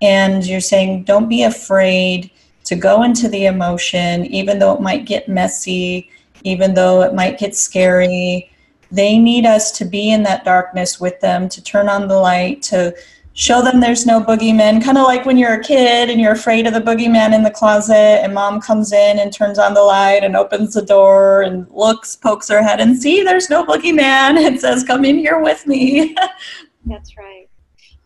And 0.00 0.46
you're 0.46 0.60
saying, 0.60 1.02
don't 1.02 1.28
be 1.28 1.42
afraid 1.42 2.30
to 2.66 2.76
go 2.76 3.02
into 3.02 3.26
the 3.26 3.46
emotion, 3.46 4.24
even 4.26 4.60
though 4.60 4.72
it 4.72 4.80
might 4.80 5.04
get 5.04 5.28
messy, 5.28 6.08
even 6.44 6.74
though 6.74 7.02
it 7.02 7.12
might 7.12 7.40
get 7.40 7.56
scary. 7.56 8.52
They 8.90 9.18
need 9.18 9.46
us 9.46 9.70
to 9.72 9.84
be 9.84 10.10
in 10.10 10.22
that 10.24 10.44
darkness 10.44 11.00
with 11.00 11.20
them, 11.20 11.48
to 11.48 11.62
turn 11.62 11.88
on 11.88 12.08
the 12.08 12.18
light, 12.18 12.62
to 12.64 12.94
show 13.34 13.62
them 13.62 13.80
there's 13.80 14.06
no 14.06 14.20
boogeyman. 14.20 14.82
Kind 14.82 14.98
of 14.98 15.04
like 15.04 15.24
when 15.24 15.38
you're 15.38 15.54
a 15.54 15.62
kid 15.62 16.10
and 16.10 16.20
you're 16.20 16.32
afraid 16.32 16.66
of 16.66 16.74
the 16.74 16.80
boogeyman 16.80 17.34
in 17.34 17.42
the 17.42 17.50
closet 17.50 18.22
and 18.22 18.34
mom 18.34 18.60
comes 18.60 18.92
in 18.92 19.18
and 19.18 19.32
turns 19.32 19.58
on 19.58 19.74
the 19.74 19.82
light 19.82 20.24
and 20.24 20.36
opens 20.36 20.74
the 20.74 20.82
door 20.82 21.42
and 21.42 21.66
looks 21.70 22.16
pokes 22.16 22.48
her 22.48 22.62
head 22.62 22.80
and 22.80 23.00
see 23.00 23.22
there's 23.22 23.50
no 23.50 23.64
boogeyman. 23.64 24.38
And 24.50 24.60
says 24.60 24.84
come 24.84 25.04
in 25.04 25.18
here 25.18 25.40
with 25.40 25.66
me. 25.66 26.16
That's 26.86 27.16
right. 27.16 27.48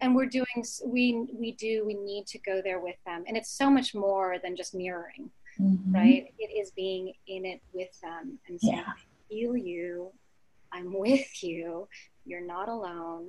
And 0.01 0.15
we're 0.15 0.27
doing 0.27 0.65
we 0.85 1.27
we 1.33 1.53
do 1.53 1.85
we 1.87 1.95
need 1.95 2.27
to 2.27 2.39
go 2.41 2.61
there 2.63 2.81
with 2.81 2.97
them. 3.07 3.25
And 3.27 3.37
it's 3.37 3.51
so 3.51 3.71
much 3.71 3.95
more 3.95 4.37
than 4.43 4.57
just 4.57 4.75
mirroring 4.75 5.31
mm-hmm. 5.61 5.95
right? 5.95 6.33
It 6.39 6.51
is 6.59 6.71
being 6.73 7.13
in 7.27 7.45
it 7.45 7.61
with 7.73 8.01
them 8.01 8.39
and 8.49 8.61
saying 8.61 8.77
yeah. 8.77 8.85
i 8.89 9.29
feel 9.29 9.57
you 9.57 10.13
i'm 10.75 10.93
with 10.93 11.43
you 11.43 11.89
you're 12.27 12.45
not 12.45 12.69
alone 12.69 13.29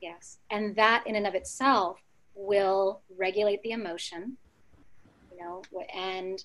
Yes. 0.00 0.38
And 0.50 0.74
that 0.76 1.06
in 1.06 1.16
and 1.16 1.26
of 1.26 1.34
itself 1.34 1.98
will 2.34 3.02
regulate 3.18 3.62
the 3.62 3.72
emotion, 3.72 4.36
you 5.30 5.38
know, 5.38 5.62
and 5.94 6.42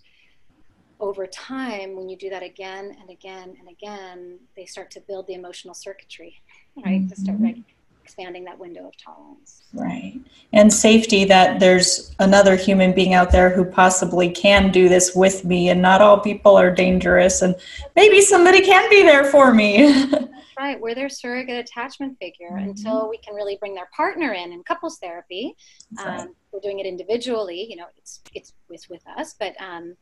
over 0.99 1.28
time, 1.28 1.95
when 1.95 2.09
you 2.09 2.17
do 2.17 2.30
that 2.30 2.43
again 2.43 2.95
and 3.01 3.09
again 3.09 3.55
and 3.59 3.69
again, 3.69 4.39
they 4.55 4.65
start 4.65 4.91
to 4.91 5.01
build 5.01 5.28
the 5.28 5.34
emotional 5.34 5.73
circuitry, 5.73 6.41
right? 6.86 7.01
Mm-hmm. 7.01 7.09
To 7.09 7.15
start 7.15 7.38
reg- 7.39 7.63
expanding 8.06 8.43
that 8.43 8.60
window 8.60 8.88
of 8.88 8.93
tolerance. 9.03 9.64
Right. 9.74 10.20
And 10.53 10.72
safety 10.72 11.26
that 11.26 11.60
there's 11.60 12.16
another 12.20 12.56
human 12.56 12.93
being 12.93 13.16
out 13.16 13.32
there 13.32 13.49
who 13.49 13.66
possibly 13.66 14.30
can 14.30 14.72
do 14.72 14.88
this 14.88 15.16
with 15.16 15.43
me, 15.43 15.70
and 15.70 15.82
not 15.82 16.01
all 16.01 16.20
people 16.20 16.56
are 16.56 16.70
dangerous, 16.70 17.41
and 17.41 17.56
maybe 17.95 18.22
somebody 18.22 18.62
can 18.62 18.88
be 18.91 19.01
there 19.01 19.26
for 19.26 19.51
me. 19.51 20.06
right. 20.60 20.80
We're 20.80 20.93
their 20.93 21.10
surrogate 21.10 21.58
attachment 21.58 22.20
figure 22.20 22.51
mm-hmm. 22.51 22.70
until 22.70 23.10
we 23.10 23.18
can 23.18 23.34
really 23.34 23.58
bring 23.60 23.74
their 23.74 23.89
partner 23.95 24.34
in 24.34 24.53
in 24.53 24.62
couples 24.64 24.99
therapy. 24.99 25.56
Um, 25.97 26.06
right. 26.06 26.28
We're 26.51 26.60
doing 26.60 26.80
it 26.80 26.86
individually, 26.86 27.66
you 27.68 27.76
know, 27.76 27.88
it's, 27.97 28.22
it's, 28.36 28.53
it's 28.70 28.88
with 28.88 29.01
us, 29.18 29.34
but 29.39 29.60
um, 29.60 29.95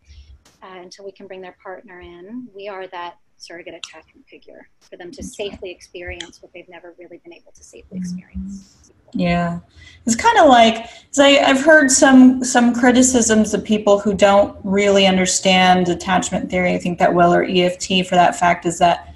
uh, 0.62 0.82
until 0.82 1.06
we 1.06 1.14
can 1.14 1.26
bring 1.26 1.40
their 1.42 1.58
partner 1.64 2.02
in, 2.02 2.50
we 2.54 2.68
are 2.68 2.86
that 2.88 3.16
surrogate 3.44 3.74
attachment 3.74 4.26
figure 4.28 4.70
for 4.80 4.98
them 4.98 5.12
to 5.12 5.24
safely 5.24 5.70
experience 5.70 6.42
what 6.42 6.54
they've 6.54 6.70
never 6.70 6.96
really 6.98 7.20
been 7.24 7.34
able 7.34 7.52
to 7.52 7.64
safely 7.64 7.98
experience. 7.98 8.92
Yeah, 9.14 9.60
it's 10.06 10.16
kind 10.16 10.40
of 10.40 10.48
like 10.48 10.88
I, 11.20 11.40
I've 11.40 11.64
heard 11.64 11.92
some 11.92 12.44
some 12.44 12.74
criticisms 12.74 13.54
of 13.54 13.64
people 13.64 14.00
who 14.00 14.14
don't 14.14 14.58
really 14.64 15.06
understand 15.06 15.90
attachment 15.90 16.50
theory. 16.50 16.74
I 16.74 16.80
think 16.80 16.98
that 17.00 17.14
Will 17.14 17.34
or 17.34 17.44
EFT 17.44 18.08
for 18.08 18.16
that 18.16 18.40
fact 18.40 18.66
is 18.66 18.80
that 18.80 19.14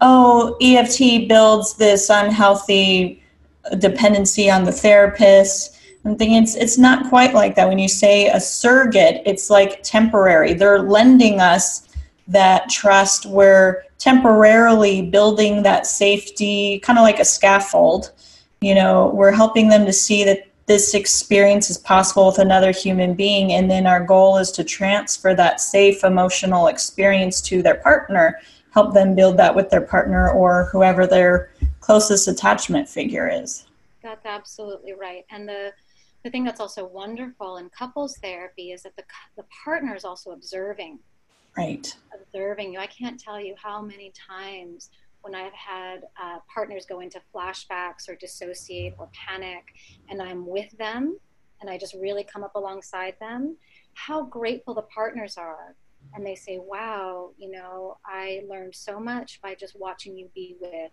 oh, 0.00 0.56
EFT 0.60 1.28
builds 1.28 1.74
this 1.74 2.10
unhealthy 2.10 3.22
dependency 3.78 4.50
on 4.50 4.64
the 4.64 4.72
therapist. 4.72 5.76
I'm 6.04 6.16
thinking 6.16 6.42
it's 6.42 6.54
it's 6.54 6.78
not 6.78 7.08
quite 7.08 7.34
like 7.34 7.54
that. 7.56 7.68
When 7.68 7.78
you 7.78 7.88
say 7.88 8.28
a 8.28 8.40
surrogate, 8.40 9.22
it's 9.24 9.48
like 9.50 9.82
temporary. 9.82 10.52
They're 10.52 10.82
lending 10.82 11.40
us 11.40 11.87
that 12.28 12.68
trust. 12.68 13.26
We're 13.26 13.84
temporarily 13.98 15.02
building 15.02 15.62
that 15.64 15.86
safety, 15.86 16.78
kind 16.80 16.98
of 16.98 17.02
like 17.02 17.18
a 17.18 17.24
scaffold. 17.24 18.12
You 18.60 18.74
know, 18.74 19.10
we're 19.14 19.32
helping 19.32 19.68
them 19.68 19.86
to 19.86 19.92
see 19.92 20.24
that 20.24 20.46
this 20.66 20.94
experience 20.94 21.70
is 21.70 21.78
possible 21.78 22.26
with 22.26 22.38
another 22.38 22.72
human 22.72 23.14
being, 23.14 23.52
and 23.52 23.70
then 23.70 23.86
our 23.86 24.04
goal 24.04 24.36
is 24.36 24.50
to 24.52 24.64
transfer 24.64 25.34
that 25.34 25.60
safe 25.60 26.04
emotional 26.04 26.66
experience 26.66 27.40
to 27.42 27.62
their 27.62 27.76
partner 27.76 28.38
help 28.78 28.94
them 28.94 29.14
build 29.14 29.36
that 29.36 29.54
with 29.54 29.70
their 29.70 29.80
partner 29.80 30.30
or 30.30 30.68
whoever 30.72 31.06
their 31.06 31.50
closest 31.80 32.28
attachment 32.28 32.88
figure 32.88 33.28
is. 33.28 33.66
That's 34.02 34.24
absolutely 34.24 34.92
right. 34.92 35.24
And 35.30 35.48
the 35.48 35.72
the 36.24 36.30
thing 36.30 36.44
that's 36.44 36.60
also 36.60 36.84
wonderful 36.84 37.58
in 37.58 37.70
couples 37.70 38.18
therapy 38.18 38.72
is 38.72 38.82
that 38.82 38.96
the 38.96 39.04
the 39.36 39.44
partner 39.64 39.94
is 39.94 40.04
also 40.04 40.30
observing. 40.30 40.98
Right. 41.58 41.94
Observing 42.14 42.72
you. 42.72 42.78
I 42.78 42.86
can't 42.86 43.18
tell 43.18 43.40
you 43.40 43.54
how 43.62 43.82
many 43.82 44.12
times 44.28 44.90
when 45.22 45.34
I've 45.34 45.52
had 45.52 46.02
uh, 46.22 46.38
partners 46.52 46.86
go 46.88 47.00
into 47.00 47.20
flashbacks 47.34 48.08
or 48.08 48.14
dissociate 48.14 48.94
or 48.98 49.08
panic, 49.12 49.64
and 50.08 50.22
I'm 50.22 50.46
with 50.46 50.70
them, 50.78 51.18
and 51.60 51.68
I 51.68 51.76
just 51.76 51.94
really 51.94 52.24
come 52.24 52.44
up 52.44 52.54
alongside 52.54 53.14
them, 53.20 53.56
how 53.94 54.22
grateful 54.22 54.74
the 54.74 54.82
partners 54.82 55.36
are 55.36 55.74
and 56.14 56.24
they 56.24 56.34
say, 56.34 56.58
wow, 56.58 57.30
you 57.36 57.50
know, 57.50 57.98
I 58.04 58.42
learned 58.48 58.74
so 58.74 58.98
much 58.98 59.40
by 59.42 59.54
just 59.54 59.78
watching 59.78 60.16
you 60.16 60.28
be 60.34 60.56
with 60.60 60.90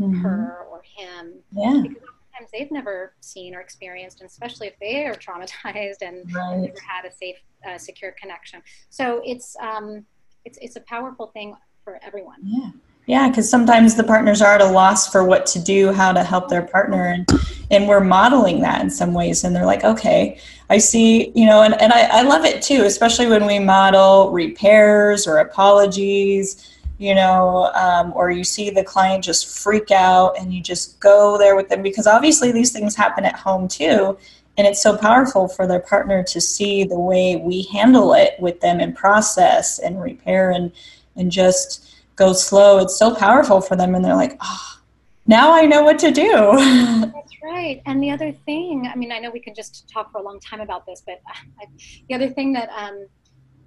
mm-hmm. 0.00 0.20
her 0.20 0.66
or 0.70 0.82
him. 0.82 1.34
Yeah. 1.52 1.82
Because 1.82 2.02
sometimes 2.38 2.50
they've 2.52 2.70
never 2.70 3.14
seen 3.20 3.54
or 3.54 3.60
experienced, 3.60 4.20
and 4.20 4.28
especially 4.28 4.68
if 4.68 4.74
they 4.80 5.04
are 5.06 5.14
traumatized 5.14 6.02
and 6.02 6.32
right. 6.34 6.60
never 6.60 6.80
had 6.86 7.04
a 7.04 7.12
safe, 7.12 7.36
uh, 7.68 7.78
secure 7.78 8.14
connection. 8.20 8.62
So 8.90 9.22
it's, 9.24 9.56
um, 9.60 10.04
it's, 10.44 10.58
it's 10.60 10.76
a 10.76 10.80
powerful 10.80 11.28
thing 11.28 11.54
for 11.84 11.98
everyone. 12.02 12.38
Yeah. 12.42 12.70
Yeah, 13.06 13.30
because 13.30 13.48
sometimes 13.48 13.94
the 13.94 14.04
partners 14.04 14.42
are 14.42 14.52
at 14.52 14.60
a 14.60 14.66
loss 14.66 15.10
for 15.10 15.24
what 15.24 15.46
to 15.46 15.58
do, 15.58 15.92
how 15.92 16.12
to 16.12 16.22
help 16.22 16.50
their 16.50 16.60
partner, 16.60 17.06
and 17.06 17.26
and 17.70 17.88
we're 17.88 18.04
modeling 18.04 18.60
that 18.60 18.82
in 18.82 18.90
some 18.90 19.14
ways. 19.14 19.44
And 19.44 19.56
they're 19.56 19.64
like, 19.64 19.82
okay, 19.82 20.38
I 20.68 20.76
see, 20.76 21.32
you 21.34 21.46
know, 21.46 21.62
and, 21.62 21.80
and 21.80 21.90
I, 21.90 22.18
I 22.18 22.22
love 22.22 22.44
it 22.44 22.60
too, 22.60 22.82
especially 22.82 23.26
when 23.26 23.46
we 23.46 23.60
model 23.60 24.30
repairs 24.30 25.26
or 25.26 25.38
apologies, 25.38 26.77
you 26.98 27.14
know, 27.14 27.70
um, 27.74 28.12
or 28.14 28.30
you 28.30 28.44
see 28.44 28.70
the 28.70 28.84
client 28.84 29.24
just 29.24 29.62
freak 29.62 29.90
out 29.90 30.38
and 30.38 30.52
you 30.52 30.60
just 30.60 30.98
go 31.00 31.38
there 31.38 31.56
with 31.56 31.68
them 31.68 31.82
because 31.82 32.06
obviously 32.06 32.52
these 32.52 32.72
things 32.72 32.94
happen 32.94 33.24
at 33.24 33.36
home 33.36 33.68
too. 33.68 34.18
And 34.56 34.66
it's 34.66 34.82
so 34.82 34.96
powerful 34.96 35.46
for 35.46 35.68
their 35.68 35.78
partner 35.78 36.24
to 36.24 36.40
see 36.40 36.82
the 36.82 36.98
way 36.98 37.36
we 37.36 37.62
handle 37.72 38.12
it 38.12 38.34
with 38.40 38.60
them 38.60 38.80
and 38.80 38.94
process 38.94 39.78
and 39.78 40.02
repair 40.02 40.50
and 40.50 40.72
and 41.14 41.30
just 41.30 41.88
go 42.18 42.32
slow, 42.32 42.78
it's 42.78 42.98
so 42.98 43.14
powerful 43.14 43.60
for 43.60 43.76
them. 43.76 43.94
And 43.94 44.04
they're 44.04 44.16
like, 44.16 44.36
oh, 44.40 44.78
now 45.26 45.52
I 45.52 45.62
know 45.62 45.82
what 45.82 45.98
to 46.00 46.10
do. 46.10 46.30
That's 47.12 47.36
right. 47.42 47.82
And 47.86 48.02
the 48.02 48.10
other 48.10 48.32
thing, 48.32 48.90
I 48.92 48.96
mean, 48.96 49.12
I 49.12 49.18
know 49.18 49.30
we 49.30 49.40
can 49.40 49.54
just 49.54 49.88
talk 49.88 50.10
for 50.10 50.18
a 50.18 50.22
long 50.22 50.40
time 50.40 50.60
about 50.60 50.86
this, 50.86 51.02
but 51.04 51.20
I, 51.60 51.66
the 52.08 52.14
other 52.14 52.28
thing 52.28 52.52
that 52.54 52.68
um, 52.70 53.06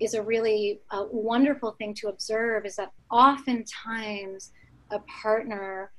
is 0.01 0.15
a 0.15 0.21
really 0.21 0.81
uh, 0.89 1.05
wonderful 1.11 1.71
thing 1.71 1.93
to 1.93 2.07
observe 2.07 2.65
is 2.65 2.75
that 2.75 2.91
oftentimes 3.11 4.51
a 4.89 4.99
partner, 4.99 5.91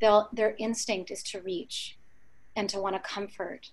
their 0.00 0.54
instinct 0.58 1.10
is 1.10 1.22
to 1.24 1.40
reach 1.40 1.98
and 2.56 2.68
to 2.68 2.78
want 2.78 2.94
to 2.94 3.00
comfort. 3.00 3.70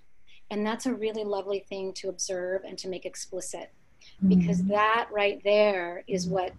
And 0.50 0.66
that's 0.66 0.86
a 0.86 0.94
really 0.94 1.24
lovely 1.24 1.66
thing 1.68 1.92
to 1.94 2.10
observe 2.10 2.64
and 2.64 2.78
to 2.78 2.88
make 2.88 3.06
explicit 3.06 3.72
because 4.28 4.60
mm-hmm. 4.60 4.70
that 4.70 5.10
right 5.12 5.42
there 5.44 6.04
is 6.08 6.28
what 6.28 6.54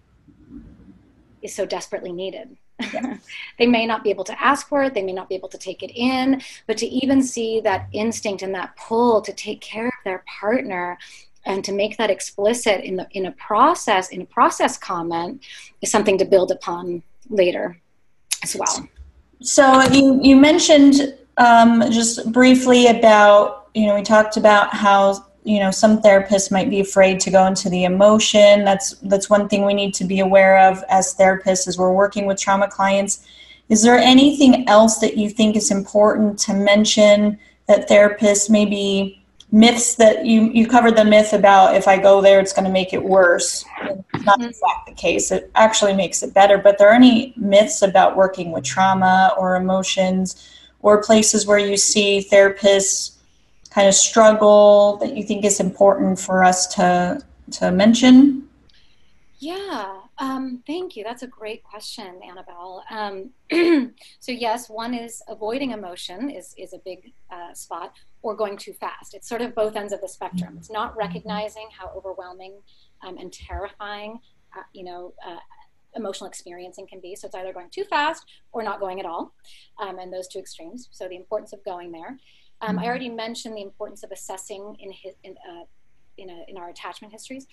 is 1.41 1.55
so 1.55 1.65
desperately 1.65 2.11
needed. 2.11 2.55
Yeah. 2.93 3.17
they 3.57 3.65
may 3.65 3.85
not 3.85 4.03
be 4.03 4.09
able 4.09 4.25
to 4.25 4.43
ask 4.43 4.67
for 4.67 4.83
it, 4.83 4.93
they 4.93 5.01
may 5.01 5.13
not 5.13 5.29
be 5.29 5.35
able 5.35 5.49
to 5.49 5.57
take 5.57 5.81
it 5.81 5.91
in, 5.95 6.41
but 6.67 6.77
to 6.77 6.85
even 6.85 7.23
see 7.23 7.61
that 7.61 7.87
instinct 7.93 8.43
and 8.43 8.53
that 8.53 8.75
pull 8.75 9.21
to 9.21 9.33
take 9.33 9.61
care 9.61 9.87
of 9.87 10.03
their 10.03 10.23
partner 10.39 10.97
and 11.47 11.63
to 11.63 11.71
make 11.71 11.97
that 11.97 12.09
explicit 12.09 12.83
in 12.83 12.97
the 12.97 13.07
in 13.11 13.25
a 13.25 13.31
process 13.31 14.09
in 14.09 14.21
a 14.21 14.25
process 14.25 14.77
comment 14.77 15.41
is 15.81 15.89
something 15.89 16.17
to 16.17 16.25
build 16.25 16.51
upon 16.51 17.01
later 17.29 17.77
as 18.43 18.55
well. 18.55 18.87
So 19.41 19.81
you 19.91 20.19
you 20.21 20.35
mentioned 20.35 21.15
um, 21.37 21.83
just 21.91 22.31
briefly 22.31 22.87
about 22.87 23.69
you 23.73 23.87
know 23.87 23.95
we 23.95 24.03
talked 24.03 24.37
about 24.37 24.73
how 24.73 25.25
you 25.43 25.59
know 25.59 25.71
some 25.71 26.01
therapists 26.01 26.51
might 26.51 26.69
be 26.69 26.81
afraid 26.81 27.19
to 27.21 27.31
go 27.31 27.45
into 27.45 27.69
the 27.69 27.85
emotion 27.85 28.65
that's 28.65 28.91
that's 29.03 29.29
one 29.29 29.47
thing 29.47 29.65
we 29.65 29.73
need 29.73 29.93
to 29.93 30.03
be 30.03 30.19
aware 30.19 30.59
of 30.67 30.83
as 30.89 31.15
therapists 31.15 31.67
as 31.67 31.77
we're 31.77 31.93
working 31.93 32.25
with 32.25 32.37
trauma 32.37 32.67
clients 32.67 33.25
is 33.69 33.81
there 33.81 33.97
anything 33.97 34.67
else 34.67 34.97
that 34.97 35.15
you 35.15 35.29
think 35.29 35.55
is 35.55 35.71
important 35.71 36.37
to 36.37 36.53
mention 36.53 37.39
that 37.67 37.87
therapists 37.87 38.49
maybe 38.49 39.23
myths 39.51 39.95
that 39.95 40.25
you 40.25 40.43
you 40.51 40.67
covered 40.67 40.95
the 40.97 41.05
myth 41.05 41.31
about 41.31 41.73
if 41.73 41.87
i 41.87 41.97
go 41.97 42.21
there 42.21 42.39
it's 42.39 42.51
going 42.51 42.65
to 42.65 42.71
make 42.71 42.93
it 42.93 43.01
worse 43.01 43.63
it's 44.13 44.25
not 44.25 44.41
in 44.41 44.51
fact 44.51 44.85
the 44.87 44.93
case 44.93 45.31
it 45.31 45.49
actually 45.55 45.93
makes 45.93 46.21
it 46.21 46.33
better 46.33 46.57
but 46.57 46.77
there 46.77 46.89
are 46.89 46.93
any 46.95 47.33
myths 47.37 47.81
about 47.81 48.17
working 48.17 48.51
with 48.51 48.63
trauma 48.63 49.33
or 49.37 49.55
emotions 49.55 50.49
or 50.81 51.01
places 51.01 51.47
where 51.47 51.59
you 51.59 51.77
see 51.77 52.27
therapists 52.29 53.17
kind 53.69 53.87
of 53.87 53.93
struggle 53.93 54.97
that 54.97 55.15
you 55.15 55.23
think 55.23 55.45
is 55.45 55.59
important 55.59 56.19
for 56.19 56.43
us 56.43 56.67
to 56.67 57.21
to 57.51 57.71
mention? 57.71 58.49
Yeah, 59.39 59.99
um, 60.17 60.63
thank 60.65 60.95
you. 60.95 61.03
That's 61.03 61.21
a 61.21 61.27
great 61.27 61.63
question, 61.63 62.19
Annabelle. 62.27 62.83
Um, 62.89 63.29
so 64.19 64.31
yes, 64.31 64.67
one 64.67 64.95
is 64.95 65.21
avoiding 65.27 65.71
emotion 65.71 66.31
is 66.31 66.55
is 66.57 66.73
a 66.73 66.79
big 66.79 67.13
uh, 67.29 67.53
spot, 67.53 67.93
or 68.21 68.35
going 68.35 68.57
too 68.57 68.73
fast. 68.73 69.13
It's 69.13 69.29
sort 69.29 69.41
of 69.41 69.55
both 69.55 69.75
ends 69.75 69.93
of 69.93 70.01
the 70.01 70.07
spectrum. 70.07 70.55
It's 70.57 70.71
not 70.71 70.95
recognizing 70.97 71.69
how 71.77 71.91
overwhelming 71.95 72.59
um, 73.05 73.17
and 73.17 73.31
terrifying, 73.31 74.19
uh, 74.55 74.63
you 74.73 74.83
know. 74.83 75.13
Uh, 75.25 75.37
emotional 75.95 76.27
experiencing 76.27 76.85
can 76.87 76.99
be. 76.99 77.15
So 77.15 77.25
it's 77.25 77.35
either 77.35 77.51
going 77.51 77.69
too 77.71 77.83
fast 77.83 78.23
or 78.51 78.63
not 78.63 78.79
going 78.79 78.99
at 78.99 79.05
all, 79.05 79.33
um, 79.79 79.97
and 79.99 80.13
those 80.13 80.27
two 80.27 80.37
extremes. 80.37 80.87
So 80.91 81.07
the 81.07 81.15
importance 81.15 81.53
of 81.53 81.63
going 81.65 81.91
there. 81.91 82.17
Um, 82.61 82.79
I 82.79 82.85
already 82.85 83.09
mentioned 83.09 83.55
the 83.55 83.61
importance 83.61 84.03
of 84.03 84.11
assessing 84.11 84.75
in, 84.79 84.91
his, 84.91 85.13
in, 85.23 85.35
uh, 85.49 85.63
in, 86.17 86.29
a, 86.29 86.45
in 86.47 86.57
our 86.57 86.69
attachment 86.69 87.13
histories. 87.13 87.47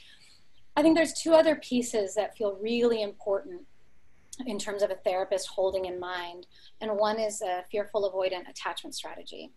I 0.77 0.83
think 0.83 0.97
there's 0.97 1.13
two 1.13 1.35
other 1.35 1.57
pieces 1.57 2.15
that 2.15 2.37
feel 2.37 2.59
really 2.61 3.03
important 3.03 3.63
in 4.47 4.59
terms 4.59 4.83
of 4.83 4.91
a 4.91 4.97
therapist 4.97 5.49
holding 5.49 5.85
in 5.85 6.01
mind, 6.01 6.47
and 6.81 6.97
one 6.97 7.21
is 7.21 7.41
a 7.43 7.65
fearful 7.71 8.11
avoidant 8.11 8.49
attachment 8.49 8.95
strategy. 8.95 9.53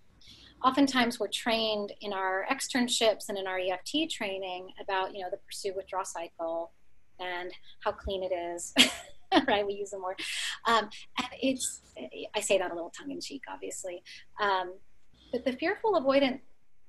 Oftentimes, 0.64 1.20
we're 1.20 1.28
trained 1.28 1.94
in 2.02 2.14
our 2.14 2.46
externships 2.52 3.30
and 3.30 3.38
in 3.38 3.48
our 3.48 3.60
EFT 3.60 4.10
training 4.10 4.70
about, 4.82 5.14
you 5.14 5.22
know, 5.22 5.30
the 5.30 5.38
pursue 5.38 5.74
withdraw 5.76 6.04
cycle 6.04 6.72
and 7.20 7.52
how 7.84 7.92
clean 7.92 8.24
it 8.24 8.34
is. 8.34 8.74
right? 9.48 9.66
We 9.66 9.74
use 9.74 9.92
them 9.92 10.02
more. 10.02 10.16
Um, 10.66 10.90
and 11.18 11.28
it's, 11.42 11.82
I 12.36 12.40
say 12.40 12.58
that 12.58 12.72
a 12.72 12.74
little 12.74 12.92
tongue 12.98 13.12
in 13.12 13.22
cheek, 13.22 13.44
obviously. 13.52 14.04
Um, 14.42 14.74
but 15.32 15.46
the 15.46 15.54
fearful 15.54 15.94
avoidant 15.94 16.40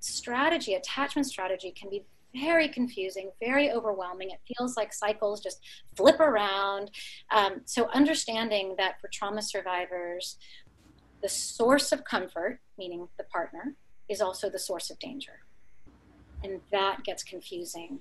strategy, 0.00 0.74
attachment 0.74 1.26
strategy, 1.26 1.72
can 1.72 1.90
be 1.90 2.04
very 2.34 2.68
confusing, 2.68 3.30
very 3.40 3.70
overwhelming. 3.70 4.30
It 4.30 4.40
feels 4.56 4.76
like 4.76 4.92
cycles 4.92 5.40
just 5.40 5.60
flip 5.96 6.20
around. 6.20 6.90
Um, 7.30 7.62
so, 7.64 7.88
understanding 7.88 8.74
that 8.78 9.00
for 9.00 9.08
trauma 9.12 9.42
survivors, 9.42 10.36
the 11.22 11.28
source 11.28 11.92
of 11.92 12.04
comfort, 12.04 12.60
meaning 12.76 13.08
the 13.16 13.24
partner, 13.24 13.74
is 14.08 14.20
also 14.20 14.48
the 14.48 14.58
source 14.58 14.90
of 14.90 14.98
danger. 14.98 15.40
And 16.42 16.60
that 16.70 17.04
gets 17.04 17.22
confusing 17.22 18.00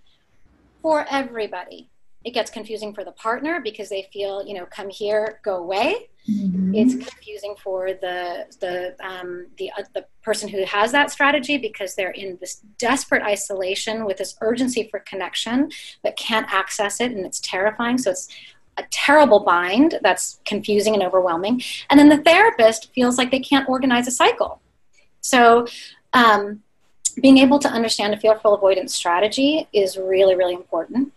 for 0.81 1.05
everybody 1.09 1.89
it 2.27 2.33
gets 2.33 2.51
confusing 2.51 2.93
for 2.93 3.05
the 3.05 3.11
partner 3.13 3.61
because 3.63 3.87
they 3.87 4.07
feel 4.11 4.45
you 4.45 4.53
know 4.53 4.65
come 4.65 4.89
here 4.89 5.39
go 5.43 5.57
away 5.57 6.09
mm-hmm. 6.29 6.73
it's 6.75 6.93
confusing 6.93 7.55
for 7.63 7.93
the 7.93 8.45
the 8.59 8.95
um, 8.99 9.47
the 9.57 9.71
uh, 9.77 9.83
the 9.93 10.05
person 10.23 10.49
who 10.49 10.65
has 10.65 10.91
that 10.91 11.09
strategy 11.09 11.57
because 11.57 11.95
they're 11.95 12.11
in 12.11 12.37
this 12.41 12.61
desperate 12.79 13.23
isolation 13.23 14.05
with 14.05 14.17
this 14.17 14.35
urgency 14.41 14.87
for 14.89 14.99
connection 14.99 15.69
but 16.03 16.17
can't 16.17 16.47
access 16.51 16.99
it 16.99 17.11
and 17.11 17.25
it's 17.25 17.39
terrifying 17.39 17.97
so 17.97 18.11
it's 18.11 18.27
a 18.77 18.83
terrible 18.91 19.39
bind 19.39 19.99
that's 20.01 20.39
confusing 20.45 20.93
and 20.93 21.03
overwhelming. 21.03 21.61
And 21.89 21.99
then 21.99 22.09
the 22.09 22.17
therapist 22.17 22.93
feels 22.93 23.17
like 23.17 23.31
they 23.31 23.39
can't 23.39 23.67
organize 23.67 24.07
a 24.07 24.11
cycle. 24.11 24.61
So 25.21 25.67
um, 26.13 26.61
being 27.21 27.37
able 27.37 27.59
to 27.59 27.69
understand 27.69 28.13
a 28.13 28.17
fearful 28.17 28.53
avoidance 28.53 28.93
strategy 28.93 29.67
is 29.73 29.97
really 29.97 30.35
really 30.35 30.53
important. 30.53 31.13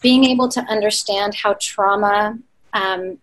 Being 0.00 0.24
able 0.24 0.48
to 0.50 0.60
understand 0.62 1.34
how 1.34 1.56
trauma 1.60 2.38
um, 2.72 3.18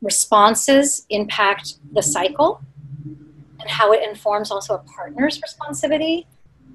responses 0.00 1.06
impact 1.10 1.74
the 1.92 2.02
cycle 2.02 2.60
and 3.04 3.68
how 3.68 3.92
it 3.92 4.06
informs 4.08 4.50
also 4.50 4.74
a 4.74 4.78
partner's 4.78 5.40
responsivity 5.40 6.26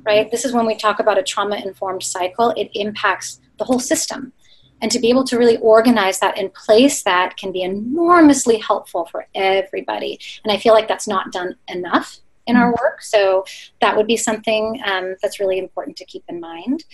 right? 0.08 0.32
This 0.32 0.46
is 0.46 0.54
when 0.54 0.66
we 0.66 0.76
talk 0.76 1.00
about 1.00 1.18
a 1.18 1.24
trauma 1.24 1.58
informed 1.58 2.02
cycle. 2.02 2.52
It 2.56 2.72
impacts 2.74 3.42
the 3.58 3.66
whole 3.66 3.80
system 3.80 4.32
and 4.82 4.92
to 4.92 5.00
be 5.00 5.10
able 5.10 5.24
to 5.24 5.38
really 5.38 5.58
organize 5.58 6.20
that 6.20 6.38
and 6.38 6.54
place 6.54 7.04
that 7.04 7.36
can 7.38 7.52
be 7.52 7.62
enormously 7.64 8.58
helpful 8.58 9.06
for 9.06 9.28
everybody 9.36 10.20
and 10.44 10.52
i 10.52 10.58
feel 10.58 10.74
like 10.74 10.88
that's 10.88 11.08
not 11.08 11.32
done 11.32 11.56
enough 11.68 12.20
in 12.46 12.56
our 12.56 12.72
work 12.72 13.02
so 13.02 13.44
that 13.82 13.98
would 13.98 14.08
be 14.08 14.16
something 14.16 14.82
um, 14.86 15.16
that's 15.22 15.40
really 15.40 15.60
important 15.60 15.98
to 15.98 16.06
keep 16.06 16.24
in 16.30 16.40
mind 16.40 16.86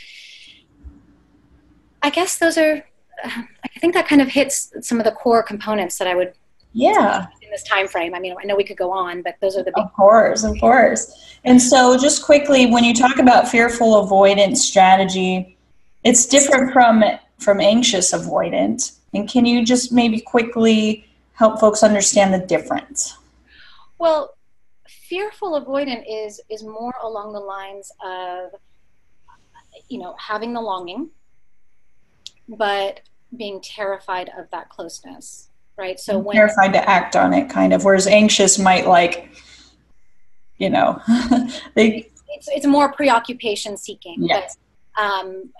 I 2.03 2.09
guess 2.09 2.37
those 2.37 2.57
are. 2.57 2.83
I 3.23 3.79
think 3.79 3.93
that 3.93 4.07
kind 4.07 4.21
of 4.21 4.27
hits 4.27 4.73
some 4.81 4.99
of 4.99 5.05
the 5.05 5.11
core 5.11 5.41
components 5.41 5.97
that 5.97 6.07
I 6.07 6.15
would. 6.15 6.33
Yeah. 6.73 7.27
In 7.41 7.49
this 7.49 7.63
time 7.63 7.87
frame, 7.87 8.13
I 8.13 8.19
mean, 8.19 8.35
I 8.39 8.45
know 8.45 8.55
we 8.55 8.63
could 8.63 8.77
go 8.77 8.91
on, 8.91 9.21
but 9.21 9.35
those 9.41 9.55
are 9.55 9.63
the. 9.63 9.71
Big- 9.71 9.77
of 9.77 9.93
course, 9.93 10.43
of 10.43 10.59
course. 10.59 11.37
And 11.45 11.61
so, 11.61 11.97
just 11.97 12.23
quickly, 12.23 12.65
when 12.65 12.83
you 12.83 12.93
talk 12.93 13.19
about 13.19 13.47
fearful 13.47 13.99
avoidance 13.99 14.61
strategy, 14.61 15.57
it's 16.03 16.25
different 16.25 16.73
from 16.73 17.03
from 17.43 17.59
anxious 17.59 18.13
avoidant. 18.13 18.93
And 19.13 19.29
can 19.29 19.45
you 19.45 19.65
just 19.65 19.91
maybe 19.91 20.19
quickly 20.19 21.05
help 21.33 21.59
folks 21.59 21.83
understand 21.83 22.33
the 22.33 22.45
difference? 22.45 23.17
Well, 23.99 24.35
fearful 24.87 25.61
avoidant 25.61 26.03
is 26.09 26.41
is 26.49 26.63
more 26.63 26.93
along 27.01 27.33
the 27.33 27.39
lines 27.39 27.91
of 28.03 28.51
you 29.89 29.99
know 29.99 30.15
having 30.19 30.53
the 30.53 30.61
longing 30.61 31.09
but 32.47 33.01
being 33.35 33.61
terrified 33.61 34.29
of 34.37 34.49
that 34.51 34.69
closeness, 34.69 35.49
right? 35.77 35.99
So 35.99 36.19
when 36.19 36.35
terrified 36.35 36.73
to 36.73 36.89
act 36.89 37.15
on 37.15 37.33
it, 37.33 37.49
kind 37.49 37.73
of. 37.73 37.83
Whereas 37.83 38.07
anxious 38.07 38.59
might 38.59 38.87
like, 38.87 39.29
you 40.57 40.69
know, 40.69 41.01
they. 41.75 42.09
It's 42.35 42.47
it's 42.49 42.65
more 42.65 42.91
preoccupation 42.91 43.77
seeking. 43.77 44.17
Yes. 44.19 44.57
But, 44.95 45.03
um, 45.03 45.51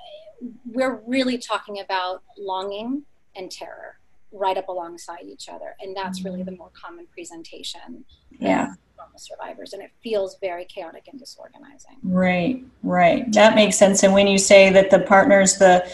we're 0.72 1.02
really 1.06 1.38
talking 1.38 1.80
about 1.80 2.24
longing 2.38 3.04
and 3.36 3.52
terror 3.52 3.98
right 4.32 4.58
up 4.58 4.68
alongside 4.68 5.24
each 5.26 5.48
other, 5.50 5.76
and 5.80 5.96
that's 5.96 6.24
really 6.24 6.44
the 6.44 6.52
more 6.52 6.72
common 6.74 7.08
presentation. 7.14 8.06
Yeah. 8.40 8.74
Survivors, 9.18 9.74
and 9.74 9.84
it 9.84 9.92
feels 10.02 10.38
very 10.40 10.66
chaotic 10.66 11.08
and 11.12 11.20
disorganizing. 11.20 11.98
Right, 12.04 12.64
right. 12.82 13.32
That 13.34 13.54
makes 13.54 13.78
sense. 13.78 14.02
And 14.02 14.14
when 14.14 14.28
you 14.28 14.38
say 14.38 14.72
that 14.72 14.90
the 14.90 15.00
partner's 15.00 15.58
the 15.58 15.88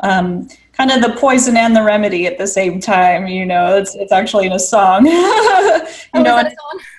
um, 0.00 0.48
kind 0.72 0.90
of 0.90 1.00
the 1.00 1.18
poison 1.18 1.56
and 1.56 1.74
the 1.74 1.82
remedy 1.82 2.26
at 2.26 2.38
the 2.38 2.46
same 2.46 2.80
time. 2.80 3.26
You 3.26 3.46
know, 3.46 3.76
it's 3.76 3.94
it's 3.94 4.12
actually 4.12 4.46
in 4.46 4.52
a 4.52 4.58
song. 4.58 5.06
you 5.06 5.12
oh, 6.14 6.22
know, 6.22 6.36
and, 6.38 6.54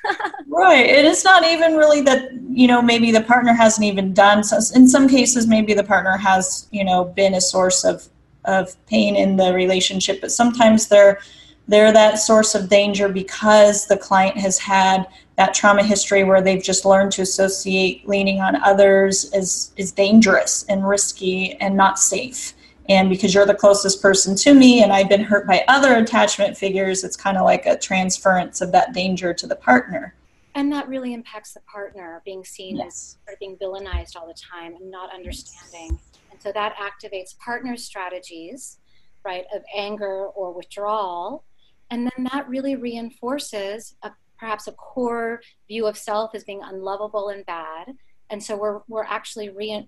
right? 0.48 0.86
And 0.86 1.08
it's 1.08 1.24
not 1.24 1.46
even 1.46 1.76
really 1.76 2.02
that 2.02 2.32
you 2.50 2.68
know 2.68 2.82
maybe 2.82 3.12
the 3.12 3.22
partner 3.22 3.54
hasn't 3.54 3.86
even 3.86 4.14
done. 4.14 4.44
So 4.44 4.58
in 4.76 4.88
some 4.88 5.08
cases, 5.08 5.48
maybe 5.48 5.74
the 5.74 5.84
partner 5.84 6.18
has 6.18 6.68
you 6.72 6.84
know 6.84 7.06
been 7.06 7.36
a 7.36 7.42
source 7.42 7.84
of 7.84 8.08
of 8.46 8.74
pain 8.88 9.16
in 9.16 9.36
the 9.36 9.54
relationship, 9.54 10.22
but 10.22 10.32
sometimes 10.32 10.88
they're 10.88 11.20
they're 11.68 11.92
that 11.92 12.18
source 12.18 12.56
of 12.56 12.70
danger 12.70 13.10
because 13.10 13.88
the 13.88 13.98
client 13.98 14.38
has 14.38 14.58
had 14.58 15.06
that 15.36 15.54
trauma 15.54 15.84
history 15.84 16.24
where 16.24 16.42
they've 16.42 16.64
just 16.64 16.86
learned 16.86 17.12
to 17.12 17.22
associate 17.22 18.08
leaning 18.08 18.40
on 18.40 18.56
others 18.64 19.30
as 19.34 19.72
is 19.76 19.92
dangerous 19.92 20.66
and 20.70 20.88
risky 20.88 21.54
and 21.60 21.76
not 21.76 22.00
safe 22.00 22.54
and 22.90 23.10
because 23.10 23.34
you're 23.34 23.46
the 23.46 23.56
closest 23.56 24.02
person 24.02 24.36
to 24.38 24.54
me 24.54 24.82
and 24.82 24.94
I've 24.94 25.10
been 25.10 25.24
hurt 25.24 25.46
by 25.46 25.64
other 25.68 25.96
attachment 25.96 26.58
figures, 26.58 27.04
it's 27.04 27.18
kind 27.18 27.38
of 27.38 27.44
like 27.44 27.66
a 27.66 27.78
transference 27.78 28.62
of 28.62 28.72
that 28.72 28.94
danger 28.94 29.34
to 29.34 29.48
the 29.48 29.56
partner. 29.56 30.16
And 30.56 30.72
that 30.72 30.88
really 30.88 31.14
impacts 31.14 31.54
the 31.54 31.60
partner 31.62 32.22
being 32.26 32.44
seen 32.44 32.78
yes. 32.78 33.18
as 33.28 33.34
or 33.34 33.38
being 33.40 33.58
villainized 33.58 34.16
all 34.16 34.26
the 34.26 34.34
time 34.34 34.76
and 34.76 34.90
not 34.90 35.14
understanding. 35.14 36.00
And 36.32 36.42
so 36.42 36.52
that 36.52 36.76
activates 36.78 37.38
partner 37.38 37.78
strategies, 37.78 38.80
right, 39.24 39.46
of 39.54 39.62
anger 39.76 40.26
or 40.28 40.54
withdrawal. 40.54 41.44
And 41.92 42.06
then 42.06 42.28
that 42.32 42.50
really 42.50 42.76
reinforces 42.76 43.96
a, 44.02 44.12
perhaps 44.40 44.68
a 44.68 44.72
core 44.72 45.42
view 45.68 45.86
of 45.86 45.98
self 45.98 46.34
as 46.34 46.44
being 46.44 46.62
unlovable 46.64 47.30
and 47.30 47.46
bad. 47.46 47.94
And 48.30 48.42
so 48.44 48.58
we're, 48.58 48.80
we're 48.88 49.04
actually 49.04 49.50
re- 49.50 49.88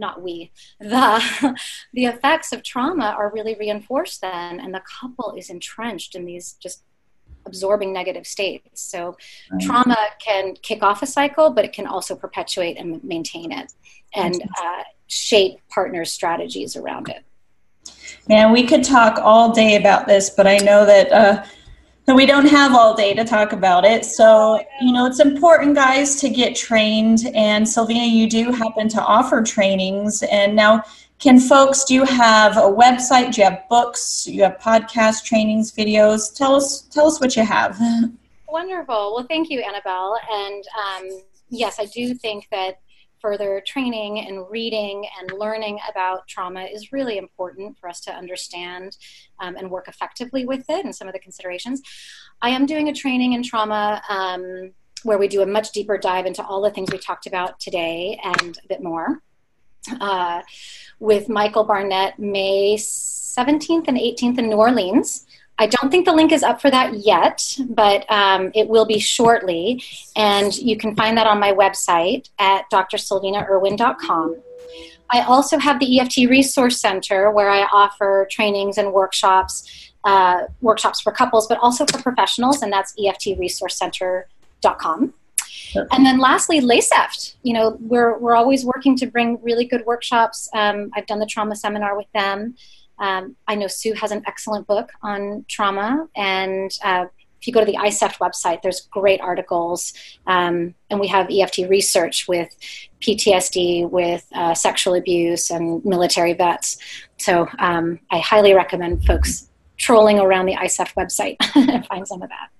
not 0.00 0.22
we. 0.22 0.50
The 0.80 1.56
the 1.92 2.06
effects 2.06 2.52
of 2.52 2.62
trauma 2.62 3.14
are 3.16 3.30
really 3.32 3.54
reinforced 3.54 4.20
then 4.20 4.58
and 4.58 4.74
the 4.74 4.82
couple 5.00 5.34
is 5.36 5.50
entrenched 5.50 6.14
in 6.14 6.24
these 6.24 6.54
just 6.54 6.82
absorbing 7.46 7.92
negative 7.92 8.26
states. 8.26 8.82
So 8.82 9.16
right. 9.50 9.62
trauma 9.62 9.96
can 10.18 10.54
kick 10.62 10.82
off 10.82 11.02
a 11.02 11.06
cycle 11.06 11.50
but 11.50 11.64
it 11.64 11.72
can 11.72 11.86
also 11.86 12.16
perpetuate 12.16 12.76
and 12.76 13.02
maintain 13.04 13.52
it 13.52 13.72
and 14.14 14.42
uh, 14.60 14.82
shape 15.06 15.58
partners 15.68 16.12
strategies 16.12 16.74
around 16.76 17.08
it. 17.08 17.24
Man 18.28 18.52
we 18.52 18.66
could 18.66 18.82
talk 18.82 19.18
all 19.18 19.52
day 19.52 19.76
about 19.76 20.06
this 20.06 20.30
but 20.30 20.46
i 20.46 20.58
know 20.58 20.84
that 20.84 21.10
uh, 21.10 21.44
so 22.10 22.16
we 22.16 22.26
don't 22.26 22.48
have 22.48 22.74
all 22.74 22.92
day 22.92 23.14
to 23.14 23.22
talk 23.22 23.52
about 23.52 23.84
it. 23.84 24.04
So, 24.04 24.60
you 24.80 24.92
know, 24.92 25.06
it's 25.06 25.20
important, 25.20 25.76
guys, 25.76 26.16
to 26.16 26.28
get 26.28 26.56
trained. 26.56 27.30
And 27.36 27.64
Silvina, 27.64 28.10
you 28.10 28.28
do 28.28 28.50
happen 28.50 28.88
to 28.88 29.00
offer 29.00 29.44
trainings. 29.44 30.24
And 30.24 30.56
now, 30.56 30.82
can 31.20 31.38
folks, 31.38 31.84
do 31.84 31.94
you 31.94 32.04
have 32.04 32.56
a 32.56 32.62
website? 32.62 33.32
Do 33.32 33.42
you 33.42 33.44
have 33.44 33.62
books? 33.68 34.26
You 34.26 34.42
have 34.42 34.58
podcast 34.58 35.24
trainings, 35.24 35.70
videos? 35.70 36.34
Tell 36.34 36.56
us, 36.56 36.82
tell 36.90 37.06
us 37.06 37.20
what 37.20 37.36
you 37.36 37.44
have. 37.44 37.78
Wonderful. 38.48 39.14
Well, 39.14 39.26
thank 39.28 39.48
you, 39.48 39.60
Annabelle. 39.60 40.18
And 40.32 40.64
um, 40.76 41.22
yes, 41.48 41.78
I 41.78 41.84
do 41.84 42.12
think 42.14 42.48
that 42.50 42.80
further 43.20 43.62
training 43.66 44.26
and 44.26 44.48
reading 44.50 45.06
and 45.20 45.38
learning 45.38 45.78
about 45.88 46.26
trauma 46.26 46.64
is 46.64 46.92
really 46.92 47.18
important 47.18 47.78
for 47.78 47.88
us 47.88 48.00
to 48.00 48.12
understand 48.12 48.96
um, 49.38 49.56
and 49.56 49.70
work 49.70 49.88
effectively 49.88 50.44
with 50.46 50.64
it 50.68 50.84
and 50.84 50.94
some 50.94 51.08
of 51.08 51.14
the 51.14 51.20
considerations. 51.20 51.82
I 52.42 52.50
am 52.50 52.66
doing 52.66 52.88
a 52.88 52.92
training 52.92 53.32
in 53.34 53.42
trauma 53.42 54.02
um, 54.08 54.72
where 55.02 55.18
we 55.18 55.28
do 55.28 55.42
a 55.42 55.46
much 55.46 55.72
deeper 55.72 55.98
dive 55.98 56.26
into 56.26 56.44
all 56.44 56.60
the 56.60 56.70
things 56.70 56.90
we 56.90 56.98
talked 56.98 57.26
about 57.26 57.58
today 57.60 58.18
and 58.22 58.58
a 58.64 58.68
bit 58.68 58.82
more. 58.82 59.22
Uh, 60.00 60.42
with 60.98 61.30
Michael 61.30 61.64
Barnett, 61.64 62.18
May 62.18 62.76
17th 62.76 63.88
and 63.88 63.96
18th 63.96 64.38
in 64.38 64.48
New 64.48 64.56
Orleans. 64.56 65.26
I 65.60 65.66
don't 65.66 65.90
think 65.90 66.06
the 66.06 66.14
link 66.14 66.32
is 66.32 66.42
up 66.42 66.62
for 66.62 66.70
that 66.70 67.04
yet, 67.04 67.54
but 67.68 68.10
um, 68.10 68.50
it 68.54 68.66
will 68.66 68.86
be 68.86 68.98
shortly. 68.98 69.84
And 70.16 70.56
you 70.56 70.78
can 70.78 70.96
find 70.96 71.18
that 71.18 71.26
on 71.26 71.38
my 71.38 71.52
website 71.52 72.30
at 72.38 72.64
drsilvinairwin.com. 72.72 74.36
I 75.10 75.20
also 75.20 75.58
have 75.58 75.78
the 75.78 76.00
EFT 76.00 76.30
Resource 76.30 76.80
Center 76.80 77.30
where 77.30 77.50
I 77.50 77.64
offer 77.72 78.26
trainings 78.30 78.78
and 78.78 78.94
workshops, 78.94 79.92
uh, 80.04 80.44
workshops 80.62 81.02
for 81.02 81.12
couples, 81.12 81.46
but 81.46 81.58
also 81.58 81.84
for 81.84 82.00
professionals, 82.00 82.62
and 82.62 82.72
that's 82.72 82.94
EFTResourcecenter.com. 82.98 85.12
And 85.74 86.06
then 86.06 86.18
lastly, 86.18 86.60
LACEFT. 86.60 87.34
You 87.42 87.52
know, 87.52 87.76
we're, 87.80 88.16
we're 88.18 88.34
always 88.34 88.64
working 88.64 88.96
to 88.96 89.06
bring 89.06 89.38
really 89.42 89.66
good 89.66 89.84
workshops. 89.84 90.48
Um, 90.54 90.90
I've 90.94 91.06
done 91.06 91.18
the 91.18 91.26
trauma 91.26 91.54
seminar 91.54 91.98
with 91.98 92.10
them. 92.14 92.56
Um, 93.00 93.36
I 93.48 93.54
know 93.54 93.66
Sue 93.66 93.94
has 93.94 94.12
an 94.12 94.22
excellent 94.26 94.66
book 94.66 94.90
on 95.02 95.44
trauma, 95.48 96.06
and 96.14 96.70
uh, 96.84 97.06
if 97.40 97.46
you 97.46 97.52
go 97.52 97.60
to 97.60 97.66
the 97.66 97.78
ICEFT 97.78 98.18
website, 98.18 98.60
there's 98.60 98.82
great 98.82 99.20
articles, 99.20 99.94
um, 100.26 100.74
and 100.90 101.00
we 101.00 101.08
have 101.08 101.28
EFT 101.30 101.68
research 101.70 102.28
with 102.28 102.54
PTSD, 103.00 103.88
with 103.88 104.26
uh, 104.34 104.52
sexual 104.52 104.94
abuse, 104.94 105.50
and 105.50 105.82
military 105.84 106.34
vets. 106.34 106.76
So 107.16 107.48
um, 107.58 107.98
I 108.10 108.18
highly 108.18 108.52
recommend 108.52 109.06
folks 109.06 109.48
trolling 109.78 110.18
around 110.18 110.46
the 110.46 110.54
ICEFT 110.54 110.94
website 110.94 111.36
and 111.54 111.86
find 111.86 112.06
some 112.06 112.20
of 112.20 112.28
that. 112.28 112.50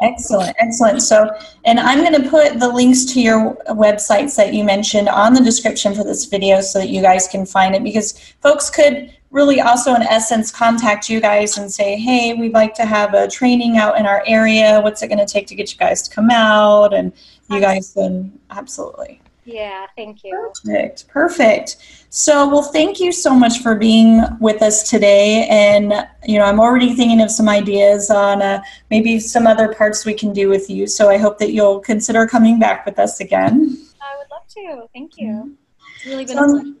Excellent, 0.00 0.56
excellent. 0.58 1.02
So, 1.02 1.30
and 1.64 1.78
I'm 1.78 2.00
going 2.00 2.20
to 2.20 2.28
put 2.28 2.58
the 2.58 2.68
links 2.68 3.04
to 3.12 3.20
your 3.20 3.54
websites 3.68 4.36
that 4.36 4.52
you 4.52 4.64
mentioned 4.64 5.08
on 5.08 5.32
the 5.32 5.40
description 5.40 5.94
for 5.94 6.02
this 6.02 6.24
video 6.24 6.60
so 6.60 6.80
that 6.80 6.88
you 6.88 7.02
guys 7.02 7.28
can 7.28 7.46
find 7.46 7.74
it 7.74 7.84
because 7.84 8.18
folks 8.40 8.68
could 8.68 9.14
really 9.30 9.60
also, 9.60 9.94
in 9.94 10.02
essence, 10.02 10.50
contact 10.50 11.08
you 11.08 11.20
guys 11.20 11.56
and 11.56 11.70
say, 11.70 11.96
hey, 11.96 12.34
we'd 12.34 12.52
like 12.52 12.74
to 12.74 12.84
have 12.84 13.14
a 13.14 13.28
training 13.28 13.78
out 13.78 13.98
in 13.98 14.06
our 14.06 14.22
area. 14.26 14.80
What's 14.80 15.02
it 15.02 15.08
going 15.08 15.24
to 15.24 15.32
take 15.32 15.46
to 15.48 15.54
get 15.54 15.72
you 15.72 15.78
guys 15.78 16.02
to 16.02 16.14
come 16.14 16.30
out? 16.30 16.92
And 16.92 17.12
you 17.48 17.60
guys 17.60 17.94
then, 17.94 18.38
absolutely. 18.50 19.20
Yeah, 19.52 19.86
thank 19.96 20.24
you. 20.24 20.50
Perfect, 20.64 21.08
perfect. 21.08 22.06
So, 22.08 22.48
well, 22.48 22.62
thank 22.62 23.00
you 23.00 23.12
so 23.12 23.34
much 23.34 23.58
for 23.58 23.74
being 23.74 24.22
with 24.40 24.62
us 24.62 24.88
today. 24.88 25.46
And, 25.50 25.92
you 26.24 26.38
know, 26.38 26.44
I'm 26.44 26.58
already 26.58 26.94
thinking 26.94 27.20
of 27.20 27.30
some 27.30 27.48
ideas 27.48 28.10
on 28.10 28.40
uh, 28.40 28.62
maybe 28.90 29.20
some 29.20 29.46
other 29.46 29.74
parts 29.74 30.04
we 30.04 30.14
can 30.14 30.32
do 30.32 30.48
with 30.48 30.70
you. 30.70 30.86
So 30.86 31.10
I 31.10 31.18
hope 31.18 31.38
that 31.38 31.52
you'll 31.52 31.80
consider 31.80 32.26
coming 32.26 32.58
back 32.58 32.86
with 32.86 32.98
us 32.98 33.20
again. 33.20 33.78
I 34.00 34.16
would 34.18 34.30
love 34.30 34.46
to. 34.48 34.88
Thank 34.94 35.12
you. 35.18 35.56
It's 35.96 36.06
really 36.06 36.24
been 36.24 36.36
so, 36.36 36.44
a 36.44 36.60
pleasure. 36.60 36.76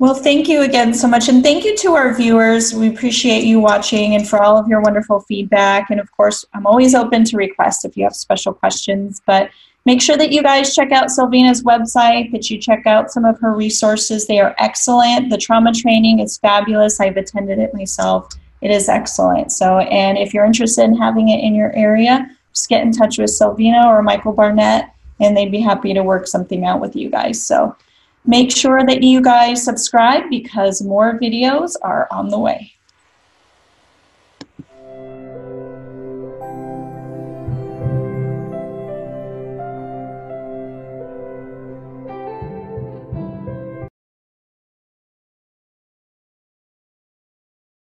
Well, 0.00 0.14
thank 0.14 0.46
you 0.46 0.62
again 0.62 0.94
so 0.94 1.08
much. 1.08 1.28
And 1.28 1.42
thank 1.42 1.64
you 1.64 1.76
to 1.78 1.94
our 1.94 2.14
viewers. 2.14 2.72
We 2.72 2.88
appreciate 2.88 3.42
you 3.42 3.58
watching 3.58 4.14
and 4.14 4.28
for 4.28 4.40
all 4.40 4.56
of 4.56 4.68
your 4.68 4.80
wonderful 4.80 5.20
feedback. 5.22 5.90
And 5.90 5.98
of 5.98 6.10
course, 6.12 6.44
I'm 6.54 6.66
always 6.68 6.94
open 6.94 7.24
to 7.24 7.36
requests 7.36 7.84
if 7.84 7.96
you 7.96 8.04
have 8.04 8.14
special 8.14 8.54
questions. 8.54 9.20
But 9.26 9.50
make 9.88 10.02
sure 10.02 10.18
that 10.18 10.32
you 10.32 10.42
guys 10.42 10.74
check 10.74 10.92
out 10.92 11.08
Silvina's 11.08 11.62
website, 11.62 12.30
that 12.32 12.50
you 12.50 12.58
check 12.58 12.86
out 12.86 13.10
some 13.10 13.24
of 13.24 13.40
her 13.40 13.54
resources. 13.54 14.26
They 14.26 14.38
are 14.38 14.54
excellent. 14.58 15.30
The 15.30 15.38
trauma 15.38 15.72
training 15.72 16.18
is 16.18 16.36
fabulous. 16.36 17.00
I've 17.00 17.16
attended 17.16 17.58
it 17.58 17.72
myself. 17.72 18.28
It 18.60 18.70
is 18.70 18.90
excellent. 18.90 19.50
So, 19.50 19.78
and 19.78 20.18
if 20.18 20.34
you're 20.34 20.44
interested 20.44 20.84
in 20.84 20.94
having 20.94 21.30
it 21.30 21.42
in 21.42 21.54
your 21.54 21.74
area, 21.74 22.30
just 22.52 22.68
get 22.68 22.82
in 22.82 22.92
touch 22.92 23.16
with 23.16 23.30
Silvina 23.30 23.86
or 23.86 24.02
Michael 24.02 24.34
Barnett, 24.34 24.92
and 25.20 25.34
they'd 25.34 25.50
be 25.50 25.60
happy 25.60 25.94
to 25.94 26.02
work 26.02 26.26
something 26.26 26.66
out 26.66 26.80
with 26.80 26.94
you 26.94 27.08
guys. 27.08 27.42
So, 27.42 27.74
Make 28.28 28.54
sure 28.54 28.84
that 28.84 29.02
you 29.02 29.22
guys 29.22 29.64
subscribe 29.64 30.24
because 30.28 30.82
more 30.82 31.18
videos 31.18 31.76
are 31.80 32.06
on 32.10 32.28
the 32.28 32.38
way. 32.38 32.74